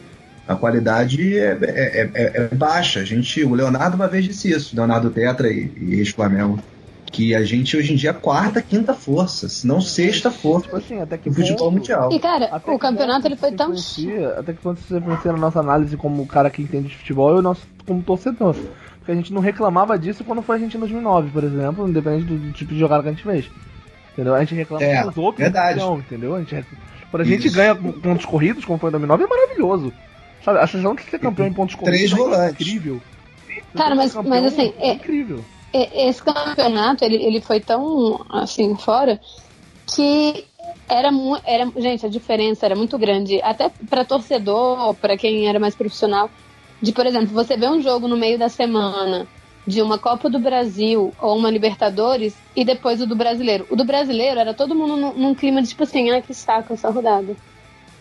a 0.47 0.57
qualidade 0.57 1.39
é, 1.39 1.59
é, 1.63 2.11
é, 2.15 2.33
é 2.43 2.55
baixa. 2.55 3.01
A 3.01 3.05
gente, 3.05 3.45
o 3.45 3.55
Leonardo 3.55 3.97
uma 3.97 4.09
vez 4.09 4.25
disse 4.25 4.51
isso, 4.51 4.75
Leonardo 4.75 5.11
Tetra 5.11 5.49
e, 5.51 5.71
e 5.77 5.95
ex-Flamengo 5.97 6.59
que 7.11 7.35
a 7.35 7.43
gente 7.43 7.77
hoje 7.77 7.93
em 7.93 7.97
dia 7.97 8.11
é 8.11 8.13
quarta, 8.13 8.61
quinta 8.63 8.95
força, 8.95 9.49
se 9.49 9.67
não 9.67 9.81
sexta 9.81 10.31
força 10.31 10.65
Tipo 10.67 10.77
assim, 10.77 11.01
até 11.01 11.17
que 11.19 11.29
do 11.31 11.35
futebol 11.37 11.59
ponto- 11.67 11.73
mundial. 11.79 12.13
E 12.13 12.19
cara, 12.19 12.47
Até 12.53 12.71
o 12.71 12.79
campeonato 12.79 13.27
ele 13.27 13.37
foi 13.37 13.53
tão. 13.53 13.73
Até 14.39 14.53
que 14.53 14.61
ponto 14.61 14.79
isso 14.81 14.97
influencia 14.97 15.33
na 15.33 15.39
nossa 15.39 15.61
análise 15.61 15.97
como 15.97 16.27
cara 16.27 16.51
que 16.51 16.63
entende 16.63 16.89
de 16.89 16.97
futebol 16.97 17.35
e 17.37 17.39
o 17.39 17.43
nosso 17.43 17.63
como 17.87 18.03
torcedor. 18.03 18.55
Porque 18.99 19.13
a 19.13 19.15
gente 19.15 19.33
não 19.33 19.41
reclamava 19.41 19.99
disso 19.99 20.23
quando 20.25 20.43
foi 20.43 20.57
a 20.57 20.59
gente 20.59 20.77
em 20.77 20.81
2009, 20.81 21.31
por 21.31 21.43
exemplo, 21.45 21.89
independente 21.89 22.25
do, 22.27 22.37
do 22.39 22.53
tipo 22.53 22.73
de 22.75 22.79
jogada 22.79 23.03
que 23.03 23.09
a 23.09 23.13
gente 23.13 23.23
fez. 23.25 23.51
Entendeu? 24.13 24.35
A 24.35 24.41
gente 24.41 24.55
reclama 24.55 24.85
É, 24.85 25.03
dos 25.05 25.17
outros 25.17 25.43
verdade. 25.43 25.79
campeão, 25.79 25.99
entendeu? 25.99 26.35
A 26.35 26.39
gente, 26.41 26.55
rec- 26.55 26.67
quando 27.11 27.23
a 27.23 27.25
gente 27.25 27.47
Isso. 27.47 27.57
ganha 27.57 27.75
pontos 27.75 28.27
corridos, 28.27 28.65
como 28.65 28.79
foi 28.79 28.91
em 28.91 28.93
2009, 28.93 29.25
é 29.25 29.27
maravilhoso. 29.27 29.93
Sabe, 30.45 30.59
a 30.59 30.67
sensação 30.67 30.95
de 30.95 31.03
ser 31.05 31.19
campeão 31.19 31.47
em 31.47 31.53
pontos 31.53 31.75
Três 31.77 32.13
corridos 32.13 32.13
é 32.13 32.37
volantes. 32.37 32.61
incrível. 32.61 33.01
Cara, 33.77 33.95
mas- 33.95 34.15
mas 34.15 34.45
assim, 34.45 34.73
é 34.79 34.91
é- 34.91 34.95
incrível. 34.95 35.45
Esse 35.73 36.23
campeonato, 36.23 37.05
ele, 37.05 37.17
ele 37.17 37.41
foi 37.41 37.61
tão, 37.61 38.25
assim, 38.31 38.75
fora, 38.77 39.21
que 39.95 40.45
era, 40.89 41.11
era 41.45 41.71
gente, 41.77 42.07
a 42.07 42.09
diferença 42.09 42.65
era 42.65 42.75
muito 42.75 42.97
grande, 42.99 43.41
até 43.43 43.71
para 43.89 44.05
torcedor, 44.05 44.95
para 44.95 45.17
quem 45.17 45.47
era 45.47 45.61
mais 45.61 45.75
profissional, 45.75 46.31
de, 46.81 46.93
por 46.93 47.07
exemplo, 47.07 47.29
você 47.29 47.57
vê 47.57 47.69
um 47.69 47.83
jogo 47.83 48.09
no 48.09 48.17
meio 48.17 48.39
da 48.39 48.49
semana 48.49 49.27
de 49.67 49.83
uma 49.83 49.99
Copa 49.99 50.31
do 50.31 50.39
Brasil 50.39 51.13
ou 51.21 51.37
uma 51.37 51.51
Libertadores 51.51 52.35
e 52.57 52.65
depois 52.65 53.03
o 53.03 53.07
do 53.07 53.15
Brasileiro. 53.15 53.67
O 53.69 53.77
do 53.77 53.85
Brasileiro 53.85 54.41
era 54.41 54.55
todo 54.55 54.75
mundo 54.75 54.97
num, 54.97 55.13
num 55.13 55.35
clima 55.35 55.61
de 55.61 55.69
tipo 55.69 55.83
assim, 55.83 56.11
ai 56.11 56.23
que 56.23 56.33
saco 56.33 56.73
essa 56.73 56.89
rodada. 56.89 57.37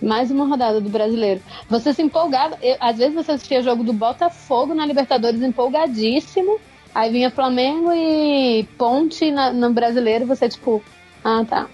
Mais 0.01 0.31
uma 0.31 0.47
rodada 0.47 0.79
do 0.79 0.89
brasileiro. 0.89 1.41
Você 1.67 1.91
se 1.91 2.03
empolgava. 2.03 2.57
eu- 2.61 2.77
às 2.79 2.97
vezes 2.97 3.15
você 3.15 3.31
assistia 3.31 3.63
jogo 3.63 3.83
do 3.83 3.91
Botafogo 3.93 4.73
na 4.75 4.85
Libertadores 4.85 5.41
empolgadíssimo. 5.41 6.59
Aí 6.93 7.11
vinha 7.11 7.29
Flamengo 7.29 7.91
e 7.93 8.67
Ponte 8.77 9.31
na- 9.31 9.53
no 9.53 9.73
brasileiro. 9.73 10.25
Você, 10.25 10.49
tipo, 10.49 10.83
ah, 11.23 11.43
tá. 11.45 11.69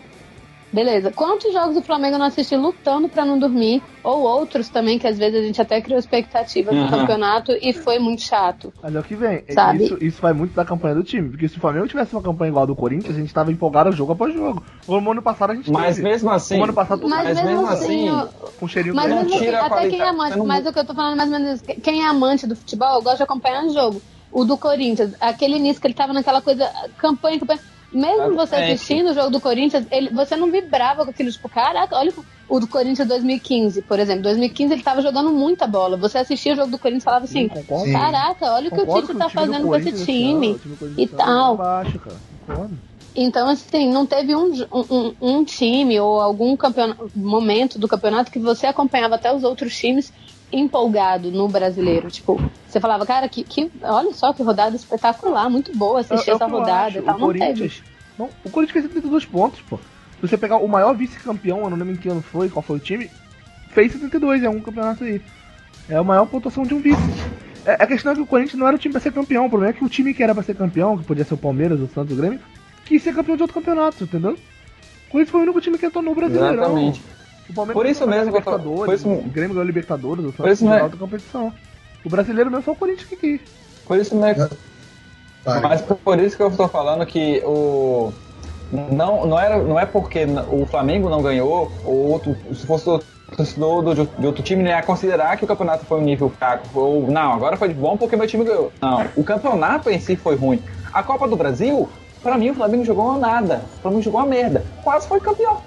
Beleza. 0.71 1.11
Quantos 1.11 1.53
jogos 1.53 1.75
do 1.75 1.83
Flamengo 1.83 2.15
eu 2.15 2.19
não 2.19 2.25
assisti 2.25 2.55
lutando 2.57 3.07
pra 3.07 3.23
não 3.23 3.37
dormir? 3.37 3.79
Ou 4.03 4.21
outros 4.21 4.69
também, 4.69 4.97
que 4.97 5.05
às 5.07 5.19
vezes 5.19 5.39
a 5.39 5.43
gente 5.45 5.61
até 5.61 5.79
criou 5.79 5.99
expectativa 5.99 6.71
no 6.71 6.81
Aham. 6.81 6.89
campeonato 7.01 7.51
e 7.61 7.71
foi 7.73 7.99
muito 7.99 8.23
chato. 8.23 8.73
Mas 8.81 8.95
é 8.95 8.99
o 8.99 9.03
que 9.03 9.15
vem. 9.15 9.43
É 9.47 9.53
Sabe? 9.53 9.83
Isso, 9.83 9.97
isso 10.01 10.19
vai 10.21 10.33
muito 10.33 10.53
da 10.55 10.65
campanha 10.65 10.95
do 10.95 11.03
time. 11.03 11.29
Porque 11.29 11.47
se 11.47 11.57
o 11.57 11.61
Flamengo 11.61 11.87
tivesse 11.87 12.13
uma 12.15 12.23
campanha 12.23 12.49
igual 12.49 12.63
a 12.63 12.65
do 12.65 12.75
Corinthians, 12.75 13.15
a 13.15 13.19
gente 13.19 13.31
tava 13.31 13.51
empolgado 13.51 13.91
jogo 13.93 14.13
após 14.13 14.33
jogo. 14.33 14.63
No 14.87 15.11
ano 15.11 15.21
passado 15.21 15.51
a 15.51 15.55
gente 15.55 15.71
Mas 15.71 15.97
teve. 15.97 16.07
mesmo 16.09 16.31
assim. 16.31 16.57
No 16.57 16.63
ano 16.63 16.73
passado, 16.73 17.07
Mas, 17.07 17.23
Mas 17.23 17.43
mesmo, 17.45 17.67
assim, 17.67 18.09
assim, 18.09 18.09
eu- 18.09 18.51
com 18.59 18.67
cheirinho 18.67 18.95
Mas 18.95 19.05
mesmo 19.13 19.35
assim, 19.35 19.35
até 19.35 19.59
quem 19.59 19.59
é 19.61 19.69
qualidade, 19.69 20.03
amante, 20.09 20.37
não- 20.37 20.45
mas 20.47 20.65
o 20.65 20.73
que 20.73 20.79
eu 20.79 20.85
tô 20.85 20.95
falando 20.95 21.13
é 21.13 21.15
mais 21.17 21.31
ou 21.31 21.39
menos. 21.39 21.61
Quem 21.61 22.01
é 22.03 22.07
amante 22.07 22.47
do 22.47 22.55
futebol 22.55 23.01
gosta 23.03 23.17
de 23.17 23.23
acompanhar 23.23 23.63
o 23.63 23.69
jogo. 23.73 24.01
O 24.33 24.43
do 24.43 24.57
Corinthians, 24.57 25.13
aquele 25.21 25.57
início 25.57 25.79
que 25.79 25.87
ele 25.87 25.93
tava 25.93 26.11
naquela 26.11 26.41
coisa, 26.41 26.69
campanha, 26.97 27.39
campanha. 27.39 27.59
Mesmo 27.93 28.33
você 28.33 28.55
assistindo 28.55 29.11
o 29.11 29.13
jogo 29.13 29.29
do 29.29 29.39
Corinthians, 29.39 29.85
ele, 29.91 30.09
você 30.09 30.35
não 30.35 30.49
vibrava 30.49 31.05
com 31.05 31.11
aquilo, 31.11 31.31
tipo, 31.31 31.47
caraca, 31.47 31.95
olha 31.95 32.11
o 32.49 32.59
do 32.59 32.67
Corinthians 32.67 33.07
2015, 33.07 33.83
por 33.83 33.99
exemplo. 33.99 34.23
2015 34.23 34.73
ele 34.73 34.81
tava 34.81 35.01
jogando 35.01 35.31
muita 35.31 35.67
bola. 35.67 35.95
Você 35.97 36.17
assistia 36.17 36.53
o 36.53 36.55
jogo 36.55 36.71
do 36.71 36.79
Corinthians 36.79 37.03
e 37.03 37.05
falava 37.05 37.25
assim. 37.25 37.49
Sim. 37.49 37.93
caraca, 37.93 38.51
olha 38.53 38.69
o 38.69 38.71
que 38.71 38.81
o 38.81 39.01
Tite 39.01 39.13
tá 39.15 39.29
fazendo 39.29 39.67
com 39.67 39.75
esse 39.75 39.89
ano, 39.89 40.05
time 40.05 40.59
e 40.97 41.07
tal. 41.07 41.55
tá 41.55 41.63
baixo, 41.63 41.99
cara. 41.99 42.17
Concordo. 42.47 42.77
Então, 43.15 43.47
assim, 43.47 43.91
não 43.91 44.07
teve 44.07 44.35
um, 44.35 44.51
um, 44.71 45.13
um 45.21 45.43
time 45.45 45.99
ou 45.99 46.19
algum 46.19 46.57
campeonato, 46.57 47.11
momento 47.15 47.77
do 47.77 47.87
campeonato 47.87 48.31
que 48.31 48.39
você 48.39 48.65
acompanhava 48.65 49.15
até 49.15 49.33
os 49.33 49.43
outros 49.43 49.77
times 49.77 50.11
empolgado 50.53 51.31
no 51.31 51.47
brasileiro. 51.47 52.09
Tipo, 52.09 52.39
você 52.67 52.79
falava, 52.79 53.05
cara, 53.05 53.27
que, 53.27 53.43
que 53.43 53.71
olha 53.81 54.13
só 54.13 54.31
que 54.33 54.43
rodada 54.43 54.75
espetacular, 54.75 55.49
muito 55.49 55.75
boa 55.75 55.99
assistir 56.01 56.29
É- 56.29 56.33
é 56.33 56.35
essa 56.35 56.45
rodada 56.45 56.99
e 56.99 57.01
tal. 57.01 57.15
O 57.15 57.19
Não 57.19 57.27
teve. 57.33 57.45
Corinthians, 57.45 57.83
não, 58.17 58.29
o 58.45 58.49
Corinthians 58.49 58.73
fez 58.73 58.85
72 58.85 59.25
pontos, 59.25 59.61
pô. 59.61 59.77
Se 59.77 60.27
você 60.29 60.37
pegar 60.37 60.57
o 60.57 60.67
maior 60.67 60.93
vice-campeão, 60.95 61.63
eu 61.63 61.69
não 61.69 61.77
lembro 61.77 61.93
em 61.93 61.97
que 61.97 62.07
ano 62.07 62.21
foi, 62.21 62.47
qual 62.49 62.61
foi 62.63 62.77
o 62.77 62.79
time, 62.79 63.09
fez 63.69 63.91
72, 63.91 64.43
é 64.43 64.49
um 64.49 64.61
campeonato 64.61 65.03
aí. 65.03 65.21
É 65.89 65.95
a 65.97 66.03
maior 66.03 66.25
pontuação 66.27 66.63
de 66.63 66.73
um 66.73 66.79
vice. 66.79 66.97
É, 67.65 67.73
a 67.73 67.87
questão 67.87 68.11
é 68.11 68.15
que 68.15 68.21
o 68.21 68.25
Corinthians 68.25 68.57
não 68.59 68.67
era 68.67 68.75
o 68.75 68.79
time 68.79 68.91
pra 68.93 69.01
ser 69.01 69.11
campeão, 69.11 69.45
o 69.45 69.49
problema 69.49 69.71
é 69.71 69.77
que 69.77 69.83
o 69.83 69.89
time 69.89 70.13
que 70.13 70.21
era 70.23 70.33
pra 70.33 70.43
ser 70.43 70.55
campeão, 70.55 70.97
que 70.97 71.03
podia 71.03 71.25
ser 71.25 71.33
o 71.33 71.37
Palmeiras, 71.37 71.79
o 71.79 71.87
Santos, 71.87 72.13
o 72.13 72.21
Grêmio, 72.21 72.39
quis 72.85 73.01
ser 73.01 73.13
campeão 73.13 73.35
de 73.35 73.41
outro 73.41 73.53
campeonato, 73.53 74.03
entendeu? 74.03 74.31
O 74.33 75.11
Corinthians 75.11 75.29
foi 75.31 75.39
o 75.41 75.43
único 75.43 75.61
time 75.61 75.77
que 75.77 75.85
entrou 75.85 76.03
no 76.03 76.13
Brasileirão. 76.15 76.53
Exatamente. 76.53 77.01
O 77.49 77.53
Palmeiras 77.53 77.81
Por 77.81 77.85
isso 77.89 77.99
ganhou 78.05 78.11
mesmo 78.25 78.31
Libertadores, 78.37 78.85
por 78.85 78.93
isso- 78.95 79.09
o 79.09 79.29
Grêmio 79.29 79.53
ganhou 79.53 79.65
Libertadores, 79.67 80.25
o 80.25 80.31
Santos 80.31 80.61
é- 80.61 80.65
ganhou 80.65 80.83
outra 80.83 80.99
competição. 80.99 81.53
O 82.05 82.09
brasileiro 82.09 82.49
mesmo 82.49 82.63
só 82.65 82.71
o 82.71 82.75
Corinthians 82.75 83.07
que 83.09 83.15
quis. 83.15 83.41
Por 83.85 83.97
isso 83.97 84.15
mesmo. 84.15 84.49
Vai. 85.45 85.59
Mas 85.61 85.81
por 85.81 86.19
isso 86.19 86.37
que 86.37 86.43
eu 86.43 86.47
estou 86.47 86.67
falando 86.67 87.05
que 87.05 87.41
o. 87.45 88.13
Não, 88.71 89.25
não, 89.27 89.39
era, 89.39 89.57
não 89.61 89.79
é 89.79 89.85
porque 89.85 90.25
o 90.49 90.65
Flamengo 90.65 91.09
não 91.09 91.21
ganhou, 91.21 91.71
ou 91.85 92.11
outro, 92.11 92.35
se 92.53 92.65
fosse 92.65 92.89
o 92.89 93.01
torcedor 93.35 93.83
do- 93.83 94.05
de 94.05 94.25
outro 94.25 94.41
time, 94.41 94.61
ele 94.63 94.69
ia 94.69 94.81
considerar 94.81 95.37
que 95.37 95.43
o 95.43 95.47
campeonato 95.47 95.85
foi 95.85 95.99
um 95.99 96.03
nível 96.03 96.29
fraco. 96.29 96.67
Ou, 96.73 97.07
não, 97.11 97.33
agora 97.33 97.55
foi 97.57 97.67
de 97.67 97.73
bom 97.75 97.97
porque 97.97 98.15
meu 98.15 98.25
time 98.25 98.43
ganhou. 98.45 98.71
Não, 98.81 99.05
o 99.15 99.23
campeonato 99.23 99.89
em 99.89 99.99
si 99.99 100.15
foi 100.15 100.35
ruim. 100.35 100.61
A 100.91 101.03
Copa 101.03 101.27
do 101.27 101.35
Brasil, 101.35 101.87
pra 102.23 102.37
mim, 102.37 102.49
o 102.49 102.53
Flamengo 102.55 102.83
jogou 102.85 103.17
nada. 103.19 103.61
O 103.77 103.81
Flamengo 103.81 104.01
jogou 104.01 104.21
uma 104.21 104.27
merda. 104.27 104.63
Quase 104.83 105.07
foi 105.07 105.19
campeão. 105.19 105.61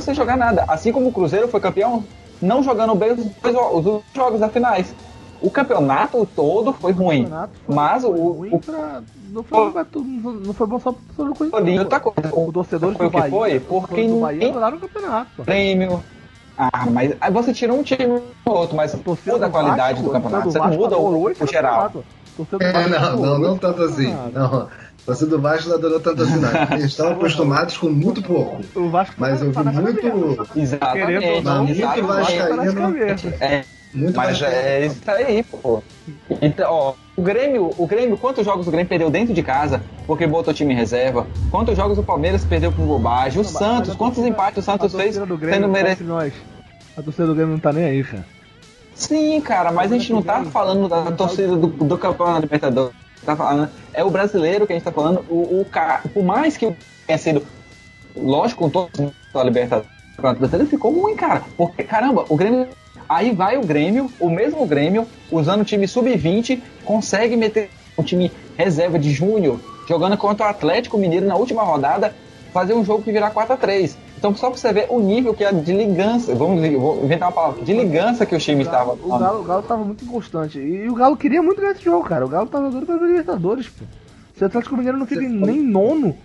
Sem 0.00 0.14
jogar 0.14 0.36
nada. 0.36 0.64
Assim 0.68 0.92
como 0.92 1.08
o 1.08 1.12
Cruzeiro 1.12 1.48
foi 1.48 1.60
campeão, 1.60 2.04
não 2.40 2.62
jogando 2.62 2.94
bem 2.94 3.12
os, 3.12 3.24
dois, 3.24 3.56
os 3.74 3.84
dois 3.84 4.02
jogos 4.14 4.40
da 4.40 4.48
finais. 4.48 4.94
O 5.40 5.50
campeonato 5.50 6.26
todo 6.36 6.72
foi 6.72 6.92
ruim. 6.92 7.26
foi- 7.66 7.74
Mas 7.74 8.02
foi 8.02 8.10
o, 8.12 8.32
ruim 8.32 8.54
o 8.54 8.60
pra- 8.60 9.02
não, 9.30 9.42
foi, 9.42 9.84
tu- 9.86 10.04
não 10.04 10.54
foi 10.54 10.66
bom 10.68 10.78
só 10.78 10.92
pro 10.92 11.02
torcedor 11.02 11.26
do 11.28 11.34
Corinthians. 11.34 11.64
Não, 11.76 11.82
outra 11.82 12.00
coisa. 12.00 12.30
O 12.34 12.52
torcedor 12.52 12.94
Foi 12.94 13.06
do 13.06 13.08
o 13.08 13.10
que 13.10 13.16
Bahia, 13.18 13.30
foi? 13.30 13.56
o 13.56 13.60
Porque 13.60 14.06
do 14.06 14.20
Bahia 14.20 14.48
adoraram 14.50 14.76
o 14.76 14.80
campeonato. 14.80 15.42
prêmio. 15.44 16.02
Ah, 16.56 16.86
mas 16.90 17.16
aí 17.20 17.32
você 17.32 17.52
tira 17.52 17.72
um 17.72 17.82
time 17.82 18.06
ou 18.44 18.54
outro, 18.56 18.76
mas 18.76 18.94
muda 18.94 19.46
a 19.46 19.48
do 19.48 19.50
qualidade 19.52 19.94
Vasco, 19.94 20.02
do 20.04 20.10
campeonato. 20.12 20.42
torcida 20.44 20.52
Você 20.52 20.58
não 20.58 20.76
do 20.76 20.82
muda 20.82 20.98
o, 20.98 21.24
o 21.42 21.46
geral. 21.46 21.88
do 21.90 22.04
É, 22.60 22.88
não, 22.88 23.16
não, 23.16 23.38
não 23.38 23.58
tanto 23.58 23.82
assim. 23.82 24.14
Não. 24.32 24.68
Você 25.06 25.26
do 25.26 25.40
Vasco 25.40 25.68
não 25.68 25.76
adorou 25.76 25.98
tanto 26.00 26.22
assim, 26.22 26.36
não. 26.38 26.50
Eles 26.72 26.84
estão 26.84 27.10
acostumados 27.10 27.76
com 27.76 27.88
muito 27.90 28.22
pouco. 28.22 28.60
O 28.74 28.88
Vasco 28.88 29.14
Mas 29.18 29.40
tá- 29.40 29.46
eu 29.46 29.52
tá 29.52 29.62
vi 29.62 29.80
muito, 29.80 30.48
Exatamente. 30.56 31.42
Muito 31.44 31.82
tá 31.82 32.00
vascaíno-. 32.02 33.34
É, 33.40 33.64
muito 33.92 34.16
mas 34.16 34.42
é 34.42 34.86
isso 34.86 35.00
aí, 35.10 35.42
pô. 35.42 35.82
Então, 36.40 36.72
ó, 36.72 36.94
o 37.16 37.22
Grêmio, 37.22 37.70
o 37.76 37.86
Grêmio, 37.86 38.16
quantos 38.16 38.44
jogos 38.44 38.66
o 38.68 38.70
Grêmio 38.70 38.88
perdeu 38.88 39.10
dentro 39.10 39.34
de 39.34 39.42
casa 39.42 39.82
porque 40.06 40.26
botou 40.26 40.54
time 40.54 40.72
em 40.72 40.76
reserva? 40.76 41.26
Quantos 41.50 41.76
jogos 41.76 41.98
o 41.98 42.02
Palmeiras 42.02 42.44
perdeu 42.44 42.70
por 42.70 42.86
bobagem? 42.86 43.40
O 43.40 43.44
Santos, 43.44 43.94
quantos 43.96 44.16
torcida- 44.18 44.28
empates 44.28 44.62
o 44.62 44.62
Santos 44.64 44.94
a 44.94 44.98
fez 44.98 45.16
torcida 45.16 45.26
do 45.26 45.38
sendo 45.44 45.68
merecido? 45.68 45.92
entre 45.92 46.04
nós, 46.04 46.32
A 46.96 47.02
torcida 47.02 47.26
do 47.26 47.34
Grêmio 47.34 47.54
não 47.54 47.60
tá 47.60 47.72
nem 47.72 47.84
aí, 47.84 48.04
cara. 48.04 48.24
Sim, 48.94 49.40
cara, 49.40 49.72
mas 49.72 49.90
a 49.90 49.96
gente 49.98 50.12
não 50.12 50.22
tá 50.22 50.44
falando 50.44 50.88
da 50.88 51.10
torcida 51.10 51.56
do, 51.56 51.66
do 51.66 51.98
campeão 51.98 52.34
da 52.34 52.38
Libertadores. 52.40 53.01
Tá 53.24 53.36
falando, 53.36 53.70
é 53.94 54.02
o 54.02 54.10
brasileiro 54.10 54.66
que 54.66 54.72
a 54.72 54.76
gente 54.76 54.84
tá 54.84 54.92
falando. 54.92 55.24
O, 55.28 55.60
o 55.60 55.64
cara, 55.64 56.02
por 56.12 56.24
mais 56.24 56.56
que 56.56 56.74
tenha 57.06 57.18
sido, 57.18 57.46
lógico, 58.16 58.64
com 58.64 58.70
todo 58.70 59.12
a 59.34 59.42
Libertadores, 59.44 59.88
o 60.18 60.22
brasileiro 60.22 60.66
ficou 60.68 60.92
ruim, 60.92 61.16
cara. 61.16 61.42
Porque, 61.56 61.82
caramba, 61.84 62.24
o 62.28 62.36
Grêmio. 62.36 62.68
Aí 63.08 63.30
vai 63.30 63.58
o 63.58 63.66
Grêmio, 63.66 64.10
o 64.18 64.30
mesmo 64.30 64.66
Grêmio, 64.66 65.06
usando 65.30 65.60
o 65.60 65.64
time 65.64 65.86
sub-20, 65.86 66.60
consegue 66.84 67.36
meter 67.36 67.68
um 67.98 68.02
time 68.02 68.32
reserva 68.56 68.98
de 68.98 69.10
junho, 69.10 69.60
jogando 69.86 70.16
contra 70.16 70.46
o 70.46 70.48
Atlético 70.48 70.96
Mineiro 70.96 71.26
na 71.26 71.36
última 71.36 71.62
rodada, 71.62 72.14
fazer 72.52 72.74
um 72.74 72.84
jogo 72.84 73.02
que 73.02 73.12
virar 73.12 73.32
4x3. 73.32 73.96
Então, 74.22 74.36
só 74.36 74.50
pra 74.50 74.56
você 74.56 74.72
ver 74.72 74.86
o 74.88 75.00
nível 75.00 75.34
que 75.34 75.42
é 75.42 75.52
de 75.52 75.72
ligança, 75.72 76.32
vamos 76.32 76.60
vou 76.78 77.04
inventar 77.04 77.26
uma 77.26 77.34
palavra, 77.34 77.64
de 77.64 77.72
ligança 77.72 78.24
que 78.24 78.36
o 78.36 78.38
time 78.38 78.62
estava. 78.62 78.92
O 78.92 79.18
Galo, 79.18 79.40
o 79.40 79.42
Galo 79.42 79.62
tava 79.64 79.82
muito 79.82 80.04
inconstante. 80.04 80.60
E 80.60 80.88
o 80.88 80.94
Galo 80.94 81.16
queria 81.16 81.42
muito 81.42 81.60
ganhar 81.60 81.72
esse 81.72 81.82
jogo, 81.82 82.04
cara. 82.08 82.24
O 82.24 82.28
Galo 82.28 82.46
tava 82.46 82.70
pra 82.70 82.96
ver 82.98 83.08
Libertadores, 83.08 83.66
pô. 83.68 83.84
Se 84.36 84.44
o 84.44 84.46
Atlético 84.46 84.76
Mineiro 84.76 84.96
não 84.96 85.06
fica 85.06 85.22
nem 85.22 85.60
nono, 85.60 86.16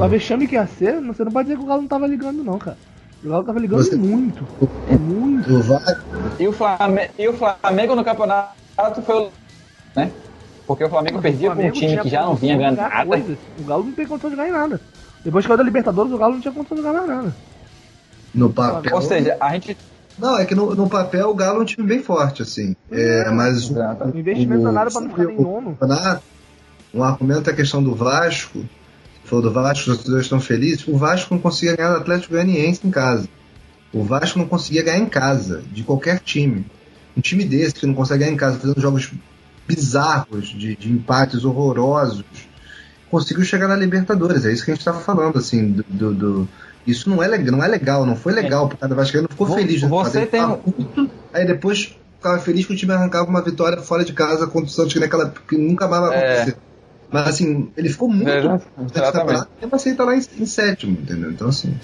a 0.00 0.06
vexame 0.06 0.46
que 0.48 0.54
ia 0.54 0.66
ser, 0.66 0.98
você 1.02 1.24
não 1.24 1.30
pode 1.30 1.48
dizer 1.48 1.58
que 1.58 1.64
o 1.64 1.68
Galo 1.68 1.82
não 1.82 1.88
tava 1.88 2.06
ligando, 2.06 2.42
não, 2.42 2.56
cara. 2.56 2.78
O 3.22 3.28
Galo 3.28 3.44
tava 3.44 3.58
ligando 3.58 3.82
Você- 3.84 3.96
muito. 3.96 4.42
Muito. 4.98 5.50
E 6.40 6.48
o, 6.48 6.52
Flamengo, 6.54 7.10
e 7.18 7.28
o 7.28 7.34
Flamengo 7.34 7.94
no 7.94 8.02
campeonato 8.02 9.02
foi 9.04 9.24
o. 9.26 9.28
Né? 9.94 10.10
Porque 10.66 10.84
o 10.84 10.88
Flamengo 10.88 11.20
perdia 11.20 11.52
O 11.52 11.54
pra 11.54 11.66
um 11.66 11.70
time 11.70 11.98
que 11.98 12.08
já 12.08 12.22
não 12.22 12.34
vinha 12.34 12.56
ganhando 12.56 12.76
nada. 12.78 13.04
O 13.58 13.64
Galo 13.64 13.84
não 13.84 13.92
tem 13.92 14.06
condição 14.06 14.30
de 14.30 14.36
ganhar 14.36 14.52
nada. 14.54 14.80
Depois 15.26 15.44
que 15.44 15.48
caiu 15.48 15.58
da 15.58 15.64
Libertadores, 15.64 16.12
o 16.12 16.18
Galo 16.18 16.34
não 16.34 16.40
tinha 16.40 16.54
condição 16.54 16.76
de 16.76 16.84
ganhar 16.84 17.04
nada. 17.04 17.34
No 18.32 18.48
papel. 18.48 18.94
Ou 18.94 19.02
seja, 19.02 19.36
a 19.40 19.52
gente. 19.54 19.76
Não, 20.16 20.38
é 20.38 20.46
que 20.46 20.54
no, 20.54 20.72
no 20.72 20.88
papel 20.88 21.30
o 21.30 21.34
Galo 21.34 21.58
é 21.58 21.62
um 21.62 21.64
time 21.64 21.84
bem 21.84 22.00
forte, 22.00 22.42
assim. 22.42 22.76
É, 22.92 23.28
mas 23.32 23.68
o. 23.68 23.74
O 23.74 24.16
investimento 24.16 24.62
danado 24.62 24.92
pra 24.92 25.00
não 25.00 25.10
ficar 25.10 25.24
nem 25.24 25.40
nono. 25.40 25.70
campeonato, 25.72 26.22
um 26.94 27.02
argumento 27.02 27.50
é 27.50 27.52
a 27.52 27.56
questão 27.56 27.82
do 27.82 27.92
Vasco. 27.92 28.60
Se 28.60 29.28
for 29.28 29.42
do 29.42 29.50
Vasco, 29.50 29.90
os 29.90 29.96
torcedores 29.96 30.26
estão 30.26 30.38
felizes. 30.38 30.86
O 30.86 30.96
Vasco 30.96 31.34
não 31.34 31.40
conseguia 31.40 31.74
ganhar 31.74 31.90
do 31.94 31.96
Atlético 32.02 32.34
Goianiense 32.34 32.86
em 32.86 32.90
casa. 32.92 33.28
O 33.92 34.04
Vasco 34.04 34.38
não 34.38 34.46
conseguia 34.46 34.84
ganhar 34.84 35.00
em 35.00 35.06
casa, 35.06 35.64
de 35.72 35.82
qualquer 35.82 36.20
time. 36.20 36.64
Um 37.16 37.20
time 37.20 37.44
desse 37.44 37.74
que 37.74 37.86
não 37.86 37.94
consegue 37.94 38.20
ganhar 38.20 38.32
em 38.32 38.36
casa, 38.36 38.60
fazendo 38.60 38.80
jogos 38.80 39.10
bizarros, 39.66 40.50
de, 40.50 40.76
de 40.76 40.92
empates 40.92 41.44
horrorosos, 41.44 42.24
conseguiu 43.10 43.44
chegar 43.44 43.68
na 43.68 43.76
Libertadores. 43.76 44.44
É 44.44 44.52
isso 44.52 44.64
que 44.64 44.70
a 44.70 44.74
gente 44.74 44.80
estava 44.80 45.00
falando, 45.00 45.38
assim, 45.38 45.70
do, 45.72 45.84
do- 45.88 46.14
do- 46.14 46.48
Isso 46.86 47.08
não 47.10 47.22
é, 47.22 47.26
legal, 47.26 47.52
não 47.56 47.64
é 47.64 47.68
legal, 47.68 48.06
não 48.06 48.14
foi 48.16 48.32
legal, 48.32 48.68
porque 48.68 48.80
cada 48.80 48.94
Vascaíno 48.94 49.26
ficou 49.28 49.46
Vo- 49.46 49.54
feliz. 49.54 49.80
de 49.80 49.86
você 49.86 50.10
fazer 50.20 50.26
tem 50.26 50.42
um- 50.44 51.08
Aí 51.32 51.44
depois 51.46 51.96
ficava 52.16 52.38
feliz 52.38 52.64
que 52.66 52.72
o 52.72 52.76
time 52.76 52.92
arrancava 52.92 53.28
uma 53.28 53.42
vitória 53.42 53.78
fora 53.82 54.04
de 54.04 54.12
casa 54.12 54.46
contra 54.46 54.66
o 54.68 54.70
Santos, 54.70 54.92
que, 54.92 55.00
naquela, 55.00 55.32
que 55.48 55.56
nunca 55.58 55.88
mais 55.88 56.02
vai 56.08 56.14
É. 56.16 56.32
acontecer. 56.34 56.56
Mas 57.10 57.28
assim, 57.28 57.70
ele 57.76 57.88
ficou 57.88 58.08
muito 58.08 58.28
É, 58.28 58.38
exatamente. 58.94 59.44
ele 59.86 59.94
tá 59.94 60.04
lá 60.04 60.16
em, 60.16 60.22
em 60.38 60.46
sétimo, 60.46 60.92
entendeu? 61.00 61.30
Então 61.30 61.48
assim. 61.48 61.74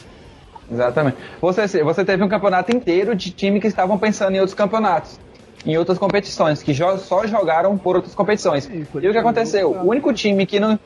Exatamente. 0.70 1.16
Você, 1.40 1.82
você 1.82 2.04
teve 2.04 2.22
um 2.24 2.28
campeonato 2.28 2.74
inteiro 2.74 3.14
de 3.14 3.30
time 3.30 3.60
que 3.60 3.66
estavam 3.66 3.98
pensando 3.98 4.34
em 4.34 4.38
outros 4.40 4.54
campeonatos, 4.54 5.18
em 5.66 5.76
outras 5.76 5.98
competições, 5.98 6.62
que 6.62 6.72
jo- 6.72 6.98
só 6.98 7.26
jogaram 7.26 7.76
por 7.76 7.96
outras 7.96 8.14
competições. 8.14 8.68
E 8.72 8.82
o 9.08 9.12
que 9.12 9.18
aconteceu? 9.18 9.70
O 9.72 9.88
único 9.88 10.12
time 10.12 10.46
que 10.46 10.58
não. 10.58 10.78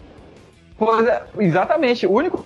Pois 0.78 1.06
é, 1.06 1.22
Exatamente, 1.38 2.06
o 2.06 2.12
único 2.12 2.44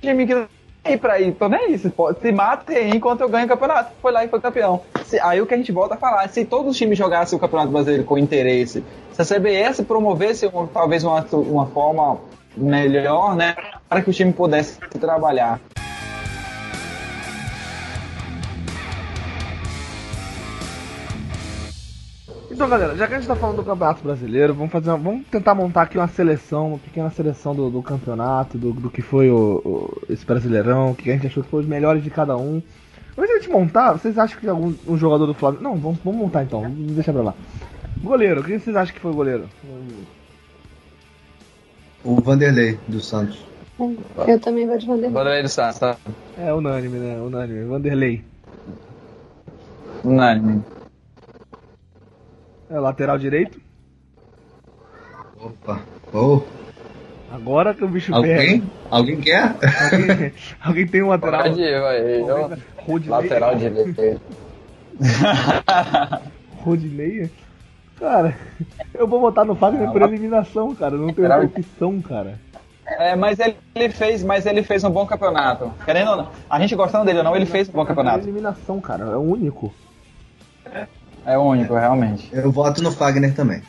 time 0.00 0.26
que 0.26 0.46
tem 0.82 0.98
pra 0.98 1.20
ir, 1.20 1.32
tô 1.34 1.48
nem 1.48 1.60
aí, 1.60 1.78
se, 1.78 1.88
pode- 1.90 2.20
se 2.20 2.32
mata 2.32 2.72
aí 2.72 2.90
enquanto 2.90 3.20
eu 3.20 3.28
ganho 3.28 3.46
o 3.46 3.48
campeonato. 3.48 3.92
Foi 4.02 4.10
lá 4.12 4.24
e 4.24 4.28
foi 4.28 4.40
campeão. 4.40 4.80
Se- 5.04 5.20
aí 5.20 5.40
o 5.40 5.46
que 5.46 5.54
a 5.54 5.56
gente 5.56 5.70
volta 5.70 5.94
a 5.94 5.96
falar, 5.96 6.28
se 6.28 6.44
todos 6.44 6.72
os 6.72 6.76
times 6.76 6.98
jogassem 6.98 7.36
o 7.36 7.40
Campeonato 7.40 7.70
Brasileiro 7.70 8.04
com 8.04 8.18
interesse, 8.18 8.82
se 9.12 9.22
a 9.22 9.24
CBS 9.24 9.80
promovesse 9.82 10.46
um- 10.46 10.66
talvez 10.66 11.04
uma, 11.04 11.24
uma 11.32 11.66
forma 11.66 12.18
melhor, 12.56 13.36
né, 13.36 13.54
para 13.88 14.02
que 14.02 14.10
o 14.10 14.12
time 14.12 14.32
pudesse 14.32 14.78
trabalhar. 15.00 15.60
Então, 22.52 22.68
galera, 22.68 22.94
já 22.96 23.06
que 23.06 23.14
a 23.14 23.18
gente 23.18 23.26
tá 23.26 23.34
falando 23.34 23.56
do 23.56 23.64
Campeonato 23.64 24.02
Brasileiro, 24.02 24.52
vamos 24.54 24.70
fazer 24.70 24.90
uma- 24.90 24.98
vamos 24.98 25.26
tentar 25.28 25.54
montar 25.54 25.82
aqui 25.82 25.96
uma 25.96 26.06
seleção, 26.08 26.68
uma 26.70 26.78
pequena 26.78 27.08
seleção 27.10 27.54
do, 27.54 27.70
do 27.70 27.82
campeonato, 27.82 28.58
do, 28.58 28.72
do 28.72 28.90
que 28.90 29.00
foi 29.00 29.30
o, 29.30 29.62
o- 29.64 30.02
esse 30.10 30.24
Brasileirão, 30.26 30.90
o 30.90 30.94
que 30.94 31.10
a 31.10 31.14
gente 31.14 31.26
achou 31.26 31.42
que 31.42 31.48
foi 31.48 31.60
os 31.62 31.66
melhores 31.66 32.04
de 32.04 32.10
cada 32.10 32.36
um. 32.36 32.62
Antes 33.16 33.30
de 33.30 33.32
a 33.32 33.38
gente 33.40 33.50
montar, 33.50 33.92
vocês 33.92 34.18
acham 34.18 34.38
que 34.38 34.46
algum 34.48 34.74
um 34.86 34.96
jogador 34.98 35.26
do 35.26 35.34
Flamengo. 35.34 35.62
Não, 35.62 35.76
vamos, 35.76 35.98
vamos 36.04 36.20
montar 36.20 36.42
então, 36.42 36.62
deixa 36.70 37.12
pra 37.12 37.22
lá. 37.22 37.34
Goleiro, 38.02 38.42
quem 38.44 38.58
vocês 38.58 38.76
acham 38.76 38.94
que 38.94 39.00
foi 39.00 39.10
o 39.12 39.14
goleiro? 39.14 39.48
O 42.04 42.20
Vanderlei 42.20 42.78
do 42.88 43.00
Santos. 43.00 43.44
Eu 44.26 44.38
também 44.40 44.66
vou 44.66 44.76
de 44.76 44.86
Vanderlei. 44.86 45.10
Vanderlei 45.10 45.42
do 45.42 45.48
Santos, 45.48 45.78
tá? 45.78 45.96
É, 46.38 46.52
unânime, 46.52 46.98
né? 46.98 47.16
Unânime. 47.20 47.64
Vanderlei. 47.64 48.24
Unânime. 50.04 50.62
É, 52.72 52.78
lateral 52.80 53.18
direito. 53.18 53.60
Opa. 55.38 55.80
Oh, 56.12 56.40
Agora 57.30 57.74
que 57.74 57.84
o 57.84 57.88
bicho 57.88 58.14
alguém? 58.14 58.62
Alguém 58.90 59.20
quer? 59.20 59.54
pega. 59.54 59.84
Alguém, 59.84 60.32
alguém 60.62 60.86
tem 60.86 61.02
um 61.02 61.08
lateral. 61.08 61.42
Pode 61.42 61.60
ir, 61.60 61.80
vai. 61.80 62.00
Eu- 62.00 62.58
Rodinei. 62.86 63.10
Lateral 63.10 63.54
direito. 63.56 64.20
Rodinei? 66.64 67.30
Cara, 67.98 68.36
eu 68.94 69.06
vou 69.06 69.20
votar 69.20 69.44
no 69.44 69.54
Fagner 69.54 69.90
por 69.90 70.02
eliminação, 70.02 70.74
cara. 70.74 70.96
Não 70.96 71.12
tem 71.12 71.24
outra 71.24 71.44
opção, 71.44 72.00
cara. 72.02 72.38
É, 72.86 73.14
mas 73.14 73.38
ele, 73.38 73.56
ele 73.74 73.88
fez, 73.90 74.24
mas 74.24 74.44
ele 74.44 74.62
fez 74.62 74.82
um 74.84 74.90
bom 74.90 75.06
campeonato. 75.06 75.72
Querendo 75.84 76.10
ou 76.10 76.16
não, 76.16 76.28
a 76.50 76.58
gente 76.58 76.74
gostando 76.74 77.04
dele 77.04 77.18
ou 77.18 77.24
não, 77.24 77.36
ele 77.36 77.46
fez 77.46 77.68
um 77.68 77.72
bom 77.72 77.84
campeonato. 77.84 78.24
eliminação, 78.24 78.80
cara. 78.80 79.04
É 79.04 79.16
o 79.16 79.20
único. 79.20 79.72
É 80.66 80.86
o 81.26 81.42
único, 81.42 81.74
realmente. 81.74 82.28
Eu 82.32 82.50
voto 82.50 82.82
no 82.82 82.90
Fagner 82.92 83.34
também. 83.34 83.62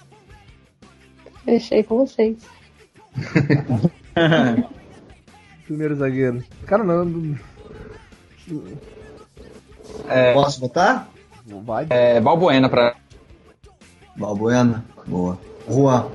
Fechei 1.46 1.84
com 1.84 1.98
vocês. 2.06 2.38
Primeiro 5.66 5.96
zagueiro. 5.96 6.44
Cara, 6.66 6.84
não. 6.84 7.36
É, 10.10 10.34
Posso 10.34 10.60
votar? 10.60 11.10
Vai. 11.46 11.88
é 11.90 12.20
Balbuena 12.20 12.70
pra. 12.70 12.96
Balbuena. 14.16 14.84
Boa. 15.08 15.38
Juan. 15.70 16.08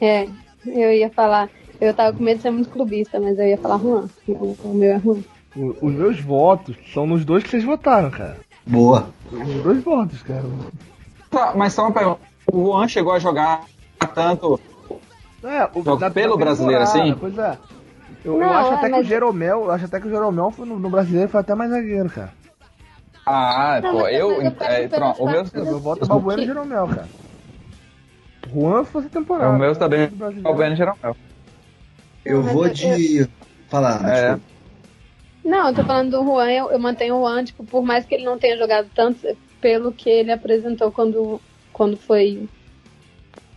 É, 0.00 0.28
eu 0.66 0.92
ia 0.92 1.10
falar. 1.10 1.48
Eu 1.80 1.94
tava 1.94 2.16
com 2.16 2.22
medo 2.22 2.36
de 2.38 2.42
ser 2.42 2.50
muito 2.50 2.70
clubista, 2.70 3.20
mas 3.20 3.38
eu 3.38 3.46
ia 3.46 3.58
falar 3.58 3.78
Juan. 3.78 4.08
O 4.26 4.56
o 4.64 4.74
meu 4.74 4.92
é 4.92 4.98
Juan. 5.00 5.18
O- 5.56 5.86
Os 5.86 5.92
meus 5.94 6.20
votos 6.20 6.76
são 6.92 7.06
nos 7.06 7.24
dois 7.24 7.42
que 7.44 7.50
vocês 7.50 7.64
votaram, 7.64 8.10
cara. 8.10 8.38
Boa. 8.68 9.08
Os 9.32 9.62
dois 9.62 9.82
votos, 9.82 10.22
cara. 10.22 10.44
Tá, 11.30 11.52
Mas 11.56 11.72
só 11.72 11.82
uma 11.82 11.92
pergunta. 11.92 12.20
O 12.50 12.64
Juan 12.72 12.88
chegou 12.88 13.12
a 13.12 13.18
jogar 13.18 13.64
tanto. 14.14 14.60
É, 15.42 15.68
o, 15.74 15.98
na- 15.98 16.10
pelo 16.10 16.36
na 16.38 16.44
brasileiro, 16.44 16.82
assim? 16.82 17.14
Pois 17.18 17.36
é. 17.38 17.58
Eu, 18.24 18.34
eu 18.34 18.40
Não, 18.40 18.52
acho 18.52 18.70
é, 18.70 18.74
até 18.74 18.86
que 18.86 18.92
mas- 18.92 19.06
o 19.06 19.08
Jeromel, 19.08 19.64
eu 19.64 19.70
acho 19.70 19.84
até 19.84 20.00
que 20.00 20.06
o 20.06 20.10
Jeromel 20.10 20.50
foi 20.50 20.66
no, 20.66 20.78
no 20.78 20.90
brasileiro 20.90 21.28
foi 21.28 21.40
até 21.40 21.54
mais 21.54 21.70
zagueiro, 21.70 22.10
cara. 22.10 22.32
Ah, 23.24 23.80
Não, 23.82 23.92
pô, 23.92 23.98
mas 24.02 24.14
eu. 24.14 24.30
eu 24.42 24.52
é, 24.60 24.88
pronto, 24.88 25.22
o 25.22 25.26
meu. 25.30 25.44
Eu 25.52 25.78
voto 25.80 26.06
Balbuena 26.06 26.42
e 26.42 26.46
Jeromel, 26.46 26.88
cara. 26.88 27.08
Juan 28.52 28.84
fosse 28.84 29.08
temporada. 29.08 29.50
o 29.50 29.58
meu 29.58 29.76
também. 29.76 30.08
Balbuena 30.08 30.72
e 30.74 30.76
Jeromel. 30.76 31.16
Eu 32.24 32.42
vou 32.42 32.66
eu- 32.66 32.72
de. 32.74 33.28
Falar, 33.68 34.00
É. 34.08 34.38
Não, 35.48 35.68
eu 35.68 35.74
tô 35.74 35.82
falando 35.82 36.10
do 36.10 36.22
Juan, 36.22 36.50
eu, 36.50 36.70
eu 36.70 36.78
mantenho 36.78 37.16
o 37.16 37.20
Juan, 37.20 37.42
tipo, 37.42 37.64
por 37.64 37.82
mais 37.82 38.04
que 38.04 38.14
ele 38.14 38.24
não 38.24 38.38
tenha 38.38 38.58
jogado 38.58 38.86
tanto, 38.94 39.26
pelo 39.62 39.90
que 39.90 40.10
ele 40.10 40.30
apresentou 40.30 40.92
quando, 40.92 41.40
quando 41.72 41.96
foi 41.96 42.46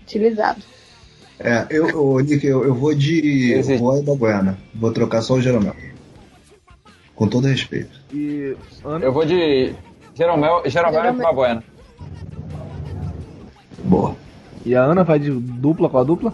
utilizado. 0.02 0.62
É, 1.38 1.68
eu, 1.70 2.02
ô, 2.02 2.20
Nick, 2.22 2.48
eu, 2.48 2.64
eu 2.64 2.74
vou 2.74 2.96
de 2.96 3.52
Existe. 3.56 3.78
Juan 3.78 4.00
e 4.00 4.04
Balbuena. 4.04 4.58
Vou 4.74 4.94
trocar 4.94 5.22
só 5.22 5.34
o 5.34 5.42
Jeromel. 5.42 5.76
Com 7.14 7.28
todo 7.28 7.48
respeito. 7.48 8.00
E 8.14 8.56
Ana, 8.86 9.04
Eu 9.04 9.12
vou 9.12 9.26
de 9.26 9.74
Jeromel, 10.16 10.62
Jeromel 10.66 10.66
e 10.66 10.70
Jeromel. 10.70 11.14
Balbuena. 11.18 11.64
Boa. 13.84 14.16
e 14.66 14.74
a 14.76 14.84
Ana 14.84 15.04
vai 15.04 15.20
de 15.20 15.30
dupla 15.30 15.90
com 15.90 15.98
a 15.98 16.04
dupla? 16.06 16.34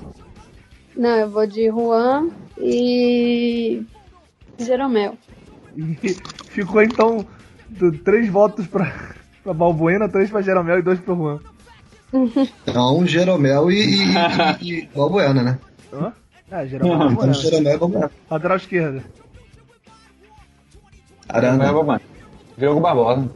Não, 0.95 1.17
eu 1.17 1.29
vou 1.31 1.47
de 1.47 1.65
Juan 1.65 2.29
e 2.59 3.81
Jeromel. 4.59 5.17
E 5.77 6.15
ficou 6.49 6.81
então 6.81 7.25
três 8.03 8.27
votos 8.29 8.65
pra, 8.65 8.91
pra 9.43 9.53
Balbuena, 9.53 10.09
três 10.09 10.29
pra 10.31 10.41
Jeromel 10.41 10.79
e 10.79 10.81
dois 10.81 10.99
pro 10.99 11.15
Juan. 11.15 11.39
Então, 12.67 13.05
Jeromel 13.05 13.69
e, 13.71 13.75
e, 13.83 14.05
e, 14.61 14.79
e 14.79 14.85
Balbuena, 14.87 15.43
né? 15.43 15.59
Hã? 15.93 16.11
É, 16.49 16.65
Jeromel 16.65 16.93
e 16.93 16.95
Então, 16.95 17.07
Balbuena. 17.09 17.33
Jeromel 17.33 17.75
e 17.75 17.77
Balbuena. 17.77 18.11
Lateral 18.31 18.57
esquerda. 18.57 18.99
Jeromel 18.99 19.05
e 21.29 21.47
Arana. 21.47 21.73
Balbuena. 21.73 22.01
Diogo 22.57 22.79
Barbosa. 22.81 23.29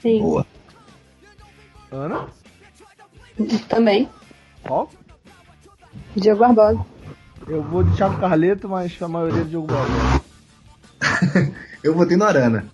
Sim, 0.00 0.20
Boa. 0.20 0.46
Ana? 1.92 2.26
também. 3.68 4.08
Qual? 4.66 4.90
Diogo 6.16 6.40
Barbosa. 6.40 6.84
Eu 7.46 7.62
vou 7.62 7.84
de 7.84 7.94
Thiago 7.96 8.18
Carleto, 8.18 8.68
mas 8.68 9.00
a 9.00 9.06
maioria 9.06 9.42
é 9.42 9.44
Diogo 9.44 9.68
Barbosa. 9.68 10.24
Eu 11.82 11.94
votei 11.94 12.16
no 12.16 12.24
Arana. 12.24 12.64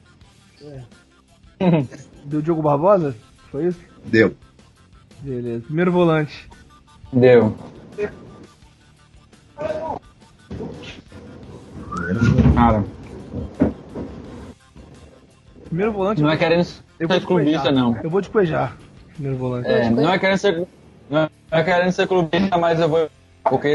Deu 2.24 2.40
Diogo 2.40 2.62
Barbosa? 2.62 3.14
Foi 3.50 3.66
isso? 3.66 3.80
Deu. 4.04 4.36
Beleza. 5.20 5.64
Primeiro 5.64 5.92
volante. 5.92 6.48
Deu. 7.12 7.56
Cara, 12.54 12.84
Primeiro 15.64 15.92
volante. 15.92 16.22
não 16.22 16.30
é 16.30 16.36
querendo 16.36 16.66
eu 17.00 17.08
vou 17.08 17.18
ser 17.18 17.26
clubista, 17.26 17.72
não. 17.72 17.96
Eu 18.02 18.10
vou 18.10 18.20
de 18.20 18.28
Cuejar. 18.28 18.76
Primeiro 19.14 19.38
volante. 19.38 19.68
É, 19.68 19.88
não 19.88 20.12
é 20.12 20.18
querendo 20.18 20.38
ser. 20.38 20.68
Não 21.08 21.30
é 21.50 21.64
querendo 21.64 21.92
ser 21.92 22.06
clubista, 22.06 22.58
mas 22.58 22.78
eu 22.78 22.88
vou. 22.88 23.08
Porque, 23.42 23.74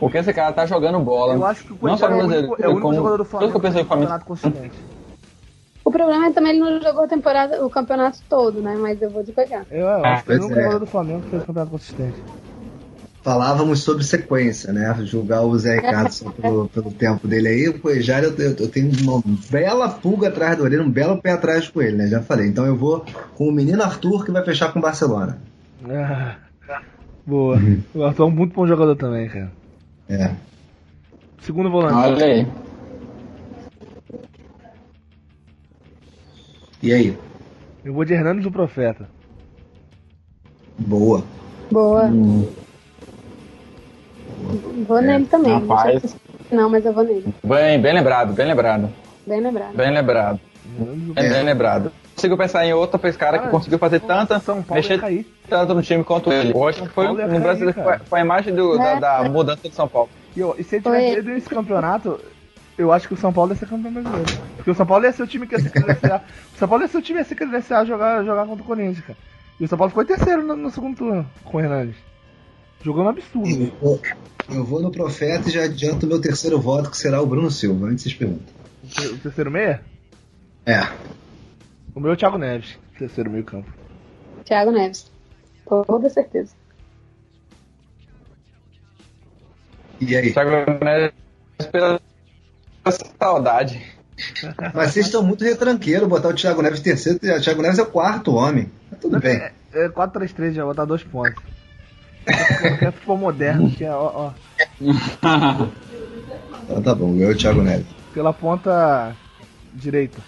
porque 0.00 0.18
esse 0.18 0.32
cara 0.32 0.52
tá 0.52 0.66
jogando 0.66 0.98
bola. 1.00 1.34
Eu 1.34 1.44
acho 1.44 1.64
que 1.64 1.72
o 1.72 1.78
não 1.82 1.96
só 1.96 2.08
Cuejar 2.08 2.18
é 2.18 2.22
o 2.22 2.26
único, 2.26 2.62
é 2.62 2.66
o 2.66 2.70
único 2.70 2.82
como- 2.82 2.94
jogador 2.96 3.18
do 3.18 3.24
Flamengo 3.24 3.50
que 3.52 3.56
eu 3.56 3.60
pensei 3.60 3.82
que 3.82 3.88
que 3.88 3.94
o 3.94 3.98
Flamengo. 3.98 4.10
campeonato 4.10 4.26
consistente. 4.26 4.92
O 5.84 5.90
problema 5.90 6.26
é 6.26 6.32
também 6.32 6.52
ele 6.52 6.60
não 6.60 6.80
jogou 6.80 7.04
a 7.04 7.08
temporada, 7.08 7.64
o 7.64 7.68
campeonato 7.68 8.18
todo, 8.28 8.62
né? 8.62 8.76
Mas 8.80 9.02
eu 9.02 9.10
vou 9.10 9.22
de 9.22 9.32
pegar. 9.32 9.66
Eu, 9.70 9.80
eu 9.80 10.04
acho 10.04 10.24
que 10.24 10.32
é 10.32 10.36
o 10.36 10.38
único 10.38 10.52
é. 10.58 10.62
jogador 10.62 10.78
do 10.78 10.86
Flamengo 10.86 11.22
que 11.22 11.30
fez 11.30 11.42
um 11.42 11.46
campeonato 11.46 11.72
consistente. 11.72 12.22
falávamos 13.22 13.82
sobre 13.82 14.04
sequência, 14.04 14.72
né? 14.72 14.96
Julgar 15.04 15.42
o 15.42 15.58
Zé 15.58 15.76
Ricardo 15.76 16.10
só 16.12 16.30
pelo, 16.30 16.68
pelo 16.68 16.90
tempo 16.92 17.28
dele 17.28 17.48
aí, 17.48 17.68
o 17.68 17.80
Cuejar 17.80 18.22
eu, 18.22 18.32
eu, 18.36 18.56
eu 18.58 18.68
tenho 18.68 18.90
uma 19.02 19.22
bela 19.50 19.88
pulga 19.88 20.28
atrás 20.28 20.56
do 20.56 20.64
orelha, 20.64 20.82
um 20.82 20.90
belo 20.90 21.20
pé 21.20 21.32
atrás 21.32 21.68
com 21.68 21.82
ele, 21.82 21.96
né? 21.96 22.06
Já 22.06 22.22
falei. 22.22 22.46
Então 22.48 22.64
eu 22.64 22.76
vou 22.76 23.04
com 23.34 23.48
o 23.48 23.52
menino 23.52 23.82
Arthur 23.82 24.24
que 24.24 24.32
vai 24.32 24.44
fechar 24.44 24.72
com 24.72 24.78
o 24.78 24.82
Barcelona. 24.82 25.38
Ah, 25.88 26.36
boa. 27.26 27.58
O 27.94 28.04
Arthur 28.04 28.22
é 28.22 28.26
um 28.26 28.30
muito 28.30 28.54
bom 28.54 28.66
jogador 28.66 28.96
também, 28.96 29.28
cara. 29.28 29.52
É. 30.08 30.30
Segundo 31.40 31.70
volante. 31.70 31.94
Olha 31.94 32.24
aí. 32.24 32.46
E 36.82 36.92
aí? 36.92 37.18
Eu 37.84 37.94
vou 37.94 38.04
de 38.04 38.12
Hernandes 38.12 38.44
do 38.44 38.50
Profeta. 38.50 39.08
Boa. 40.78 41.22
Boa. 41.70 42.10
Vou 44.86 45.00
nele 45.00 45.26
também. 45.26 45.52
Rapaz. 45.52 46.16
Não, 46.50 46.68
mas 46.68 46.84
eu 46.84 46.92
vou 46.92 47.04
nele. 47.04 47.32
Bem, 47.44 47.80
bem 47.80 47.94
lembrado, 47.94 48.34
bem 48.34 48.46
lembrado. 48.46 48.88
Bem 49.26 49.40
lembrado. 49.40 49.76
Bem 49.76 49.90
lembrado. 49.90 50.40
Do 50.64 51.14
Bem, 51.14 51.28
bem 51.28 51.42
lembrado. 51.44 51.92
Não 52.28 52.36
consigo 52.36 52.36
pensar 52.36 52.64
em 52.66 52.72
outro 52.72 52.98
cara 52.98 53.12
que 53.12 53.18
Cara, 53.18 53.48
conseguiu 53.50 53.78
fazer 53.78 54.00
tanta. 54.00 54.38
São 54.40 54.62
Paulo 54.62 54.80
mexer 54.82 55.00
cair. 55.00 55.26
tanto 55.48 55.74
no 55.74 55.82
time 55.82 56.04
quanto 56.04 56.32
ele. 56.32 56.52
Eu 56.52 56.68
acho 56.68 56.82
que 56.82 56.88
foi 56.88 57.08
no 57.08 57.16
cair, 57.16 57.74
cara. 57.74 57.98
foi, 57.98 58.06
foi 58.06 58.18
a 58.20 58.22
imagem 58.22 58.54
do- 58.54 58.76
da, 58.76 58.90
É. 58.90 59.00
da 59.00 59.22
mudança 59.28 59.68
de 59.68 59.74
São 59.74 59.88
Paulo. 59.88 60.08
E, 60.36 60.42
ó, 60.42 60.54
e 60.56 60.62
se 60.64 60.76
ele 60.76 60.82
Foi. 60.82 60.92
tivesse 60.98 61.18
ido 61.18 61.30
nesse 61.30 61.48
campeonato, 61.48 62.20
eu 62.78 62.92
acho 62.92 63.08
que 63.08 63.14
o 63.14 63.16
São 63.16 63.32
Paulo 63.32 63.52
ia 63.52 63.56
ser 63.56 63.66
campeão 63.68 63.92
brasileiro. 63.92 64.24
Porque 64.56 64.70
o 64.70 64.74
São 64.74 64.86
Paulo 64.86 65.04
ia 65.04 65.12
ser 65.12 65.22
o 65.22 65.26
time 65.26 65.46
que 65.46 65.54
ia 65.54 65.60
se 65.60 65.68
credenciar. 65.70 66.24
O 66.54 66.58
São 66.58 66.68
Paulo 66.68 66.84
ia 66.84 66.88
ser 66.88 66.98
o 66.98 67.02
time 67.02 67.18
que 67.18 67.22
ia 67.24 67.28
se 67.28 67.34
credenciar 67.34 67.80
a 67.80 67.84
jogar, 67.84 68.24
jogar 68.24 68.46
contra 68.46 68.62
o 68.62 68.66
Corinthians, 68.66 69.04
cara. 69.04 69.18
E 69.60 69.64
o 69.64 69.68
São 69.68 69.76
Paulo 69.76 69.90
ficou 69.90 70.02
em 70.02 70.06
terceiro 70.06 70.42
no, 70.42 70.56
no 70.56 70.70
segundo 70.70 70.96
turno 70.96 71.26
com 71.44 71.56
o 71.56 71.60
Hernandes. 71.60 71.96
Jogando 72.82 73.06
um 73.06 73.10
absurdo. 73.10 73.48
Eu 73.48 73.72
vou, 73.80 74.00
eu 74.50 74.64
vou 74.64 74.80
no 74.82 74.90
Profeta 74.90 75.48
e 75.48 75.52
já 75.52 75.64
adianto 75.64 76.06
o 76.06 76.08
meu 76.08 76.20
terceiro 76.20 76.58
voto, 76.60 76.90
que 76.90 76.96
será 76.96 77.20
o 77.20 77.26
Bruno 77.26 77.50
Silva, 77.50 77.86
antes 77.88 78.02
vocês 78.04 78.14
perguntam. 78.14 78.46
O 79.12 79.18
terceiro 79.18 79.50
meia? 79.50 79.80
É. 80.66 80.80
O 81.94 82.00
meu 82.00 82.10
é 82.10 82.14
o 82.14 82.16
Thiago 82.16 82.38
Neves. 82.38 82.78
Terceiro 82.98 83.30
meio 83.30 83.44
campo. 83.44 83.70
Thiago 84.44 84.70
Neves. 84.70 85.10
Com 85.64 85.82
toda 85.84 86.08
certeza. 86.08 86.54
E 90.00 90.16
aí? 90.16 90.32
Thiago 90.32 90.50
Neves 90.84 91.12
pela 91.70 92.00
saudade. 93.20 93.82
Mas 94.74 94.92
vocês 94.92 95.06
estão 95.06 95.22
muito 95.22 95.44
retranqueiros 95.44 96.08
botar 96.08 96.28
o 96.28 96.34
Thiago 96.34 96.62
Neves 96.62 96.80
terceiro, 96.80 97.18
o 97.18 97.40
Thiago 97.40 97.62
Neves 97.62 97.78
é 97.78 97.82
o 97.82 97.86
quarto 97.86 98.34
homem. 98.34 98.70
Mas 98.90 99.00
tudo 99.00 99.18
bem. 99.20 99.36
É, 99.36 99.52
é 99.72 99.88
4-3-3, 99.88 100.52
já 100.52 100.64
vou 100.64 100.72
botar 100.72 100.84
dois 100.84 101.02
pontos. 101.02 101.42
Que 102.24 102.84
é 102.84 102.90
futebol 102.92 103.18
moderno, 103.18 103.70
que 103.70 103.84
é, 103.84 103.90
ó, 103.90 104.30
ó, 104.30 104.32
Então 106.62 106.82
tá 106.82 106.94
bom, 106.94 107.16
eu 107.16 107.30
é 107.30 107.32
o 107.32 107.36
Thiago 107.36 107.62
Neves. 107.62 107.86
pela 108.14 108.32
ponta 108.32 109.16
direita. 109.74 110.20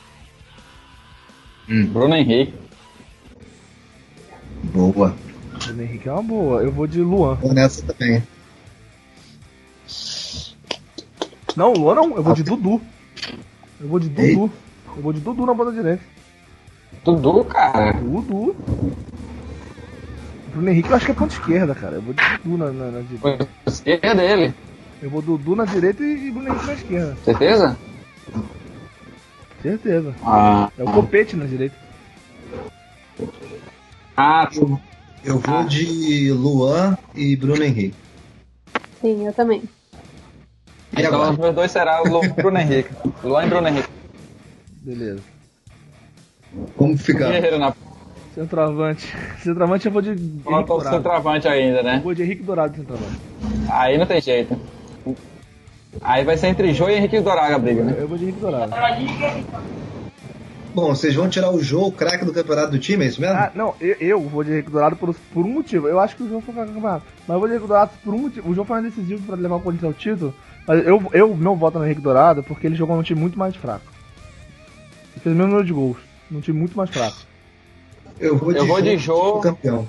Bruno 1.67 2.15
Henrique. 2.15 2.55
Boa. 4.65 5.15
O 5.67 5.81
Henrique 5.81 6.09
é 6.09 6.13
uma 6.13 6.23
boa. 6.23 6.63
Eu 6.63 6.73
vou 6.73 6.87
de 6.87 7.01
Luan. 7.01 7.35
Vou 7.37 7.55
nessa 7.55 7.83
também. 7.83 8.23
Não, 11.57 11.73
Luan 11.73 11.95
não, 11.95 12.17
eu 12.17 12.23
vou 12.23 12.35
de 12.35 12.43
Dudu. 12.43 12.81
Eu 13.81 13.89
vou 13.89 14.01
de 14.01 14.09
Dudu. 14.09 14.53
Eu 14.97 15.03
vou 15.03 15.13
de 15.13 15.21
Dudu 15.21 15.47
na 15.47 15.55
ponta 15.55 15.73
direita. 15.73 16.03
Dudu, 17.05 17.45
cara. 17.45 17.93
Dudu. 17.93 18.57
Bruno 20.53 20.71
Henrique 20.71 20.91
eu 20.91 20.97
acho 20.97 21.07
que 21.07 21.13
é 21.13 21.15
ponta 21.15 21.35
esquerda, 21.35 21.75
cara. 21.75 21.97
Eu 21.97 22.03
vou 22.03 22.15
de 22.15 22.23
Dudu 22.43 22.59
na, 22.59 22.71
na, 22.73 22.91
na 22.91 23.01
direita. 23.01 23.49
Esquerda 23.67 24.15
dele. 24.15 24.55
Eu 25.03 25.11
vou 25.11 25.23
Dudu 25.23 25.57
na 25.57 25.65
direita 25.65 26.03
e 26.03 26.31
Bruno 26.31 26.49
Henrique 26.49 26.67
na 26.67 26.73
esquerda. 26.75 27.17
Certeza? 27.25 27.79
Certeza. 29.75 30.15
Ah, 30.23 30.71
É 30.79 30.83
o 30.83 30.93
Copete 30.93 31.35
na 31.37 31.47
direita. 31.47 31.75
ah 34.15 34.47
Eu 35.25 35.39
vou 35.39 35.65
de 35.65 36.31
Luan 36.33 36.99
e 37.15 37.35
Bruno 37.35 37.65
Henrique. 37.65 37.97
Sim, 39.01 39.27
eu 39.27 39.33
também. 39.33 39.63
E 40.95 41.01
então 41.01 41.15
agora? 41.15 41.31
os 41.33 41.39
meus 41.39 41.55
dois 41.55 41.73
serão 41.73 42.03
o 42.03 42.09
Lu- 42.09 42.35
Bruno 42.35 42.59
Henrique. 42.59 42.91
Luan 43.25 43.47
e 43.47 43.49
Bruno 43.49 43.69
Henrique. 43.69 43.89
Beleza. 44.83 45.23
Como 46.77 46.99
ficar? 46.99 47.31
Guerreiro 47.33 47.59
na 47.59 47.75
Centroavante. 48.35 49.17
Centroavante 49.43 49.87
eu 49.87 49.93
vou 49.93 50.03
de 50.03 50.11
Henrique 50.11 50.43
Falta 50.45 50.75
o 50.75 50.81
centroavante 50.83 51.49
ainda, 51.49 51.79
Eu 51.79 51.85
né? 51.85 52.01
vou 52.05 52.13
de 52.15 52.23
Henrique 52.23 52.43
Dourado 52.43 52.77
centroavante. 52.77 53.17
Aí 53.71 53.97
não 53.97 54.05
tem 54.05 54.21
jeito. 54.21 54.61
Aí 56.01 56.25
vai 56.25 56.37
ser 56.37 56.49
entre 56.49 56.73
Jô 56.75 56.89
e 56.89 56.95
Henrique 56.95 57.21
Doraga 57.21 57.57
a 57.57 57.59
briga, 57.59 57.83
né? 57.83 57.97
Eu 57.99 58.09
vou 58.09 58.19
de 58.19 58.25
Henrique 58.25 58.41
Dourado. 58.41 58.73
Bom, 60.75 60.89
vocês 60.89 61.15
vão 61.15 61.29
tirar 61.29 61.53
o 61.53 61.63
Jô, 61.63 61.87
o 61.87 61.93
craque 61.93 62.25
do 62.25 62.33
campeonato 62.33 62.73
do 62.73 62.79
time, 62.81 63.05
é 63.05 63.09
isso 63.09 63.21
mesmo? 63.21 63.37
Ah, 63.37 63.51
não, 63.55 63.75
eu, 63.81 63.97
eu 64.01 64.21
vou 64.21 64.43
de 64.43 64.53
Henrique 64.53 64.71
Dourado 64.71 64.97
por, 64.97 65.15
por 65.33 65.45
um 65.45 65.49
motivo. 65.49 65.87
Eu 65.87 66.01
acho 66.01 66.17
que 66.17 66.25
o 66.25 66.29
João 66.29 66.41
foi 66.41 66.53
campeonato. 66.53 67.05
Mas 67.29 67.35
eu 67.35 67.39
vou 67.39 67.49
de 67.49 67.55
Henrique 67.55 67.69
Dourado 67.69 67.93
por 68.03 68.13
um 68.13 68.19
motivo. 68.19 68.51
O 68.51 68.55
João 68.55 68.67
foi 68.67 68.83
decisivo 68.83 69.23
pra 69.23 69.37
levar 69.37 69.57
o 69.57 69.61
Corinthians 69.61 69.93
ao 69.93 69.95
título. 69.95 70.35
Mas 70.67 70.85
eu, 70.85 71.03
eu 71.13 71.37
não 71.37 71.55
voto 71.55 71.79
no 71.79 71.85
Henrique 71.85 72.01
Dourado 72.01 72.43
porque 72.43 72.67
ele 72.67 72.75
jogou 72.75 72.97
num 72.97 73.03
time 73.03 73.21
muito 73.21 73.39
mais 73.39 73.55
fraco. 73.55 73.85
Ele 75.13 75.21
fez 75.21 75.35
o 75.35 75.39
mesmo 75.39 75.53
número 75.53 75.67
de 75.67 75.73
gols. 75.73 75.99
Num 76.29 76.41
time 76.41 76.59
muito 76.59 76.77
mais 76.77 76.91
fraco. 76.91 77.19
eu 78.19 78.37
vou 78.37 78.53
de 78.53 78.59
eu 78.59 78.67
vou 78.67 78.83
de 78.83 78.97
Jô, 78.97 79.15
Jô. 79.15 79.41
campeão. 79.41 79.89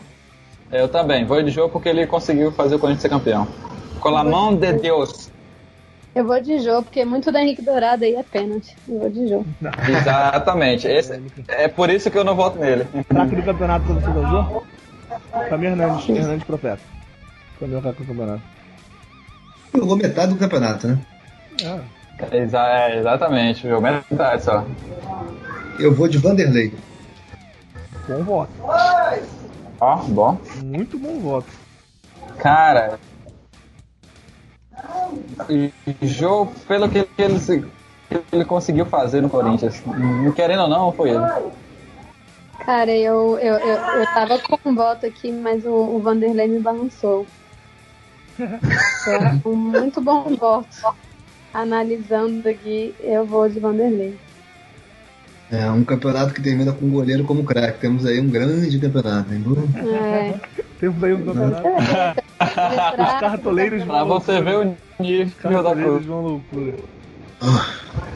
Eu 0.71 0.87
também. 0.87 1.25
Vou 1.25 1.41
de 1.41 1.49
Jô 1.49 1.67
porque 1.67 1.89
ele 1.89 2.05
conseguiu 2.05 2.51
fazer 2.51 2.75
o 2.75 2.79
Corinthians 2.79 3.01
ser 3.01 3.09
campeão. 3.09 3.47
Com 3.99 4.15
a 4.15 4.23
mão 4.23 4.55
de 4.55 4.71
Deus. 4.73 5.31
Eu 6.15 6.25
vou 6.25 6.39
de 6.41 6.59
Jô, 6.59 6.81
porque 6.81 7.03
muito 7.03 7.29
da 7.29 7.41
Henrique 7.41 7.61
Dourado 7.61 8.05
aí 8.05 8.15
é 8.15 8.23
pênalti. 8.23 8.73
Eu 8.87 8.99
vou 8.99 9.09
de 9.09 9.27
Jô. 9.27 9.45
Exatamente. 9.99 10.87
Esse, 10.87 11.21
é 11.49 11.67
por 11.67 11.89
isso 11.89 12.09
que 12.09 12.17
eu 12.17 12.23
não 12.23 12.35
voto 12.35 12.57
nele. 12.57 12.87
Craque 13.09 13.35
do 13.35 13.43
campeonato 13.43 13.93
do 13.93 13.99
João? 13.99 14.63
Pra 15.29 15.57
mim, 15.57 15.65
Hernandes, 15.65 16.07
Hernandes 16.07 16.45
Profeta. 16.45 16.79
Pra 17.59 17.67
mim, 17.67 17.75
é 17.75 17.77
o 17.77 17.81
craque 17.81 18.01
do 18.01 18.07
campeonato. 18.07 18.41
Jogou 19.75 19.97
metade 19.97 20.33
do 20.33 20.39
campeonato, 20.39 20.87
né? 20.87 20.99
Ah, 21.65 21.79
Exa 22.31 22.65
é, 22.65 22.97
exatamente. 22.97 23.67
Jogou 23.67 23.81
metade 23.81 24.41
só. 24.41 24.65
Eu 25.77 25.93
vou 25.93 26.07
de 26.07 26.17
Vanderlei. 26.17 26.73
bom 28.07 28.23
voto. 28.23 28.51
Ó, 29.81 29.97
bom. 29.97 30.39
Muito 30.63 30.97
bom 30.97 31.19
voto. 31.19 31.47
Cara. 32.37 32.97
Jô, 36.01 36.47
pelo 36.67 36.89
que 36.89 37.07
ele, 37.17 37.39
que 38.09 38.21
ele 38.31 38.45
conseguiu 38.45 38.85
fazer 38.85 39.21
no 39.21 39.29
Corinthians. 39.29 39.81
Querendo 40.35 40.63
ou 40.63 40.69
não, 40.69 40.91
foi 40.91 41.11
ele. 41.11 41.25
Cara, 42.65 42.91
eu, 42.91 43.37
eu, 43.37 43.55
eu, 43.55 43.75
eu 43.75 44.05
tava 44.13 44.39
com 44.39 44.57
um 44.65 44.75
voto 44.75 45.05
aqui, 45.05 45.31
mas 45.31 45.65
o, 45.65 45.73
o 45.73 45.99
Vanderlei 45.99 46.47
me 46.47 46.59
balançou. 46.59 47.27
É 48.39 49.47
um 49.47 49.55
muito 49.55 50.01
bom 50.01 50.23
voto. 50.35 50.75
Analisando 51.53 52.47
aqui, 52.49 52.95
eu 52.99 53.25
vou 53.25 53.47
de 53.47 53.59
Vanderlei. 53.59 54.17
É 55.51 55.69
um 55.69 55.83
campeonato 55.83 56.33
que 56.33 56.41
termina 56.41 56.71
com 56.73 56.85
um 56.85 56.89
goleiro 56.91 57.23
como 57.23 57.43
craque. 57.43 57.79
Temos 57.79 58.05
aí 58.05 58.19
um 58.19 58.27
grande 58.29 58.79
campeonato, 58.79 59.31
hein? 59.33 59.39
Bruno? 59.39 59.67
É, 59.77 60.33
Temos 60.79 61.03
aí 61.03 61.13
um 61.13 61.23
campeonato. 61.25 61.67
Os 62.37 63.19
cartoleiros 63.19 63.83
Pra 63.83 64.03
vão 64.03 64.19
você 64.19 64.41
ver 64.41 64.57
o 64.57 64.75
nível 64.99 65.25
da 65.27 65.49
Cartoleiros 65.49 65.93
coisa. 65.93 66.07
vão 66.07 66.21
loucura. 66.21 66.73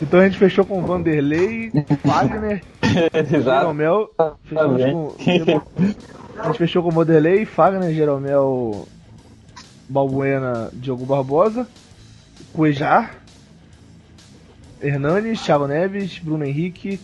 Então 0.02 0.20
a 0.20 0.24
gente 0.26 0.38
fechou 0.40 0.66
com 0.66 0.82
Vanderlei, 0.82 1.72
Wagner. 2.04 2.64
Jeromel. 3.44 4.10
Fechamos 4.46 4.82
com, 4.82 5.16
a 6.40 6.48
gente 6.48 6.58
fechou 6.58 6.82
com 6.84 6.90
Vanderlei, 6.90 7.46
Fagner, 7.46 7.94
Jeromel, 7.94 8.88
Balbuena, 9.88 10.70
Diogo 10.74 11.06
Barbosa, 11.06 11.68
Cuejar, 12.54 13.16
Hernanes, 14.82 15.42
Thiago 15.42 15.68
Neves, 15.68 16.18
Bruno 16.20 16.46
Henrique, 16.46 17.00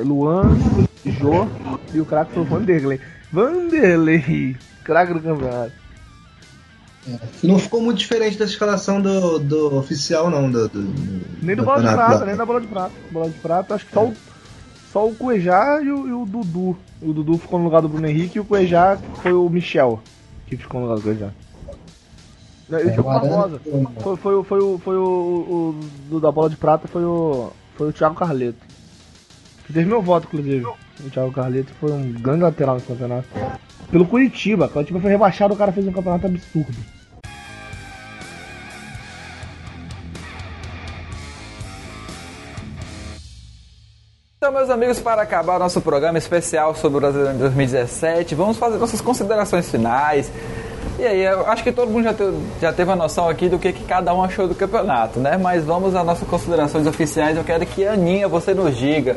Luan, 0.00 0.56
Jô 1.04 1.46
e 1.92 2.00
o 2.00 2.04
craque 2.06 2.32
foi 2.32 2.42
o 2.42 2.46
Vanderlei. 2.46 3.00
Vanderlei, 3.32 4.56
craque 4.84 5.12
do 5.14 5.20
campeonato. 5.20 5.72
Não 7.42 7.58
ficou 7.58 7.82
muito 7.82 7.98
diferente 7.98 8.38
da 8.38 8.44
escalação 8.44 9.00
do, 9.00 9.38
do 9.40 9.76
oficial, 9.76 10.30
não. 10.30 10.48
Do, 10.50 10.68
do- 10.68 10.94
Nem 11.42 11.56
do 11.56 11.64
Bola 11.64 11.82
de 11.82 11.88
Prata, 11.92 12.18
lá. 12.20 12.24
nem 12.26 12.36
da 12.36 12.46
Bola 12.46 12.60
de 12.60 12.66
Prata. 12.68 12.92
Bola 13.10 13.28
de 13.28 13.38
Prata, 13.40 13.74
acho 13.74 13.86
que 13.86 13.92
só 13.92 14.04
o, 14.06 14.14
só 14.92 15.08
o 15.08 15.14
Cuejá 15.14 15.80
e 15.82 15.90
o, 15.90 16.08
e 16.08 16.12
o 16.12 16.24
Dudu. 16.24 16.76
O 17.00 17.12
Dudu 17.12 17.38
ficou 17.38 17.58
no 17.58 17.64
lugar 17.64 17.82
do 17.82 17.88
Bruno 17.88 18.06
Henrique 18.06 18.38
e 18.38 18.40
o 18.40 18.44
Cuejá 18.44 18.96
foi 19.20 19.32
o 19.32 19.48
Michel 19.48 20.00
que 20.46 20.56
ficou 20.56 20.80
no 20.80 20.86
lugar 20.86 20.98
do 20.98 21.02
Cuejá. 21.02 21.30
E 22.70 22.74
o 22.74 22.76
É, 22.78 22.84
Thiago 22.84 23.00
o 23.00 23.04
Barbosa. 23.04 23.58
ficou- 23.58 23.92
Foi, 24.00 24.16
foi, 24.16 24.34
o- 24.36 24.44
foi, 24.44 24.60
o, 24.60 24.78
foi 24.78 24.96
o, 24.96 25.02
o, 25.02 25.80
do 26.08 26.20
da 26.20 26.30
Bola 26.30 26.48
de 26.50 26.56
Prata 26.56 26.86
foi 26.86 27.04
o, 27.04 27.50
foi 27.76 27.88
o 27.88 27.92
Thiago 27.92 28.14
Carleto. 28.14 28.58
Teve 29.66 29.84
meu 29.84 30.02
voto, 30.02 30.26
inclusive. 30.26 30.64
O 30.64 31.10
Thiago 31.10 31.32
Carleto 31.32 31.72
foi 31.80 31.92
um 31.92 32.12
grande 32.12 32.42
lateral 32.42 32.74
nesse 32.74 32.86
campeonato. 32.86 33.28
pelo 33.90 34.06
Curitiba. 34.06 34.66
O 34.66 34.68
Curitiba 34.68 35.00
foi 35.00 35.10
rebaixado, 35.10 35.54
o 35.54 35.56
cara 35.56 35.72
fez 35.72 35.86
um 35.86 35.92
campeonato 35.92 36.26
absurdo. 36.26 36.76
Então, 44.38 44.52
meus 44.52 44.70
amigos, 44.70 44.98
para 44.98 45.22
acabar 45.22 45.56
nosso 45.56 45.80
programa 45.80 46.18
especial 46.18 46.74
sobre 46.74 46.98
o 46.98 47.00
Brasileiro 47.00 47.36
em 47.36 47.38
2017, 47.38 48.34
vamos 48.34 48.56
fazer 48.56 48.76
nossas 48.76 49.00
considerações 49.00 49.70
finais. 49.70 50.32
E 50.98 51.06
aí, 51.06 51.22
eu 51.22 51.46
acho 51.46 51.62
que 51.62 51.70
todo 51.70 51.88
mundo 51.88 52.04
já, 52.04 52.12
te, 52.12 52.24
já 52.60 52.72
teve 52.72 52.90
a 52.90 52.96
noção 52.96 53.28
aqui 53.28 53.48
do 53.48 53.56
que, 53.56 53.72
que 53.72 53.84
cada 53.84 54.12
um 54.12 54.20
achou 54.20 54.48
do 54.48 54.54
campeonato, 54.54 55.20
né? 55.20 55.36
Mas 55.36 55.64
vamos 55.64 55.94
às 55.94 56.04
nossas 56.04 56.26
considerações 56.26 56.88
oficiais. 56.88 57.36
Eu 57.36 57.44
quero 57.44 57.64
que 57.64 57.86
Aninha, 57.86 58.26
você 58.26 58.52
nos 58.52 58.76
diga. 58.76 59.16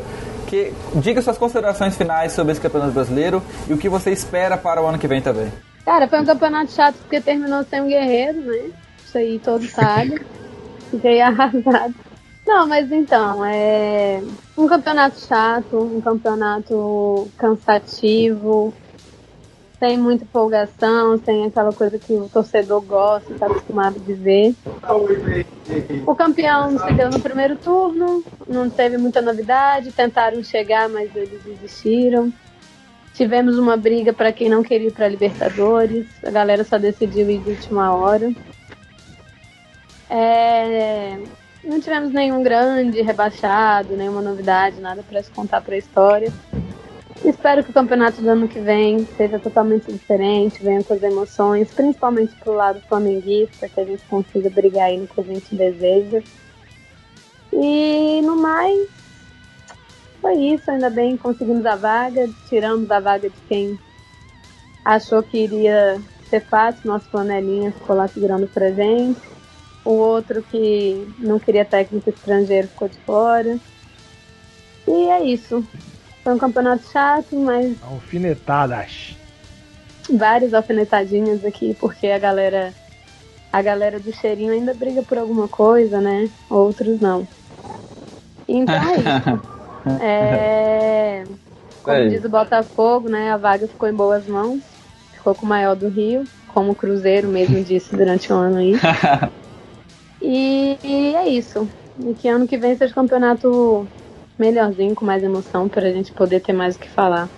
Diga 0.96 1.22
suas 1.22 1.38
considerações 1.38 1.98
finais 1.98 2.32
sobre 2.32 2.52
esse 2.52 2.62
campeonato 2.62 2.92
brasileiro 2.92 3.42
e 3.68 3.74
o 3.74 3.78
que 3.78 3.90
você 3.90 4.12
espera 4.12 4.58
para 4.58 4.82
o 4.82 4.86
ano 4.86 5.00
que 5.00 5.08
vem 5.08 5.22
também. 5.22 5.52
Cara, 5.84 6.08
foi 6.08 6.20
um 6.22 6.26
campeonato 6.26 6.72
chato 6.72 6.96
porque 6.96 7.22
terminou 7.22 7.64
sem 7.64 7.82
um 7.82 7.88
guerreiro, 7.88 8.42
né? 8.42 8.72
Isso 9.06 9.18
aí 9.18 9.40
todo 9.40 9.66
sabe. 9.68 10.20
Fiquei 10.90 11.22
arrasado. 11.22 11.94
Não, 12.46 12.68
mas 12.68 12.92
então, 12.92 13.44
é 13.44 14.22
um 14.56 14.68
campeonato 14.68 15.20
chato, 15.20 15.78
um 15.78 16.00
campeonato 16.00 17.28
cansativo, 17.38 18.74
sem 19.86 20.00
muita 20.00 20.24
empolgação, 20.24 21.16
sem 21.24 21.46
aquela 21.46 21.72
coisa 21.72 22.00
que 22.00 22.12
o 22.12 22.28
torcedor 22.28 22.82
gosta, 22.82 23.32
está 23.32 23.46
acostumado 23.46 24.00
de 24.00 24.14
ver. 24.14 24.56
O 26.08 26.16
campeão 26.16 26.80
se 26.80 26.92
deu 26.94 27.12
no 27.12 27.20
primeiro 27.20 27.56
turno, 27.56 28.24
não 28.48 28.68
teve 28.68 28.98
muita 28.98 29.22
novidade, 29.22 29.92
tentaram 29.92 30.44
chegar, 30.44 30.90
mas 30.90 31.16
eles 31.16 31.40
desistiram. 31.44 32.34
Tivemos 33.14 33.60
uma 33.60 33.78
briga 33.78 34.12
para 34.12 34.32
quem 34.32 34.50
não 34.50 34.64
queria 34.64 34.88
ir 34.88 34.92
para 34.92 35.08
Libertadores, 35.08 36.08
a 36.26 36.32
galera 36.32 36.64
só 36.64 36.80
decidiu 36.80 37.30
ir 37.30 37.40
de 37.40 37.52
última 37.52 37.96
hora. 37.96 38.34
É, 40.10 41.20
não 41.64 41.80
tivemos 41.80 42.12
nenhum 42.12 42.42
grande 42.42 43.04
rebaixado, 43.04 43.96
nenhuma 43.96 44.22
novidade, 44.22 44.82
nada 44.82 45.04
para 45.08 45.22
se 45.22 45.30
contar 45.30 45.62
para 45.62 45.76
a 45.76 45.78
história. 45.78 46.34
Espero 47.26 47.64
que 47.64 47.72
o 47.72 47.74
campeonato 47.74 48.22
do 48.22 48.30
ano 48.30 48.48
que 48.48 48.60
vem 48.60 49.04
seja 49.18 49.40
totalmente 49.40 49.92
diferente, 49.92 50.62
venha 50.62 50.84
com 50.84 50.94
as 50.94 51.02
emoções, 51.02 51.74
principalmente 51.74 52.36
pro 52.36 52.54
lado 52.54 52.80
flamenguista, 52.88 53.68
que 53.68 53.80
a 53.80 53.84
gente 53.84 54.04
consiga 54.04 54.48
brigar 54.48 54.86
aí 54.86 55.00
no 55.00 55.08
que 55.08 55.20
a 55.20 55.24
gente 55.24 55.56
deseja. 55.56 56.22
E 57.52 58.22
no 58.22 58.36
mais, 58.36 58.88
foi 60.22 60.36
isso, 60.36 60.70
ainda 60.70 60.92
bem 60.92 61.18
conseguimos 61.18 61.66
a 61.66 61.76
vaga, 61.76 62.30
tiramos 62.48 62.92
a 62.92 63.00
vaga 63.00 63.28
de 63.28 63.42
quem 63.50 63.80
achou 64.84 65.24
que 65.24 65.40
iria 65.40 66.00
ser 66.30 66.42
fácil, 66.42 66.88
nosso 66.88 67.10
panelinha 67.10 67.72
ficou 67.72 67.96
lá 67.96 68.08
segurando 68.08 68.48
pra 68.48 68.72
gente. 68.72 69.20
O 69.84 69.94
outro 69.94 70.44
que 70.44 71.08
não 71.18 71.40
queria 71.40 71.66
técnico 71.66 72.08
estrangeiro 72.08 72.68
ficou 72.68 72.88
de 72.88 72.98
fora. 73.00 73.58
E 74.88 75.10
é 75.10 75.24
isso. 75.24 75.66
Foi 76.26 76.34
um 76.34 76.40
campeonato 76.40 76.84
chato, 76.92 77.36
mas. 77.36 77.78
Alfinetadas. 77.84 79.16
Várias 80.10 80.56
alfinetadinhas 80.56 81.46
aqui, 81.46 81.78
porque 81.80 82.08
a 82.08 82.18
galera. 82.18 82.74
A 83.54 83.62
galera 83.62 84.00
do 84.00 84.12
cheirinho 84.12 84.52
ainda 84.52 84.74
briga 84.74 85.04
por 85.04 85.20
alguma 85.20 85.48
coisa, 85.48 86.02
né? 86.02 86.28
Outros 86.50 87.00
não. 87.00 87.28
Então 88.48 88.76
é 88.76 88.96
isso. 88.96 90.02
é. 90.02 91.24
Como 91.84 91.96
Aí. 91.96 92.10
diz 92.10 92.26
o 92.26 92.30
Botafogo, 92.30 93.08
né? 93.08 93.32
A 93.32 93.38
vaga 93.38 93.68
ficou 93.68 93.88
em 93.88 93.94
boas 93.94 94.26
mãos. 94.26 94.64
Ficou 95.14 95.36
com 95.36 95.46
o 95.46 95.50
maior 95.50 95.76
do 95.76 95.88
Rio, 95.88 96.24
como 96.48 96.72
o 96.72 96.76
Cruzeiro 96.76 97.28
mesmo 97.28 97.62
disse 97.64 97.96
durante 97.96 98.34
o 98.34 98.36
ano 98.36 98.58
aí. 98.58 98.74
E, 100.28 100.80
e 100.84 101.16
é 101.16 101.28
isso. 101.28 101.70
E 102.00 102.16
que 102.16 102.28
ano 102.28 102.48
que 102.48 102.58
vem 102.58 102.76
seja 102.76 102.92
um 102.94 102.96
campeonato 102.96 103.88
melhorzinho, 104.38 104.96
com 104.96 105.06
mais 105.06 105.24
emoção, 105.24 105.68
pra 105.68 105.92
gente 105.92 106.12
poder 106.12 106.42
ter 106.42 106.54
mais 106.54 106.76
o 106.76 106.80
que 106.80 106.90
falar. 106.90 107.30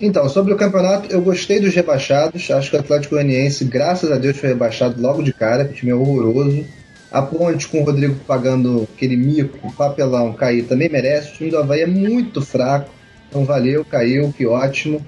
Então, 0.00 0.28
sobre 0.28 0.52
o 0.52 0.56
campeonato, 0.56 1.10
eu 1.10 1.22
gostei 1.22 1.58
dos 1.58 1.74
rebaixados. 1.74 2.50
Acho 2.50 2.70
que 2.70 2.76
o 2.76 2.80
Atlético 2.80 3.14
Goianiense, 3.14 3.64
graças 3.64 4.12
a 4.12 4.16
Deus, 4.16 4.36
foi 4.36 4.50
rebaixado 4.50 5.00
logo 5.00 5.22
de 5.22 5.32
cara. 5.32 5.64
O 5.64 5.72
time 5.72 5.90
é 5.90 5.94
horroroso. 5.94 6.64
A 7.10 7.22
ponte 7.22 7.66
com 7.68 7.80
o 7.80 7.84
Rodrigo 7.84 8.16
pagando 8.26 8.86
aquele 8.94 9.16
mico, 9.16 9.72
papelão, 9.72 10.34
cair 10.34 10.64
também 10.64 10.88
merece. 10.88 11.30
O 11.30 11.36
time 11.36 11.50
do 11.50 11.58
Havaí 11.58 11.80
é 11.80 11.86
muito 11.86 12.42
fraco. 12.42 12.90
Então 13.28 13.44
valeu, 13.44 13.84
caiu, 13.84 14.32
que 14.36 14.46
ótimo. 14.46 15.04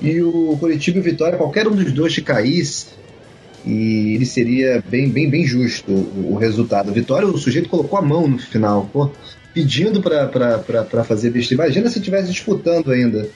E 0.00 0.20
o 0.20 0.56
Curitiba 0.58 0.98
e 0.98 1.02
Vitória, 1.02 1.38
qualquer 1.38 1.68
um 1.68 1.76
dos 1.76 1.92
dois 1.92 2.12
que 2.12 2.22
caísse, 2.22 2.86
e 3.64 4.14
ele 4.16 4.26
seria 4.26 4.82
bem, 4.88 5.08
bem, 5.08 5.30
bem 5.30 5.46
justo 5.46 5.92
o, 5.92 6.32
o 6.32 6.36
resultado. 6.36 6.92
Vitória, 6.92 7.28
o 7.28 7.38
sujeito 7.38 7.68
colocou 7.68 7.96
a 7.98 8.02
mão 8.02 8.26
no 8.26 8.38
final, 8.38 8.88
pô, 8.92 9.10
pedindo 9.52 10.02
para 10.02 11.04
fazer 11.04 11.30
besteira. 11.30 11.64
Imagina 11.64 11.88
se 11.90 11.98
estivesse 11.98 12.30
disputando 12.30 12.90
ainda 12.90 13.28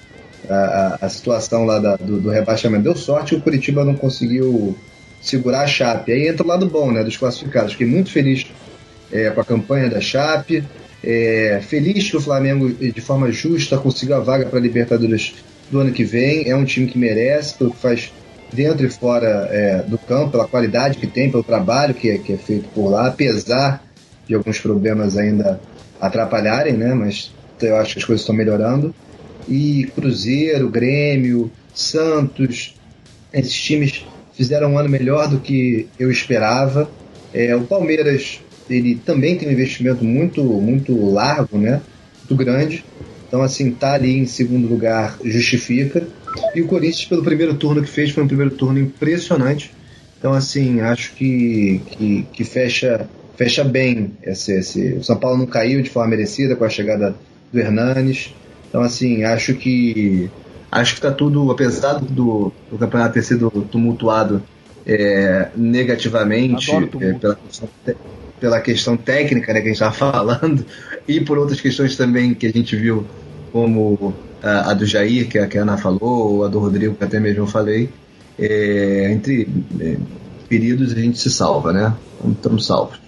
a, 0.48 0.98
a, 1.02 1.08
situação 1.08 1.64
lá 1.64 1.78
da- 1.78 1.96
do, 1.96 2.20
do 2.20 2.30
rebaixamento. 2.30 2.84
Deu 2.84 2.96
sorte 2.96 3.34
o 3.34 3.40
Curitiba 3.40 3.84
não 3.84 3.94
conseguiu 3.94 4.76
segurar 5.20 5.62
a 5.62 5.66
Chape. 5.66 6.12
Aí 6.12 6.28
entra 6.28 6.44
o 6.44 6.48
lado 6.48 6.66
bom, 6.66 6.90
né, 6.90 7.02
dos 7.02 7.16
classificados. 7.16 7.72
Fiquei 7.72 7.86
muito 7.86 8.10
feliz 8.10 8.46
é, 9.12 9.30
com 9.30 9.40
a 9.40 9.44
campanha 9.44 9.90
da 9.90 10.00
Chape. 10.00 10.64
É, 11.02 11.60
feliz 11.66 12.10
que 12.10 12.16
o 12.16 12.20
Flamengo, 12.20 12.68
de 12.68 13.00
forma 13.00 13.30
justa, 13.30 13.76
conseguiu 13.78 14.16
a 14.16 14.20
vaga 14.20 14.46
para 14.46 14.58
a 14.58 14.62
Libertadores 14.62 15.34
do 15.70 15.80
ano 15.80 15.92
que 15.92 16.04
vem. 16.04 16.48
É 16.48 16.56
um 16.56 16.64
time 16.64 16.86
que 16.86 16.98
merece, 16.98 17.54
pelo 17.54 17.70
que 17.70 17.78
faz 17.78 18.12
dentro 18.52 18.86
e 18.86 18.90
fora 18.90 19.48
é, 19.50 19.82
do 19.82 19.98
campo, 19.98 20.30
pela 20.30 20.46
qualidade 20.46 20.98
que 20.98 21.06
tem, 21.06 21.30
pelo 21.30 21.42
trabalho 21.42 21.94
que 21.94 22.10
é, 22.10 22.18
que 22.18 22.32
é 22.32 22.36
feito 22.36 22.68
por 22.68 22.88
lá, 22.88 23.08
apesar 23.08 23.84
de 24.26 24.34
alguns 24.34 24.58
problemas 24.60 25.16
ainda 25.16 25.60
atrapalharem, 26.00 26.74
né? 26.74 26.94
Mas 26.94 27.32
eu 27.60 27.76
acho 27.76 27.94
que 27.94 27.98
as 28.00 28.04
coisas 28.04 28.22
estão 28.22 28.34
melhorando. 28.34 28.94
E 29.48 29.86
Cruzeiro, 29.94 30.68
Grêmio, 30.68 31.50
Santos, 31.72 32.74
esses 33.32 33.54
times 33.54 34.06
fizeram 34.32 34.72
um 34.72 34.78
ano 34.78 34.88
melhor 34.88 35.28
do 35.28 35.40
que 35.40 35.88
eu 35.98 36.10
esperava. 36.10 36.90
É, 37.32 37.54
o 37.54 37.62
Palmeiras 37.62 38.40
ele 38.68 38.96
também 38.96 39.36
tem 39.36 39.48
um 39.48 39.52
investimento 39.52 40.04
muito 40.04 40.42
muito 40.42 41.10
largo, 41.10 41.58
né? 41.58 41.80
Muito 42.20 42.34
grande. 42.34 42.84
Então 43.28 43.42
assim 43.42 43.70
tá 43.70 43.94
ali 43.94 44.16
em 44.16 44.26
segundo 44.26 44.66
lugar 44.66 45.18
justifica. 45.24 46.06
E 46.54 46.60
o 46.60 46.66
Corinthians 46.66 47.06
pelo 47.06 47.22
primeiro 47.22 47.54
turno 47.54 47.82
que 47.82 47.88
fez 47.88 48.10
foi 48.10 48.22
um 48.22 48.28
primeiro 48.28 48.54
turno 48.54 48.78
impressionante. 48.78 49.72
Então 50.18 50.32
assim 50.32 50.80
acho 50.80 51.14
que 51.14 51.80
que, 51.86 52.26
que 52.32 52.44
fecha 52.44 53.08
fecha 53.36 53.64
bem 53.64 54.12
esse, 54.22 54.52
esse 54.52 54.92
o 54.94 55.04
São 55.04 55.16
Paulo 55.16 55.38
não 55.38 55.46
caiu 55.46 55.82
de 55.82 55.90
forma 55.90 56.10
merecida 56.10 56.56
com 56.56 56.64
a 56.64 56.68
chegada 56.68 57.14
do 57.52 57.58
Hernanes. 57.58 58.34
Então 58.68 58.82
assim 58.82 59.24
acho 59.24 59.54
que 59.54 60.30
acho 60.70 60.94
que 60.94 60.98
está 60.98 61.10
tudo 61.10 61.50
apesar 61.50 62.00
do, 62.00 62.52
do 62.70 62.78
campeonato 62.78 63.14
ter 63.14 63.22
sido 63.22 63.50
tumultuado 63.70 64.42
é, 64.86 65.48
negativamente 65.56 66.70
é, 66.72 67.12
pela, 67.14 67.34
questão 67.34 67.68
pela 68.40 68.60
questão 68.60 68.96
técnica 68.96 69.52
né, 69.52 69.60
que 69.60 69.68
a 69.68 69.72
gente 69.72 69.82
estava 69.82 69.92
falando 70.12 70.64
e 71.06 71.20
por 71.20 71.38
outras 71.38 71.60
questões 71.60 71.96
também 71.96 72.34
que 72.34 72.46
a 72.46 72.50
gente 72.50 72.76
viu, 72.76 73.06
como 73.52 74.14
a, 74.42 74.70
a 74.70 74.74
do 74.74 74.84
Jair, 74.84 75.28
que 75.28 75.38
a, 75.38 75.46
que 75.46 75.58
a 75.58 75.62
Ana 75.62 75.76
falou, 75.76 76.34
ou 76.34 76.44
a 76.44 76.48
do 76.48 76.58
Rodrigo, 76.58 76.94
que 76.94 77.04
até 77.04 77.18
mesmo 77.18 77.42
eu 77.42 77.46
falei. 77.46 77.88
É, 78.38 79.10
entre 79.10 79.48
é, 79.80 79.96
períodos 80.48 80.92
a 80.92 80.96
gente 80.96 81.18
se 81.18 81.30
salva, 81.30 81.72
né? 81.72 81.94
Estamos 82.32 82.66
salvos. 82.66 83.00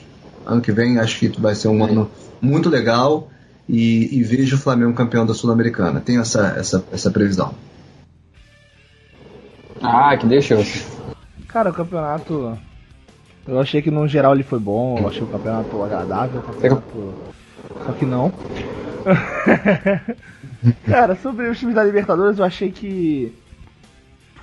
Ano 0.49 0.63
que 0.63 0.73
vem 0.73 0.99
acho 0.99 1.19
que 1.19 1.41
vai 1.41 1.55
ser 1.55 1.69
um 1.69 1.85
ano 1.85 2.11
muito 2.41 2.71
legal 2.71 3.29
e, 3.69 4.19
e 4.19 4.23
vejo 4.23 4.57
o 4.57 4.59
Flamengo 4.59 4.95
campeão 4.95 5.27
da 5.27 5.35
Sul-Americana. 5.35 6.01
Tenho 6.01 6.23
essa, 6.23 6.55
essa, 6.57 6.83
essa 6.91 7.11
previsão. 7.11 7.55
Ah, 9.83 10.17
que 10.17 10.27
deixou. 10.27 10.65
Cara, 11.47 11.69
o 11.69 11.75
campeonato. 11.75 12.59
Eu 13.47 13.61
achei 13.61 13.83
que 13.83 13.91
no 13.91 14.09
geral 14.09 14.35
ele 14.35 14.43
foi 14.43 14.59
bom, 14.59 14.99
eu 14.99 15.09
achei 15.09 15.23
o 15.23 15.27
campeonato 15.27 15.83
agradável, 15.83 16.41
o 16.41 16.43
campeonato. 16.43 17.15
Só 17.85 17.93
que 17.93 18.07
não. 18.07 18.33
Cara, 20.85 21.15
sobre 21.17 21.49
os 21.49 21.59
times 21.59 21.75
da 21.75 21.85
Libertadores, 21.85 22.39
eu 22.39 22.45
achei 22.45 22.71
que 22.71 23.35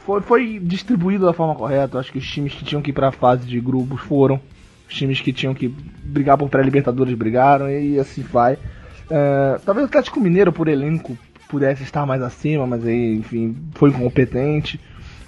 foi, 0.06 0.22
foi 0.22 0.60
distribuído 0.60 1.26
da 1.26 1.34
forma 1.34 1.56
correta. 1.56 1.98
Eu 1.98 2.00
acho 2.00 2.12
que 2.12 2.20
os 2.20 2.28
times 2.28 2.54
que 2.54 2.64
tinham 2.64 2.82
que 2.82 2.92
ir 2.92 2.94
pra 2.94 3.12
fase 3.12 3.46
de 3.48 3.60
grupos 3.60 4.02
foram. 4.02 4.40
Os 4.88 4.96
times 4.96 5.20
que 5.20 5.34
tinham 5.34 5.54
que 5.54 5.68
brigar 5.68 6.38
por 6.38 6.50
pré-Libertadores 6.50 7.14
brigaram 7.16 7.70
e 7.70 8.00
assim 8.00 8.22
vai. 8.22 8.58
É, 9.10 9.60
talvez 9.66 9.86
o 9.86 9.90
Atlético 9.90 10.20
Mineiro, 10.20 10.52
por 10.52 10.68
elenco, 10.68 11.18
pudesse 11.48 11.84
estar 11.84 12.06
mais 12.06 12.22
acima, 12.22 12.66
mas 12.66 12.86
aí, 12.86 13.16
enfim, 13.16 13.56
foi 13.74 13.90
incompetente. 13.90 14.80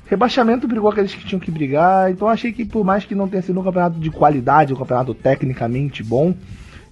Rebaixamento 0.06 0.68
brigou 0.68 0.90
aqueles 0.90 1.14
que 1.14 1.26
tinham 1.26 1.40
que 1.40 1.52
brigar, 1.52 2.10
então 2.10 2.30
achei 2.30 2.54
que 2.54 2.64
por 2.64 2.84
mais 2.86 3.04
que 3.04 3.14
não 3.14 3.28
tenha 3.28 3.42
sido 3.42 3.60
um 3.60 3.64
campeonato 3.64 4.00
de 4.00 4.10
qualidade, 4.10 4.74
um 4.74 4.78
campeonato 4.78 5.14
tecnicamente 5.14 6.02
bom, 6.02 6.34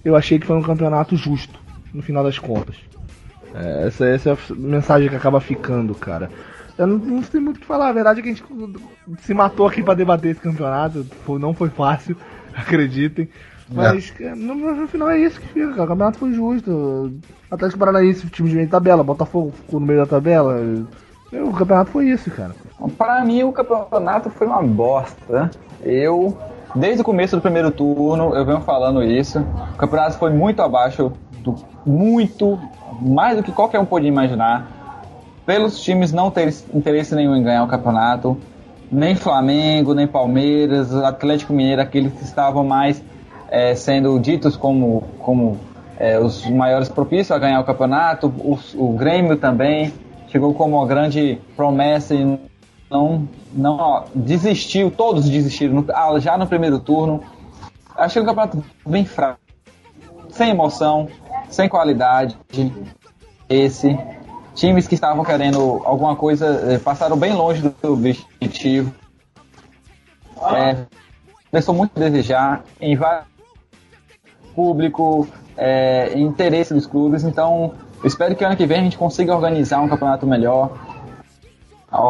eu 0.04 0.14
achei 0.14 0.38
que 0.38 0.46
foi 0.46 0.56
um 0.56 0.62
campeonato 0.62 1.16
justo, 1.16 1.58
no 1.94 2.02
final 2.02 2.22
das 2.22 2.38
contas. 2.38 2.76
É, 3.54 3.86
essa, 3.86 4.06
essa 4.06 4.30
é 4.30 4.32
a 4.32 4.54
mensagem 4.54 5.08
que 5.08 5.16
acaba 5.16 5.40
ficando, 5.40 5.94
cara. 5.94 6.30
Eu 6.76 6.86
não, 6.86 6.98
não 6.98 7.22
sei 7.22 7.40
muito 7.40 7.56
o 7.56 7.60
que 7.60 7.66
falar. 7.66 7.88
A 7.88 7.92
verdade 7.92 8.20
é 8.20 8.22
que 8.22 8.28
a 8.28 8.32
gente 8.34 8.44
se 9.20 9.32
matou 9.32 9.66
aqui 9.66 9.82
pra 9.82 9.94
debater 9.94 10.32
esse 10.32 10.40
campeonato. 10.40 11.06
Não 11.40 11.54
foi 11.54 11.70
fácil, 11.70 12.16
acreditem. 12.60 13.28
Mas 13.68 14.14
no, 14.36 14.54
no 14.54 14.88
final 14.88 15.10
é 15.10 15.18
isso 15.18 15.40
que 15.40 15.48
fica. 15.48 15.70
cara. 15.70 15.84
O 15.84 15.88
campeonato 15.88 16.18
foi 16.18 16.32
justo. 16.32 17.12
Atlético 17.50 17.78
Paranaense, 17.78 18.26
time 18.28 18.48
de 18.48 18.54
meio 18.54 18.66
de 18.66 18.70
tabela. 18.70 19.02
Botafogo 19.02 19.52
ficou 19.52 19.80
no 19.80 19.86
meio 19.86 20.00
da 20.00 20.06
tabela. 20.06 20.56
O 21.32 21.52
campeonato 21.52 21.90
foi 21.90 22.08
isso, 22.08 22.30
cara. 22.30 22.54
Para 22.96 23.24
mim, 23.24 23.42
o 23.42 23.52
campeonato 23.52 24.30
foi 24.30 24.46
uma 24.46 24.62
bosta. 24.62 25.50
Eu, 25.82 26.38
desde 26.74 27.02
o 27.02 27.04
começo 27.04 27.34
do 27.34 27.42
primeiro 27.42 27.70
turno, 27.72 28.34
eu 28.34 28.44
venho 28.44 28.60
falando 28.60 29.02
isso. 29.02 29.40
O 29.40 29.76
campeonato 29.76 30.16
foi 30.16 30.30
muito 30.30 30.62
abaixo, 30.62 31.12
do, 31.40 31.56
muito, 31.84 32.58
mais 33.02 33.36
do 33.36 33.42
que 33.42 33.50
qualquer 33.50 33.80
um 33.80 33.84
podia 33.84 34.08
imaginar. 34.08 35.02
Pelos 35.44 35.80
times 35.80 36.12
não 36.12 36.30
terem 36.30 36.54
interesse 36.72 37.14
nenhum 37.14 37.34
em 37.34 37.42
ganhar 37.42 37.64
o 37.64 37.68
campeonato, 37.68 38.38
nem 38.90 39.14
Flamengo, 39.14 39.94
nem 39.94 40.06
Palmeiras, 40.06 40.94
Atlético 40.94 41.52
Mineiro, 41.52 41.82
aqueles 41.82 42.12
que 42.12 42.24
estavam 42.24 42.64
mais 42.64 43.02
eh, 43.50 43.74
sendo 43.74 44.18
ditos 44.18 44.56
como, 44.56 45.02
como 45.18 45.58
eh, 45.98 46.18
os 46.18 46.48
maiores 46.48 46.88
propícios 46.88 47.30
a 47.30 47.38
ganhar 47.38 47.60
o 47.60 47.64
campeonato, 47.64 48.26
o, 48.26 48.58
o 48.76 48.92
Grêmio 48.96 49.36
também 49.36 49.92
chegou 50.28 50.52
como 50.54 50.76
uma 50.76 50.86
grande 50.86 51.38
promessa 51.56 52.14
e 52.14 52.38
não, 52.90 53.28
não 53.52 53.76
ó, 53.76 54.04
desistiu, 54.14 54.90
todos 54.90 55.28
desistiram 55.28 55.74
no- 55.74 55.86
ah, 55.92 56.18
já 56.18 56.36
no 56.38 56.46
primeiro 56.46 56.78
turno. 56.78 57.22
Achei 57.96 58.20
um 58.20 58.24
campeonato 58.26 58.62
bem 58.86 59.04
fraco, 59.04 59.40
sem 60.30 60.50
emoção, 60.50 61.08
sem 61.48 61.68
qualidade. 61.68 62.36
Esse 63.48 63.96
times 64.56 64.88
que 64.88 64.94
estavam 64.94 65.24
querendo 65.24 65.82
alguma 65.84 66.16
coisa 66.16 66.72
eh, 66.72 66.78
passaram 66.78 67.16
bem 67.16 67.32
longe 67.32 67.62
do 67.62 67.92
objetivo. 67.92 68.92
É, 70.54 70.76
começou 71.50 71.74
muito 71.74 71.92
a 71.96 72.00
desejar 72.00 72.64
em 72.80 72.96
vários 72.96 73.36
público, 74.56 75.28
é, 75.56 76.18
interesse 76.18 76.72
dos 76.72 76.86
clubes. 76.86 77.22
Então, 77.22 77.74
eu 78.02 78.08
espero 78.08 78.34
que 78.34 78.42
ano 78.42 78.56
que 78.56 78.66
vem 78.66 78.80
a 78.80 78.82
gente 78.82 78.96
consiga 78.96 79.34
organizar 79.34 79.80
um 79.80 79.88
campeonato 79.88 80.26
melhor, 80.26 80.72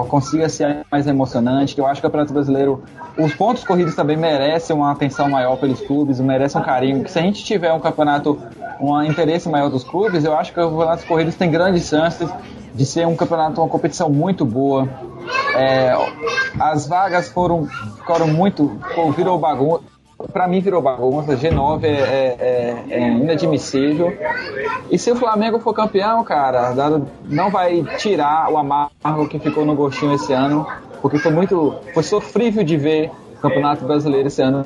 consiga 0.08 0.48
ser 0.48 0.86
mais 0.90 1.06
emocionante. 1.08 1.74
Que 1.74 1.80
eu 1.80 1.86
acho 1.86 2.00
que 2.00 2.06
o 2.06 2.10
campeonato 2.10 2.32
brasileiro, 2.32 2.84
os 3.18 3.34
pontos 3.34 3.64
corridos 3.64 3.96
também 3.96 4.16
merecem 4.16 4.74
uma 4.74 4.92
atenção 4.92 5.28
maior 5.28 5.56
pelos 5.56 5.80
clubes, 5.80 6.20
merecem 6.20 6.60
um 6.60 6.64
carinho. 6.64 7.02
Que 7.02 7.10
se 7.10 7.18
a 7.18 7.22
gente 7.22 7.44
tiver 7.44 7.72
um 7.72 7.80
campeonato, 7.80 8.40
um 8.80 9.02
interesse 9.02 9.48
maior 9.48 9.70
dos 9.70 9.84
clubes, 9.84 10.24
eu 10.24 10.36
acho 10.36 10.52
que 10.52 10.60
o 10.60 10.68
campeonato 10.70 11.06
corridos 11.06 11.34
tem 11.34 11.50
grandes 11.50 11.88
chances 11.88 12.28
de 12.74 12.84
ser 12.84 13.06
um 13.06 13.16
campeonato, 13.16 13.60
uma 13.60 13.68
competição 13.68 14.10
muito 14.10 14.44
boa. 14.44 14.88
É, 15.54 15.92
as 16.60 16.86
vagas 16.86 17.28
foram, 17.30 17.66
ficaram 17.96 18.26
muito, 18.28 18.78
virou 19.16 19.38
bagunça. 19.38 19.82
Pra 20.32 20.48
mim 20.48 20.60
virou 20.60 20.80
bagunça, 20.80 21.36
G9 21.36 21.84
é, 21.84 21.88
é, 21.88 22.36
é- 22.38 22.84
é 22.88 23.08
inadmissível. 23.08 24.16
E 24.90 24.98
se 24.98 25.10
o 25.10 25.16
Flamengo 25.16 25.58
for 25.58 25.74
campeão, 25.74 26.24
cara, 26.24 26.72
não 27.24 27.50
vai 27.50 27.82
tirar 27.98 28.50
o 28.50 28.56
amargo 28.56 29.28
que 29.28 29.38
ficou 29.38 29.64
no 29.66 29.74
gostinho 29.74 30.14
esse 30.14 30.32
ano, 30.32 30.66
porque 31.02 31.18
foi 31.18 31.30
muito. 31.32 31.74
Foi 31.92 32.02
sofrível 32.02 32.64
de 32.64 32.76
ver 32.78 33.10
o 33.36 33.40
Campeonato 33.40 33.84
Brasileiro 33.84 34.28
esse 34.28 34.40
ano, 34.40 34.64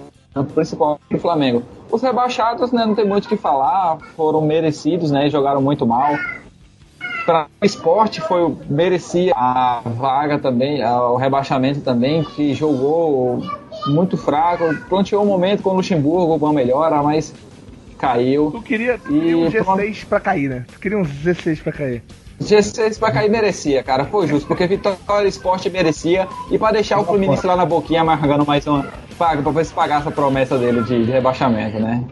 principalmente 0.54 1.16
o 1.16 1.18
Flamengo. 1.18 1.62
Os 1.90 2.02
rebaixados, 2.02 2.72
né, 2.72 2.86
não 2.86 2.94
tem 2.94 3.04
muito 3.04 3.24
o 3.26 3.28
que 3.28 3.36
falar, 3.36 3.98
foram 4.16 4.40
merecidos, 4.40 5.10
né, 5.10 5.28
jogaram 5.28 5.60
muito 5.60 5.86
mal. 5.86 6.14
Para 7.26 7.46
o 7.60 7.64
esporte 7.66 8.20
foi 8.20 8.56
merecia 8.68 9.32
a 9.36 9.82
vaga 9.84 10.38
também, 10.38 10.84
o 10.84 11.16
rebaixamento 11.16 11.80
também, 11.80 12.24
que 12.24 12.54
jogou 12.54 13.42
muito 13.86 14.16
fraco. 14.16 14.74
Planteou 14.88 15.22
um 15.22 15.26
momento 15.26 15.62
com 15.62 15.70
o 15.70 15.74
Luxemburgo, 15.74 16.36
uma 16.36 16.52
melhora, 16.52 17.02
mas 17.02 17.34
caiu. 17.98 18.50
Tu 18.50 18.62
queria, 18.62 18.98
tu 18.98 19.08
queria 19.08 19.36
um 19.36 19.46
E 19.46 19.50
G6 19.50 20.06
pra 20.06 20.18
cair, 20.18 20.48
né? 20.48 20.64
Tu 20.72 20.80
queria 20.80 20.98
uns 20.98 21.08
16 21.08 21.60
pra 21.60 21.72
cair. 21.72 22.02
G6 22.40 22.98
pra 22.98 23.12
cair 23.12 23.30
merecia, 23.30 23.82
cara. 23.82 24.06
Foi 24.06 24.26
justo, 24.26 24.48
porque 24.48 24.66
Vitória 24.66 25.28
Esporte 25.28 25.68
merecia. 25.68 26.26
E 26.50 26.58
pra 26.58 26.72
deixar 26.72 26.98
o 26.98 27.04
Fluminense 27.04 27.46
lá 27.46 27.54
na 27.54 27.66
boquinha 27.66 28.00
amargando 28.00 28.46
mais 28.46 28.66
uma. 28.66 28.86
Paga, 29.20 29.42
pra 29.42 29.52
ver 29.52 29.66
se 29.66 29.74
pagar 29.74 30.00
essa 30.00 30.10
promessa 30.10 30.56
dele 30.56 30.82
de, 30.82 31.04
de 31.04 31.12
rebaixamento, 31.12 31.78
né? 31.78 32.02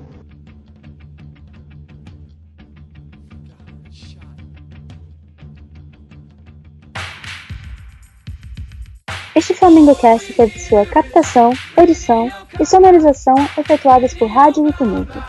Este 9.34 9.54
Flamengo 9.54 9.94
Cast 9.94 10.34
teve 10.34 10.58
sua 10.58 10.84
captação, 10.84 11.54
edição 11.78 12.30
e 12.60 12.66
sonorização 12.66 13.36
efetuadas 13.56 14.12
por 14.12 14.28
Rádio 14.28 14.64
Wikimedia. 14.64 15.24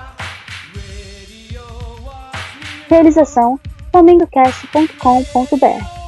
Realização 2.90 3.58
flamengocast.com.br 3.94 5.99